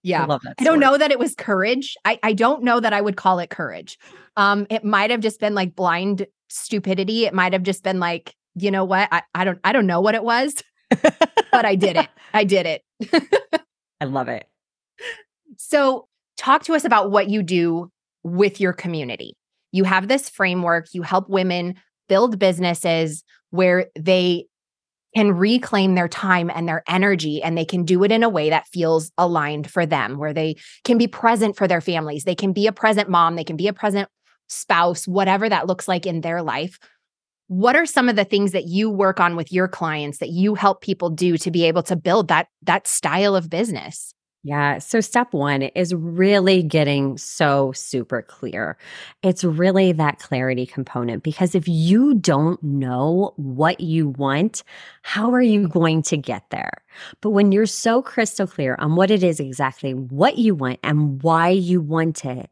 Yeah. 0.07 0.25
I, 0.29 0.39
I 0.61 0.65
don't 0.65 0.79
know 0.79 0.97
that 0.97 1.11
it 1.11 1.19
was 1.19 1.35
courage. 1.35 1.97
I, 2.05 2.21
I 2.23 2.33
don't 2.33 2.63
know 2.63 2.79
that 2.79 2.93
I 2.93 3.01
would 3.01 3.17
call 3.17 3.41
it 3.41 3.51
courage. 3.51 3.99
Um, 4.37 4.65
it 4.71 4.85
might 4.85 5.11
have 5.11 5.19
just 5.19 5.41
been 5.41 5.55
like 5.55 5.75
blind 5.75 6.27
stupidity. 6.49 7.27
It 7.27 7.35
might 7.35 7.53
have 7.53 7.65
just 7.65 7.83
been 7.83 7.99
like, 7.99 8.33
you 8.55 8.71
know 8.71 8.85
what? 8.85 9.09
I, 9.11 9.23
I 9.35 9.45
don't 9.45 9.59
I 9.65 9.73
don't 9.73 9.87
know 9.87 10.01
what 10.01 10.15
it 10.15 10.23
was, 10.23 10.63
but 10.91 11.65
I 11.65 11.75
did 11.75 11.97
it. 11.97 12.09
I 12.35 12.45
did 12.45 12.67
it. 12.67 13.63
I 14.01 14.05
love 14.05 14.29
it. 14.29 14.47
So 15.59 16.07
talk 16.37 16.63
to 16.65 16.75
us 16.75 16.85
about 16.85 17.11
what 17.11 17.29
you 17.29 17.43
do 17.43 17.91
with 18.23 18.61
your 18.61 18.73
community. 18.73 19.37
You 19.73 19.83
have 19.85 20.07
this 20.07 20.29
framework, 20.29 20.87
you 20.93 21.03
help 21.03 21.29
women 21.29 21.75
build 22.09 22.39
businesses 22.39 23.25
where 23.51 23.87
they 23.99 24.47
can 25.17 25.33
reclaim 25.33 25.95
their 25.95 26.09
time 26.09 26.51
and 26.55 26.69
their 26.69 26.83
energy 26.87 27.43
and 27.43 27.57
they 27.57 27.65
can 27.65 27.85
do 27.85 28.05
it 28.05 28.13
in 28.13 28.23
a 28.23 28.29
way 28.29 28.51
that 28.51 28.67
feels 28.67 29.11
aligned 29.17 29.71
for 29.71 29.87
them 29.87 30.19
where 30.19 30.35
they 30.35 30.55
can 30.85 30.99
be 30.99 31.07
present 31.07 31.57
for 31.57 31.67
their 31.67 31.81
families. 31.81 32.25
They 32.25 32.35
can 32.35 32.53
be 32.53 32.67
a 32.67 32.73
present 32.73 33.09
mom 33.09 33.35
they 33.35 33.45
can 33.45 33.57
be 33.57 33.67
a 33.67 33.73
present 33.73 34.11
spouse 34.49 35.09
whatever 35.09 35.49
that 35.49 35.67
looks 35.67 35.89
like 35.89 36.05
in 36.05 36.21
their 36.21 36.43
life. 36.43 36.79
What 37.49 37.77
are 37.77 37.87
some 37.87 38.11
of 38.11 38.17
the 38.17 38.25
things 38.25 38.53
that 38.53 38.67
you 38.67 38.91
work 38.91 39.19
on 39.19 39.37
with 39.37 39.53
your 39.53 39.69
clients 39.69 40.19
that 40.19 40.29
you 40.29 40.55
help 40.55 40.83
people 40.83 41.09
do 41.09 41.39
to 41.39 41.51
be 41.51 41.65
able 41.65 41.83
to 41.85 41.97
build 41.97 42.29
that 42.29 42.49
that 42.63 42.87
style 42.87 43.35
of 43.35 43.49
business 43.49 44.13
yeah. 44.47 44.79
So, 44.79 45.01
step 45.01 45.33
one 45.33 45.63
is 45.63 45.93
really 45.93 46.63
getting 46.63 47.19
so 47.19 47.73
super 47.73 48.23
clear. 48.23 48.79
It's 49.23 49.43
really 49.43 49.91
that 49.93 50.21
clarity 50.21 50.67
component 50.67 51.25
because 51.25 51.57
if 51.57 51.67
you 51.67 52.15
don't 52.15 52.63
know 52.63 53.33
what 53.37 53.81
you 53.81 54.11
want, 54.11 54.63
how 55.03 55.33
are 55.33 55.43
you 55.43 55.67
going 55.67 56.03
to 56.03 56.17
get 56.17 56.45
there? 56.51 56.71
But 57.21 57.31
when 57.31 57.51
you're 57.51 57.67
so 57.67 58.03
crystal 58.03 58.47
clear 58.47 58.77
on 58.79 58.95
what 58.95 59.11
it 59.11 59.25
is 59.25 59.41
exactly 59.41 59.95
what 59.95 60.39
you 60.39 60.55
want 60.55 60.79
and 60.85 61.21
why 61.25 61.49
you 61.49 61.81
want 61.81 62.25
it, 62.25 62.49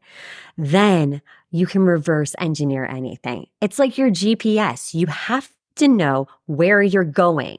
then 0.57 1.21
you 1.51 1.65
can 1.65 1.83
reverse 1.83 2.35
engineer 2.39 2.85
anything. 2.85 3.47
It's 3.61 3.79
like 3.79 3.97
your 3.97 4.09
GPS. 4.11 4.93
You 4.93 5.07
have 5.07 5.49
to 5.77 5.87
know 5.87 6.27
where 6.45 6.81
you're 6.81 7.03
going. 7.03 7.57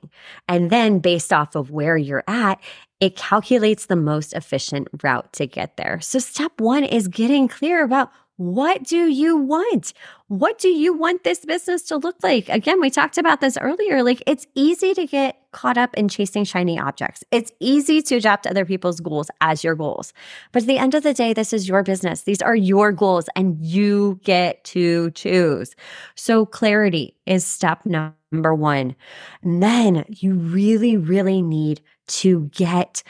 And 0.48 0.70
then, 0.70 1.00
based 1.00 1.32
off 1.32 1.54
of 1.54 1.70
where 1.70 1.96
you're 1.96 2.24
at, 2.26 2.58
it 3.00 3.16
calculates 3.16 3.86
the 3.86 3.96
most 3.96 4.32
efficient 4.32 4.88
route 5.02 5.32
to 5.34 5.46
get 5.46 5.76
there. 5.76 6.00
So, 6.00 6.18
step 6.18 6.52
one 6.60 6.84
is 6.84 7.08
getting 7.08 7.48
clear 7.48 7.84
about 7.84 8.10
what 8.36 8.82
do 8.82 9.06
you 9.06 9.34
want? 9.36 9.94
What 10.28 10.58
do 10.58 10.68
you 10.68 10.92
want 10.92 11.24
this 11.24 11.44
business 11.46 11.82
to 11.84 11.96
look 11.96 12.16
like? 12.22 12.50
Again, 12.50 12.82
we 12.82 12.90
talked 12.90 13.16
about 13.16 13.40
this 13.40 13.56
earlier. 13.58 14.02
Like, 14.02 14.22
it's 14.26 14.46
easy 14.54 14.92
to 14.92 15.06
get 15.06 15.40
caught 15.52 15.78
up 15.78 15.94
in 15.94 16.08
chasing 16.08 16.44
shiny 16.44 16.78
objects. 16.78 17.24
It's 17.30 17.50
easy 17.60 18.02
to 18.02 18.16
adopt 18.16 18.46
other 18.46 18.66
people's 18.66 19.00
goals 19.00 19.30
as 19.40 19.64
your 19.64 19.74
goals. 19.74 20.12
But 20.52 20.64
at 20.64 20.66
the 20.66 20.76
end 20.76 20.94
of 20.94 21.02
the 21.02 21.14
day, 21.14 21.32
this 21.32 21.54
is 21.54 21.66
your 21.66 21.82
business. 21.82 22.22
These 22.22 22.42
are 22.42 22.56
your 22.56 22.92
goals, 22.92 23.26
and 23.36 23.56
you 23.64 24.20
get 24.22 24.62
to 24.64 25.12
choose. 25.12 25.74
So, 26.14 26.44
clarity 26.44 27.16
is 27.24 27.46
step 27.46 27.86
number 27.86 28.54
one. 28.54 28.94
And 29.42 29.62
then 29.62 30.04
you 30.08 30.34
really, 30.34 30.98
really 30.98 31.40
need 31.40 31.80
to 32.08 32.50
get 32.52 33.02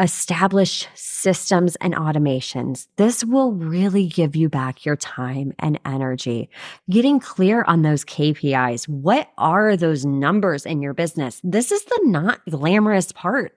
established 0.00 0.88
systems 0.94 1.76
and 1.76 1.94
automations. 1.94 2.88
This 2.96 3.22
will 3.22 3.52
really 3.52 4.06
give 4.06 4.34
you 4.34 4.48
back 4.48 4.84
your 4.84 4.96
time 4.96 5.52
and 5.58 5.78
energy. 5.84 6.48
Getting 6.88 7.20
clear 7.20 7.64
on 7.64 7.82
those 7.82 8.04
KPIs. 8.04 8.88
What 8.88 9.28
are 9.36 9.76
those 9.76 10.06
numbers 10.06 10.64
in 10.64 10.80
your 10.80 10.94
business? 10.94 11.40
This 11.44 11.70
is 11.70 11.84
the 11.84 12.00
not 12.04 12.40
glamorous 12.48 13.12
part 13.12 13.52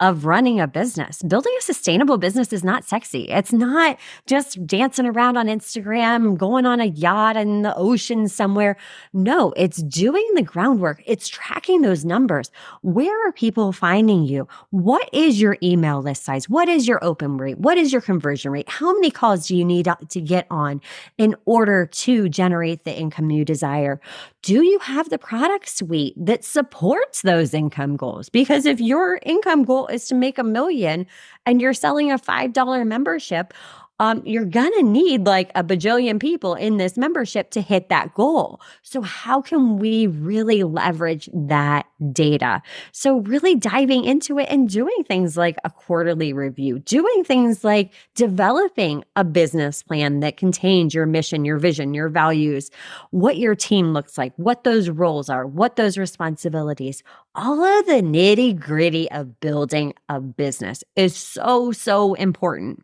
of 0.00 0.24
running 0.24 0.60
a 0.60 0.66
business. 0.66 1.22
Building 1.22 1.54
a 1.58 1.62
sustainable 1.62 2.18
business 2.18 2.52
is 2.52 2.64
not 2.64 2.84
sexy. 2.84 3.24
It's 3.28 3.52
not 3.52 3.98
just 4.26 4.66
dancing 4.66 5.06
around 5.06 5.36
on 5.36 5.46
Instagram, 5.46 6.36
going 6.36 6.66
on 6.66 6.80
a 6.80 6.86
yacht 6.86 7.36
in 7.36 7.62
the 7.62 7.76
ocean 7.76 8.26
somewhere. 8.28 8.76
No, 9.12 9.52
it's 9.56 9.82
doing 9.82 10.26
the 10.34 10.42
groundwork. 10.42 11.02
It's 11.06 11.28
tracking 11.28 11.82
those 11.82 12.04
numbers. 12.04 12.50
Where 12.82 13.28
are 13.28 13.32
people 13.32 13.72
finding 13.72 14.24
you? 14.24 14.48
What 14.70 15.08
is 15.12 15.40
your 15.40 15.58
email 15.62 16.00
list 16.00 16.24
size? 16.24 16.48
What 16.48 16.68
is 16.68 16.88
your 16.88 17.02
open 17.04 17.36
rate? 17.36 17.58
What 17.58 17.76
is 17.76 17.92
your 17.92 18.00
conversion 18.00 18.52
rate? 18.52 18.68
How 18.68 18.92
many 18.94 19.10
calls 19.10 19.46
do 19.46 19.56
you 19.56 19.64
need 19.64 19.88
to 20.08 20.20
get 20.20 20.46
on 20.50 20.80
in 21.18 21.36
order 21.44 21.86
to 21.86 22.28
generate 22.28 22.84
the 22.84 22.96
income 22.96 23.30
you 23.30 23.44
desire? 23.44 24.00
Do 24.42 24.64
you 24.64 24.78
have 24.78 25.10
the 25.10 25.18
product 25.18 25.68
suite 25.68 26.14
that 26.16 26.44
supports 26.44 27.20
those 27.20 27.52
income 27.52 27.96
goals? 27.96 28.30
Because 28.30 28.64
if 28.64 28.80
your 28.80 29.20
income 29.22 29.64
goal 29.64 29.86
is 29.88 30.06
to 30.08 30.14
make 30.14 30.38
a 30.38 30.42
million 30.42 31.06
and 31.44 31.60
you're 31.60 31.74
selling 31.74 32.10
a 32.10 32.16
$5 32.18 32.86
membership, 32.86 33.52
um, 34.00 34.22
you're 34.24 34.46
gonna 34.46 34.82
need 34.82 35.26
like 35.26 35.50
a 35.54 35.62
bajillion 35.62 36.18
people 36.18 36.54
in 36.54 36.78
this 36.78 36.96
membership 36.96 37.50
to 37.50 37.60
hit 37.60 37.90
that 37.90 38.14
goal. 38.14 38.58
So, 38.82 39.02
how 39.02 39.42
can 39.42 39.76
we 39.76 40.06
really 40.06 40.64
leverage 40.64 41.28
that 41.34 41.84
data? 42.10 42.62
So, 42.92 43.18
really 43.18 43.54
diving 43.54 44.04
into 44.04 44.38
it 44.38 44.48
and 44.48 44.70
doing 44.70 45.04
things 45.06 45.36
like 45.36 45.58
a 45.64 45.70
quarterly 45.70 46.32
review, 46.32 46.78
doing 46.78 47.24
things 47.24 47.62
like 47.62 47.92
developing 48.14 49.04
a 49.16 49.22
business 49.22 49.82
plan 49.82 50.20
that 50.20 50.38
contains 50.38 50.94
your 50.94 51.04
mission, 51.04 51.44
your 51.44 51.58
vision, 51.58 51.92
your 51.92 52.08
values, 52.08 52.70
what 53.10 53.36
your 53.36 53.54
team 53.54 53.92
looks 53.92 54.16
like, 54.16 54.32
what 54.36 54.64
those 54.64 54.88
roles 54.88 55.28
are, 55.28 55.46
what 55.46 55.76
those 55.76 55.98
responsibilities, 55.98 57.02
all 57.34 57.62
of 57.62 57.84
the 57.84 58.00
nitty 58.00 58.58
gritty 58.58 59.10
of 59.10 59.38
building 59.40 59.92
a 60.08 60.20
business 60.20 60.82
is 60.96 61.14
so, 61.14 61.70
so 61.70 62.14
important. 62.14 62.82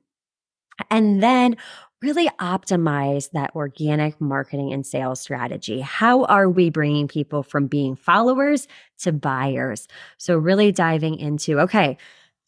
And 0.91 1.23
then 1.23 1.57
really 2.03 2.29
optimize 2.41 3.31
that 3.33 3.55
organic 3.55 4.21
marketing 4.21 4.73
and 4.73 4.87
sales 4.87 5.21
strategy. 5.21 5.81
How 5.81 6.25
are 6.25 6.49
we 6.49 6.71
bringing 6.71 7.09
people 7.09 7.43
from 7.43 7.67
being 7.67 7.97
followers 7.97 8.69
to 8.99 9.13
buyers? 9.13 9.89
So, 10.19 10.37
really 10.37 10.73
diving 10.73 11.19
into 11.19 11.61
okay, 11.61 11.97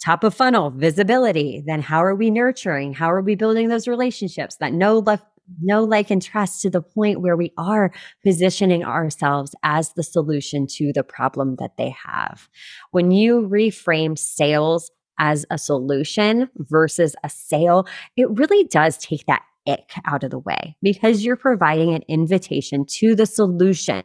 top 0.05 0.24
of 0.24 0.35
funnel 0.35 0.70
visibility. 0.70 1.62
Then, 1.66 1.83
how 1.83 2.05
are 2.05 2.14
we 2.14 2.31
nurturing? 2.31 2.95
How 2.95 3.11
are 3.11 3.22
we 3.22 3.35
building 3.35 3.68
those 3.68 3.89
relationships 3.89 4.57
that 4.57 4.72
no 4.72 4.99
left? 4.99 5.24
Know, 5.62 5.83
like, 5.83 6.11
and 6.11 6.20
trust 6.20 6.61
to 6.61 6.68
the 6.68 6.83
point 6.83 7.22
where 7.22 7.35
we 7.35 7.55
are 7.57 7.91
positioning 8.22 8.85
ourselves 8.85 9.55
as 9.62 9.95
the 9.95 10.03
solution 10.03 10.66
to 10.72 10.93
the 10.93 11.03
problem 11.03 11.57
that 11.57 11.79
they 11.79 11.95
have. 12.05 12.51
When 12.91 13.11
you 13.11 13.49
reframe 13.49 14.18
sales 14.18 14.91
as 15.18 15.46
a 15.50 15.58
solution 15.58 16.48
versus 16.56 17.14
a 17.24 17.28
sale, 17.28 17.86
it 18.16 18.28
really 18.30 18.64
does 18.64 18.98
take 18.98 19.26
that 19.26 19.42
ick 19.68 19.92
out 20.06 20.24
of 20.24 20.30
the 20.30 20.38
way 20.38 20.76
because 20.82 21.24
you're 21.24 21.36
providing 21.36 21.94
an 21.94 22.02
invitation 22.08 22.84
to 22.86 23.14
the 23.14 23.26
solution 23.26 24.02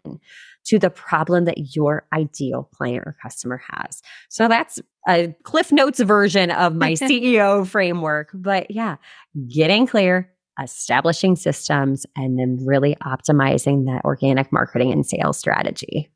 to 0.65 0.79
the 0.79 0.89
problem 0.89 1.45
that 1.45 1.75
your 1.75 2.07
ideal 2.13 2.69
client 2.73 3.03
or 3.05 3.15
customer 3.21 3.61
has. 3.69 4.01
So 4.29 4.47
that's 4.47 4.79
a 5.07 5.35
Cliff 5.43 5.71
Notes 5.71 5.99
version 5.99 6.51
of 6.51 6.75
my 6.75 6.91
CEO 6.93 7.67
framework. 7.67 8.29
But 8.33 8.71
yeah, 8.71 8.97
getting 9.47 9.87
clear, 9.87 10.31
establishing 10.61 11.35
systems, 11.35 12.05
and 12.15 12.39
then 12.39 12.59
really 12.65 12.95
optimizing 13.03 13.85
that 13.85 14.05
organic 14.05 14.51
marketing 14.51 14.91
and 14.91 15.05
sales 15.05 15.37
strategy 15.37 16.09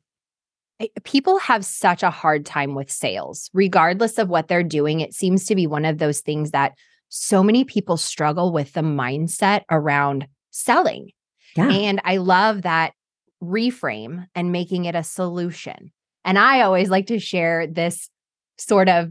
people 1.04 1.38
have 1.38 1.64
such 1.64 2.02
a 2.02 2.10
hard 2.10 2.46
time 2.46 2.74
with 2.74 2.90
sales, 2.90 3.50
regardless 3.52 4.18
of 4.18 4.28
what 4.28 4.48
they're 4.48 4.62
doing. 4.62 5.00
It 5.00 5.14
seems 5.14 5.44
to 5.46 5.54
be 5.54 5.66
one 5.66 5.84
of 5.84 5.98
those 5.98 6.20
things 6.20 6.52
that 6.52 6.74
so 7.08 7.42
many 7.42 7.64
people 7.64 7.96
struggle 7.96 8.52
with 8.52 8.72
the 8.72 8.82
mindset 8.82 9.62
around 9.70 10.26
selling. 10.50 11.10
Yeah. 11.56 11.70
And 11.70 12.00
I 12.04 12.18
love 12.18 12.62
that 12.62 12.92
reframe 13.42 14.26
and 14.34 14.52
making 14.52 14.84
it 14.84 14.94
a 14.94 15.02
solution. 15.02 15.92
And 16.24 16.38
I 16.38 16.60
always 16.62 16.90
like 16.90 17.06
to 17.06 17.18
share 17.18 17.66
this 17.66 18.08
sort 18.58 18.88
of 18.88 19.10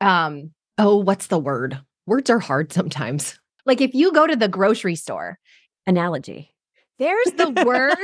um 0.00 0.52
oh 0.78 0.96
what's 0.96 1.26
the 1.26 1.38
word? 1.38 1.80
Words 2.06 2.30
are 2.30 2.38
hard 2.38 2.72
sometimes. 2.72 3.38
Like 3.66 3.80
if 3.80 3.94
you 3.94 4.12
go 4.12 4.26
to 4.26 4.36
the 4.36 4.48
grocery 4.48 4.96
store, 4.96 5.38
analogy. 5.86 6.54
There's 6.98 7.32
the 7.32 7.50
word. 7.66 7.96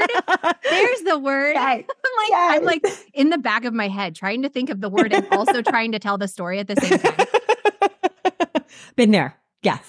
There's 0.62 1.00
the 1.02 1.18
word. 1.18 1.56
Yes. 1.68 1.84
I'm 2.04 2.16
like, 2.16 2.30
yes. 2.30 2.56
I'm 2.56 2.64
like 2.64 2.84
in 3.14 3.30
the 3.30 3.38
back 3.38 3.64
of 3.64 3.72
my 3.72 3.88
head 3.88 4.14
trying 4.14 4.42
to 4.42 4.48
think 4.48 4.70
of 4.70 4.80
the 4.80 4.88
word 4.88 5.12
and 5.12 5.26
also 5.30 5.62
trying 5.68 5.92
to 5.92 5.98
tell 5.98 6.18
the 6.18 6.28
story 6.28 6.58
at 6.58 6.66
the 6.66 6.76
same 6.76 6.98
time. 6.98 8.64
Been 8.96 9.12
there. 9.12 9.36
Yes. 9.62 9.88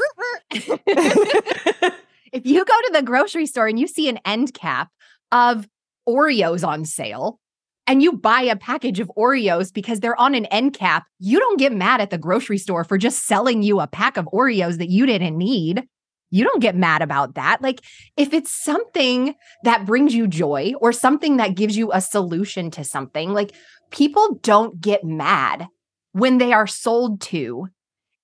if 0.51 2.45
you 2.45 2.63
go 2.63 2.73
to 2.73 2.91
the 2.93 3.01
grocery 3.03 3.45
store 3.45 3.67
and 3.67 3.79
you 3.79 3.87
see 3.87 4.07
an 4.09 4.19
end 4.25 4.53
cap 4.53 4.89
of 5.31 5.67
Oreos 6.07 6.65
on 6.67 6.85
sale 6.85 7.39
and 7.87 8.01
you 8.03 8.13
buy 8.13 8.41
a 8.41 8.55
package 8.55 8.99
of 8.99 9.11
Oreos 9.17 9.73
because 9.73 9.99
they're 9.99 10.19
on 10.19 10.35
an 10.35 10.45
end 10.45 10.73
cap, 10.73 11.07
you 11.19 11.39
don't 11.39 11.59
get 11.59 11.73
mad 11.73 12.01
at 12.01 12.09
the 12.09 12.17
grocery 12.17 12.57
store 12.57 12.83
for 12.83 12.97
just 12.97 13.25
selling 13.25 13.63
you 13.63 13.79
a 13.79 13.87
pack 13.87 14.17
of 14.17 14.25
Oreos 14.33 14.77
that 14.77 14.89
you 14.89 15.05
didn't 15.05 15.37
need 15.37 15.87
you 16.31 16.43
don't 16.43 16.61
get 16.61 16.75
mad 16.75 17.01
about 17.01 17.35
that. 17.35 17.61
Like, 17.61 17.81
if 18.17 18.33
it's 18.33 18.51
something 18.51 19.35
that 19.63 19.85
brings 19.85 20.13
you 20.13 20.27
joy 20.27 20.73
or 20.79 20.91
something 20.91 21.37
that 21.37 21.55
gives 21.55 21.77
you 21.77 21.91
a 21.91 22.01
solution 22.01 22.71
to 22.71 22.83
something, 22.83 23.33
like 23.33 23.53
people 23.91 24.39
don't 24.41 24.79
get 24.79 25.03
mad 25.03 25.67
when 26.11 26.37
they 26.37 26.53
are 26.53 26.67
sold 26.67 27.21
to 27.21 27.67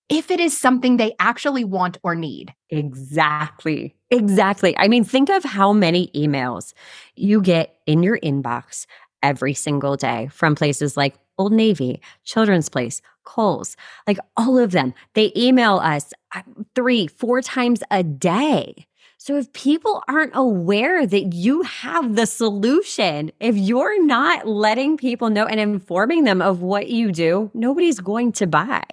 if 0.08 0.30
it 0.30 0.40
is 0.40 0.60
something 0.60 0.98
they 0.98 1.14
actually 1.20 1.64
want 1.64 1.98
or 2.04 2.16
need. 2.16 2.54
Exactly. 2.70 3.96
Exactly. 4.12 4.78
I 4.78 4.88
mean, 4.88 5.04
think 5.04 5.30
of 5.30 5.44
how 5.44 5.74
many 5.74 6.10
emails 6.16 6.74
you 7.16 7.42
get 7.42 7.80
in 7.88 8.04
your 8.04 8.20
inbox 8.20 8.86
every 9.24 9.56
single 9.56 9.96
day 9.96 10.30
from 10.32 10.56
places 10.56 10.96
like 10.96 11.16
Old 11.38 11.54
Navy, 11.54 12.02
Children's 12.24 12.70
Place, 12.70 13.02
Kohl's, 13.24 13.76
like 14.08 14.20
all 14.38 14.58
of 14.58 14.72
them. 14.72 14.94
They 15.14 15.32
email 15.36 15.78
us 15.78 16.14
uh, 16.34 16.42
three, 16.76 17.08
four 17.08 17.42
times 17.42 17.84
a 17.92 18.04
day. 18.04 18.88
So 19.18 19.38
if 19.38 19.52
people 19.54 20.04
aren't 20.08 20.36
aware 20.36 21.08
that 21.08 21.34
you 21.34 21.64
have 21.64 22.16
the 22.16 22.28
solution, 22.28 23.32
if 23.40 23.56
you're 23.58 24.06
not 24.06 24.48
letting 24.48 24.98
people 24.98 25.32
know 25.32 25.48
and 25.48 25.60
informing 25.60 26.26
them 26.26 26.44
of 26.44 26.62
what 26.62 26.90
you 26.90 27.12
do, 27.12 27.50
nobody's 27.56 28.00
going 28.00 28.34
to 28.34 28.46
buy. 28.46 28.84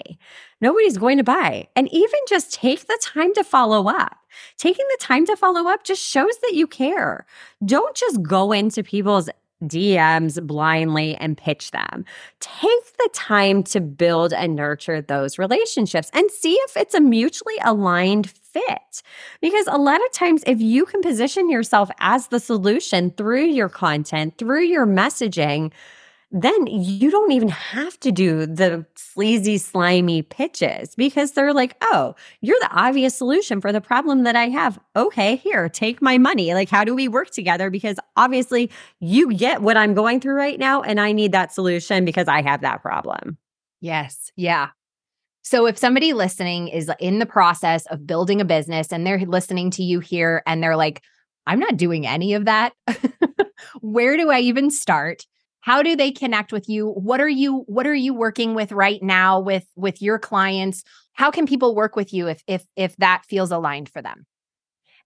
Nobody's 0.61 0.97
going 0.97 1.18
to 1.18 1.24
buy. 1.24 1.68
And 1.76 1.86
even 1.93 2.18
just 2.28 2.55
take 2.55 2.86
the 2.86 2.99
time 3.03 3.34
to 3.34 3.45
follow 3.45 3.88
up. 3.88 4.16
Taking 4.57 4.86
the 4.93 5.05
time 5.05 5.26
to 5.26 5.36
follow 5.36 5.68
up 5.68 5.84
just 5.84 6.01
shows 6.01 6.38
that 6.38 6.55
you 6.55 6.66
care. 6.66 7.26
Don't 7.62 7.95
just 7.95 8.22
go 8.22 8.53
into 8.53 8.82
people's 8.82 9.28
DMs 9.63 10.45
blindly 10.47 11.17
and 11.17 11.37
pitch 11.37 11.71
them. 11.71 12.05
Take 12.41 12.97
the 12.99 13.11
time 13.13 13.63
to 13.65 13.81
build 13.81 14.33
and 14.33 14.57
nurture 14.57 15.01
those 15.01 15.39
relationships 15.39 16.11
and 16.13 16.31
see 16.31 16.55
if 16.55 16.77
it's 16.77 16.95
a 16.95 17.01
mutually 17.01 17.57
aligned 17.65 18.31
fit. 18.31 19.03
Because 19.41 19.67
a 19.69 19.79
lot 19.79 20.05
of 20.05 20.13
times, 20.13 20.43
if 20.47 20.61
you 20.61 20.85
can 20.85 21.01
position 21.01 21.49
yourself 21.49 21.91
as 22.01 22.29
the 22.29 22.41
solution 22.41 23.11
through 23.11 23.47
your 23.47 23.69
content, 23.69 24.37
through 24.39 24.63
your 24.63 24.87
messaging, 24.87 25.73
then 26.33 26.66
you 26.66 27.11
don't 27.11 27.33
even 27.33 27.51
have 27.51 28.01
to 28.01 28.11
do 28.11 28.47
the 28.47 28.87
sleazy, 28.97 29.59
slimy 29.59 30.22
pitches 30.22 30.95
because 30.95 31.33
they're 31.33 31.53
like, 31.53 31.76
oh, 31.83 32.14
you're 32.41 32.59
the 32.61 32.70
obvious 32.72 33.16
solution 33.16 33.61
for 33.61 33.70
the 33.70 33.83
problem 33.83 34.22
that 34.24 34.35
I 34.35 34.49
have. 34.49 34.78
Okay, 34.97 35.37
here, 35.37 35.68
take 35.68 36.01
my 36.01 36.16
money. 36.16 36.55
Like, 36.55 36.70
how 36.70 36.85
do 36.85 36.95
we 36.95 37.07
work 37.07 37.30
together? 37.30 37.68
Because 37.68 37.99
obviously 38.16 38.70
you 38.99 39.35
get 39.35 39.61
what 39.61 39.76
I'm 39.76 39.93
going 39.93 40.20
through 40.20 40.37
right 40.37 40.59
now, 40.59 40.80
and 40.80 40.99
I 40.99 41.12
need 41.12 41.33
that 41.33 41.53
solution 41.53 42.07
because 42.07 42.28
I 42.28 42.41
have 42.41 42.62
that 42.62 42.80
problem. 42.80 43.37
Yes. 43.83 44.33
Yeah. 44.35 44.68
So 45.43 45.66
if 45.66 45.76
somebody 45.76 46.14
listening 46.14 46.68
is 46.68 46.91
in 46.99 47.18
the 47.18 47.26
process 47.26 47.85
of 47.87 48.07
building 48.07 48.41
a 48.41 48.45
business 48.45 48.93
and 48.93 49.07
they're 49.07 49.18
listening 49.18 49.70
to 49.72 49.83
you 49.83 50.01
here 50.01 50.43
and 50.47 50.62
they're 50.62 50.76
like, 50.76 51.03
I'm 51.47 51.59
not 51.59 51.76
doing 51.76 52.07
any 52.07 52.35
of 52.35 52.45
that. 52.45 52.72
Where 53.80 54.16
do 54.16 54.30
I 54.30 54.39
even 54.41 54.70
start? 54.70 55.26
How 55.63 55.83
do 55.83 55.97
they 55.97 56.11
connect 56.13 56.53
with 56.53 56.69
you? 56.69 56.89
What 56.91 57.21
are 57.21 57.29
you 57.29 57.65
what 57.69 57.87
are 57.87 57.95
you 57.95 58.15
working 58.15 58.55
with 58.55 58.73
right 58.73 59.03
now 59.03 59.41
with 59.41 59.67
with 59.77 60.03
your 60.03 60.19
clients? 60.19 60.85
How 61.15 61.31
can 61.31 61.47
people 61.47 61.75
work 61.75 61.97
with 61.97 62.13
you 62.13 62.29
if 62.29 62.43
if 62.47 62.65
if 62.77 62.97
that 62.99 63.25
feels 63.27 63.51
aligned 63.51 63.89
for 63.89 64.03
them? 64.03 64.27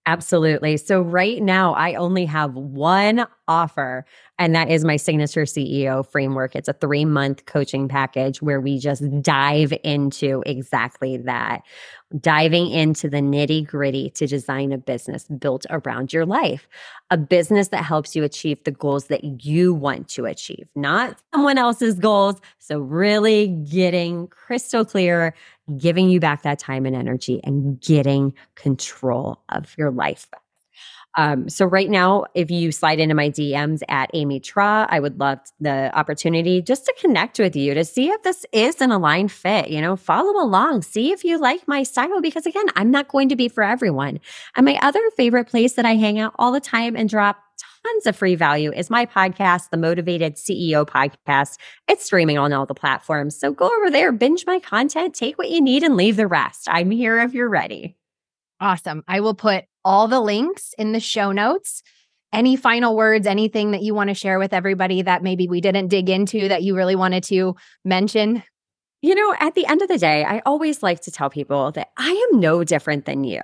Absolutely. 0.05 0.77
So, 0.77 1.01
right 1.01 1.41
now, 1.41 1.73
I 1.73 1.95
only 1.95 2.25
have 2.25 2.53
one 2.55 3.27
offer, 3.47 4.05
and 4.39 4.53
that 4.53 4.69
is 4.69 4.85
my 4.85 4.97
signature 4.97 5.43
CEO 5.43 6.05
framework. 6.07 6.55
It's 6.55 6.67
a 6.67 6.73
three 6.73 7.05
month 7.05 7.45
coaching 7.45 7.87
package 7.87 8.41
where 8.41 8.61
we 8.61 8.79
just 8.79 9.03
dive 9.21 9.73
into 9.83 10.43
exactly 10.45 11.17
that 11.17 11.63
diving 12.19 12.69
into 12.69 13.09
the 13.09 13.17
nitty 13.17 13.67
gritty 13.67 14.09
to 14.11 14.27
design 14.27 14.71
a 14.71 14.77
business 14.77 15.25
built 15.25 15.65
around 15.69 16.13
your 16.13 16.25
life, 16.25 16.67
a 17.11 17.17
business 17.17 17.67
that 17.69 17.83
helps 17.83 18.15
you 18.15 18.23
achieve 18.23 18.63
the 18.63 18.71
goals 18.71 19.07
that 19.07 19.45
you 19.45 19.73
want 19.73 20.07
to 20.07 20.25
achieve, 20.25 20.67
not 20.75 21.17
someone 21.33 21.57
else's 21.57 21.99
goals. 21.99 22.39
So, 22.59 22.79
really 22.79 23.47
getting 23.47 24.27
crystal 24.27 24.85
clear 24.85 25.33
giving 25.75 26.09
you 26.09 26.19
back 26.19 26.43
that 26.43 26.59
time 26.59 26.85
and 26.85 26.95
energy 26.95 27.41
and 27.43 27.79
getting 27.81 28.33
control 28.55 29.41
of 29.49 29.75
your 29.77 29.91
life. 29.91 30.27
Um, 31.17 31.49
so 31.49 31.65
right 31.65 31.89
now, 31.89 32.25
if 32.35 32.51
you 32.51 32.71
slide 32.71 32.99
into 32.99 33.15
my 33.15 33.29
DMs 33.29 33.81
at 33.89 34.11
Amy 34.13 34.39
Traugh, 34.39 34.85
I 34.87 34.99
would 34.99 35.19
love 35.19 35.39
the 35.59 35.91
opportunity 35.97 36.61
just 36.61 36.85
to 36.85 36.93
connect 37.01 37.39
with 37.39 37.55
you 37.55 37.73
to 37.73 37.83
see 37.83 38.09
if 38.09 38.21
this 38.21 38.45
is 38.51 38.79
an 38.81 38.91
aligned 38.91 39.31
fit. 39.31 39.69
You 39.69 39.81
know, 39.81 39.95
follow 39.95 40.39
along, 40.41 40.83
see 40.83 41.11
if 41.11 41.23
you 41.23 41.39
like 41.39 41.67
my 41.67 41.81
style, 41.81 42.21
because 42.21 42.45
again, 42.45 42.67
I'm 42.75 42.91
not 42.91 43.07
going 43.07 43.29
to 43.29 43.35
be 43.35 43.49
for 43.49 43.63
everyone. 43.63 44.19
And 44.55 44.63
my 44.63 44.77
other 44.83 45.01
favorite 45.17 45.47
place 45.47 45.73
that 45.73 45.85
I 45.85 45.95
hang 45.95 46.19
out 46.19 46.35
all 46.37 46.51
the 46.51 46.59
time 46.59 46.95
and 46.95 47.09
drop 47.09 47.37
tons 47.83 48.05
of 48.05 48.15
free 48.15 48.35
value 48.35 48.71
is 48.71 48.91
my 48.91 49.07
podcast, 49.07 49.71
the 49.71 49.77
Motivated 49.77 50.35
CEO 50.35 50.85
Podcast. 50.85 51.57
It's 51.87 52.05
streaming 52.05 52.37
on 52.37 52.53
all 52.53 52.67
the 52.67 52.75
platforms. 52.75 53.35
So 53.35 53.51
go 53.51 53.65
over 53.65 53.89
there, 53.89 54.11
binge 54.11 54.45
my 54.45 54.59
content, 54.59 55.15
take 55.15 55.39
what 55.39 55.49
you 55.49 55.61
need, 55.61 55.81
and 55.81 55.95
leave 55.97 56.15
the 56.15 56.27
rest. 56.27 56.67
I'm 56.69 56.91
here 56.91 57.19
if 57.19 57.33
you're 57.33 57.49
ready. 57.49 57.97
Awesome. 58.59 59.03
I 59.07 59.19
will 59.19 59.35
put 59.35 59.65
all 59.87 60.09
the 60.09 60.19
links 60.19 60.73
in 60.77 60.91
the 60.91 60.99
show 60.99 61.31
notes. 61.31 61.81
Any 62.33 62.57
final 62.57 62.97
words, 62.97 63.25
anything 63.25 63.71
that 63.71 63.81
you 63.81 63.93
want 63.93 64.09
to 64.09 64.13
share 64.13 64.37
with 64.37 64.51
everybody 64.51 65.01
that 65.01 65.23
maybe 65.23 65.47
we 65.47 65.61
didn't 65.61 65.87
dig 65.87 66.09
into 66.09 66.49
that 66.49 66.61
you 66.61 66.75
really 66.75 66.95
wanted 66.95 67.23
to 67.23 67.55
mention? 67.85 68.43
You 69.01 69.15
know, 69.15 69.33
at 69.39 69.55
the 69.55 69.65
end 69.65 69.81
of 69.81 69.87
the 69.87 69.97
day, 69.97 70.25
I 70.25 70.41
always 70.45 70.83
like 70.83 70.99
to 71.03 71.11
tell 71.11 71.29
people 71.29 71.71
that 71.71 71.87
I 71.95 72.09
am 72.09 72.41
no 72.41 72.65
different 72.65 73.05
than 73.05 73.23
you. 73.23 73.41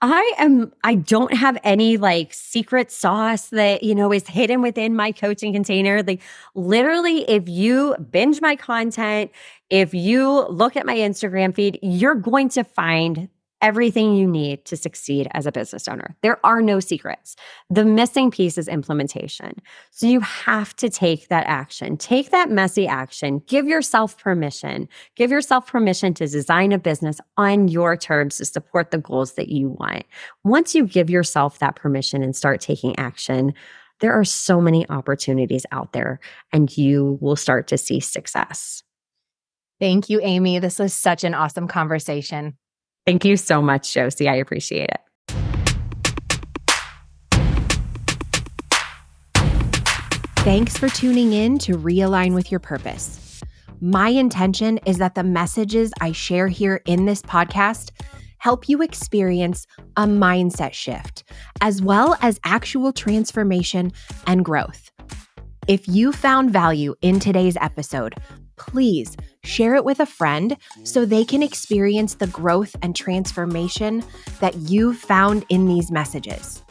I 0.00 0.32
am, 0.38 0.72
I 0.82 0.94
don't 0.94 1.34
have 1.34 1.58
any 1.62 1.98
like 1.98 2.32
secret 2.32 2.90
sauce 2.90 3.48
that, 3.48 3.82
you 3.82 3.94
know, 3.94 4.12
is 4.12 4.26
hidden 4.26 4.62
within 4.62 4.96
my 4.96 5.12
coaching 5.12 5.52
container. 5.52 6.02
Like, 6.02 6.22
literally, 6.54 7.28
if 7.28 7.50
you 7.50 7.96
binge 8.10 8.40
my 8.40 8.56
content, 8.56 9.30
if 9.68 9.92
you 9.92 10.46
look 10.48 10.74
at 10.76 10.86
my 10.86 10.96
Instagram 10.96 11.54
feed, 11.54 11.78
you're 11.82 12.14
going 12.14 12.48
to 12.50 12.64
find 12.64 13.28
everything 13.62 14.14
you 14.14 14.26
need 14.26 14.64
to 14.66 14.76
succeed 14.76 15.28
as 15.32 15.46
a 15.46 15.52
business 15.52 15.88
owner. 15.88 16.16
There 16.22 16.44
are 16.44 16.60
no 16.60 16.80
secrets. 16.80 17.36
The 17.70 17.84
missing 17.84 18.30
piece 18.30 18.58
is 18.58 18.68
implementation. 18.68 19.60
So 19.90 20.06
you 20.06 20.20
have 20.20 20.76
to 20.76 20.90
take 20.90 21.28
that 21.28 21.46
action, 21.46 21.96
take 21.96 22.30
that 22.30 22.50
messy 22.50 22.86
action, 22.86 23.42
give 23.46 23.66
yourself 23.66 24.18
permission, 24.18 24.88
give 25.16 25.30
yourself 25.30 25.66
permission 25.66 26.12
to 26.14 26.26
design 26.26 26.72
a 26.72 26.78
business 26.78 27.20
on 27.36 27.68
your 27.68 27.96
terms 27.96 28.36
to 28.38 28.44
support 28.44 28.90
the 28.90 28.98
goals 28.98 29.34
that 29.34 29.48
you 29.48 29.70
want. 29.70 30.04
Once 30.44 30.74
you 30.74 30.86
give 30.86 31.08
yourself 31.08 31.58
that 31.58 31.76
permission 31.76 32.22
and 32.22 32.36
start 32.36 32.60
taking 32.60 32.98
action, 32.98 33.54
there 34.00 34.12
are 34.12 34.24
so 34.24 34.60
many 34.60 34.88
opportunities 34.90 35.64
out 35.72 35.92
there 35.92 36.20
and 36.52 36.76
you 36.76 37.18
will 37.20 37.36
start 37.36 37.68
to 37.68 37.78
see 37.78 38.00
success. 38.00 38.82
Thank 39.80 40.08
you, 40.08 40.20
Amy. 40.22 40.58
This 40.58 40.78
was 40.78 40.94
such 40.94 41.24
an 41.24 41.34
awesome 41.34 41.68
conversation. 41.68 42.56
Thank 43.06 43.24
you 43.24 43.36
so 43.36 43.62
much, 43.62 43.94
Josie. 43.94 44.28
I 44.28 44.34
appreciate 44.34 44.90
it. 44.90 45.00
Thanks 50.38 50.76
for 50.76 50.88
tuning 50.88 51.32
in 51.32 51.58
to 51.58 51.72
Realign 51.72 52.34
with 52.34 52.50
Your 52.50 52.60
Purpose. 52.60 53.42
My 53.80 54.08
intention 54.08 54.78
is 54.86 54.98
that 54.98 55.14
the 55.14 55.24
messages 55.24 55.92
I 56.00 56.12
share 56.12 56.48
here 56.48 56.82
in 56.86 57.04
this 57.04 57.20
podcast 57.22 57.90
help 58.38 58.68
you 58.68 58.80
experience 58.82 59.66
a 59.96 60.04
mindset 60.04 60.72
shift, 60.72 61.24
as 61.60 61.82
well 61.82 62.16
as 62.22 62.38
actual 62.44 62.92
transformation 62.92 63.92
and 64.26 64.44
growth. 64.44 64.90
If 65.66 65.88
you 65.88 66.12
found 66.12 66.52
value 66.52 66.94
in 67.02 67.18
today's 67.18 67.56
episode, 67.60 68.14
please 68.56 69.16
share 69.46 69.74
it 69.74 69.84
with 69.84 70.00
a 70.00 70.06
friend 70.06 70.56
so 70.82 71.04
they 71.04 71.24
can 71.24 71.42
experience 71.42 72.14
the 72.14 72.26
growth 72.26 72.74
and 72.82 72.94
transformation 72.94 74.02
that 74.40 74.54
you've 74.56 74.98
found 74.98 75.44
in 75.48 75.66
these 75.66 75.90
messages. 75.90 76.62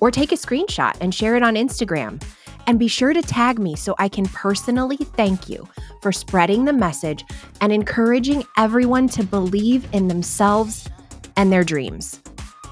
Or 0.00 0.10
take 0.10 0.32
a 0.32 0.36
screenshot 0.36 0.96
and 1.00 1.14
share 1.14 1.36
it 1.36 1.42
on 1.42 1.54
Instagram. 1.54 2.22
And 2.66 2.78
be 2.78 2.88
sure 2.88 3.12
to 3.12 3.22
tag 3.22 3.58
me 3.58 3.76
so 3.76 3.94
I 3.98 4.08
can 4.08 4.24
personally 4.26 4.96
thank 4.96 5.48
you 5.48 5.68
for 6.00 6.12
spreading 6.12 6.64
the 6.64 6.72
message 6.72 7.24
and 7.60 7.72
encouraging 7.72 8.44
everyone 8.56 9.08
to 9.10 9.24
believe 9.24 9.86
in 9.92 10.08
themselves 10.08 10.88
and 11.36 11.52
their 11.52 11.64
dreams. 11.64 12.20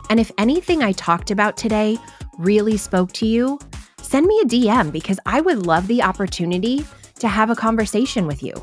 And 0.08 0.18
if 0.18 0.30
anything 0.38 0.82
I 0.82 0.92
talked 0.92 1.30
about 1.30 1.56
today 1.56 1.98
really 2.38 2.76
spoke 2.76 3.12
to 3.12 3.26
you, 3.26 3.58
send 4.00 4.26
me 4.26 4.40
a 4.40 4.46
DM 4.46 4.92
because 4.92 5.20
I 5.26 5.40
would 5.40 5.66
love 5.66 5.86
the 5.86 6.02
opportunity 6.02 6.84
to 7.20 7.28
have 7.28 7.50
a 7.50 7.56
conversation 7.56 8.26
with 8.26 8.42
you. 8.42 8.54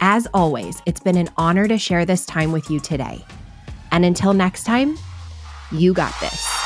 As 0.00 0.26
always, 0.34 0.82
it's 0.86 1.00
been 1.00 1.16
an 1.16 1.28
honor 1.36 1.68
to 1.68 1.78
share 1.78 2.04
this 2.04 2.26
time 2.26 2.52
with 2.52 2.70
you 2.70 2.80
today. 2.80 3.24
And 3.90 4.04
until 4.04 4.34
next 4.34 4.64
time, 4.64 4.96
you 5.72 5.94
got 5.94 6.18
this. 6.20 6.63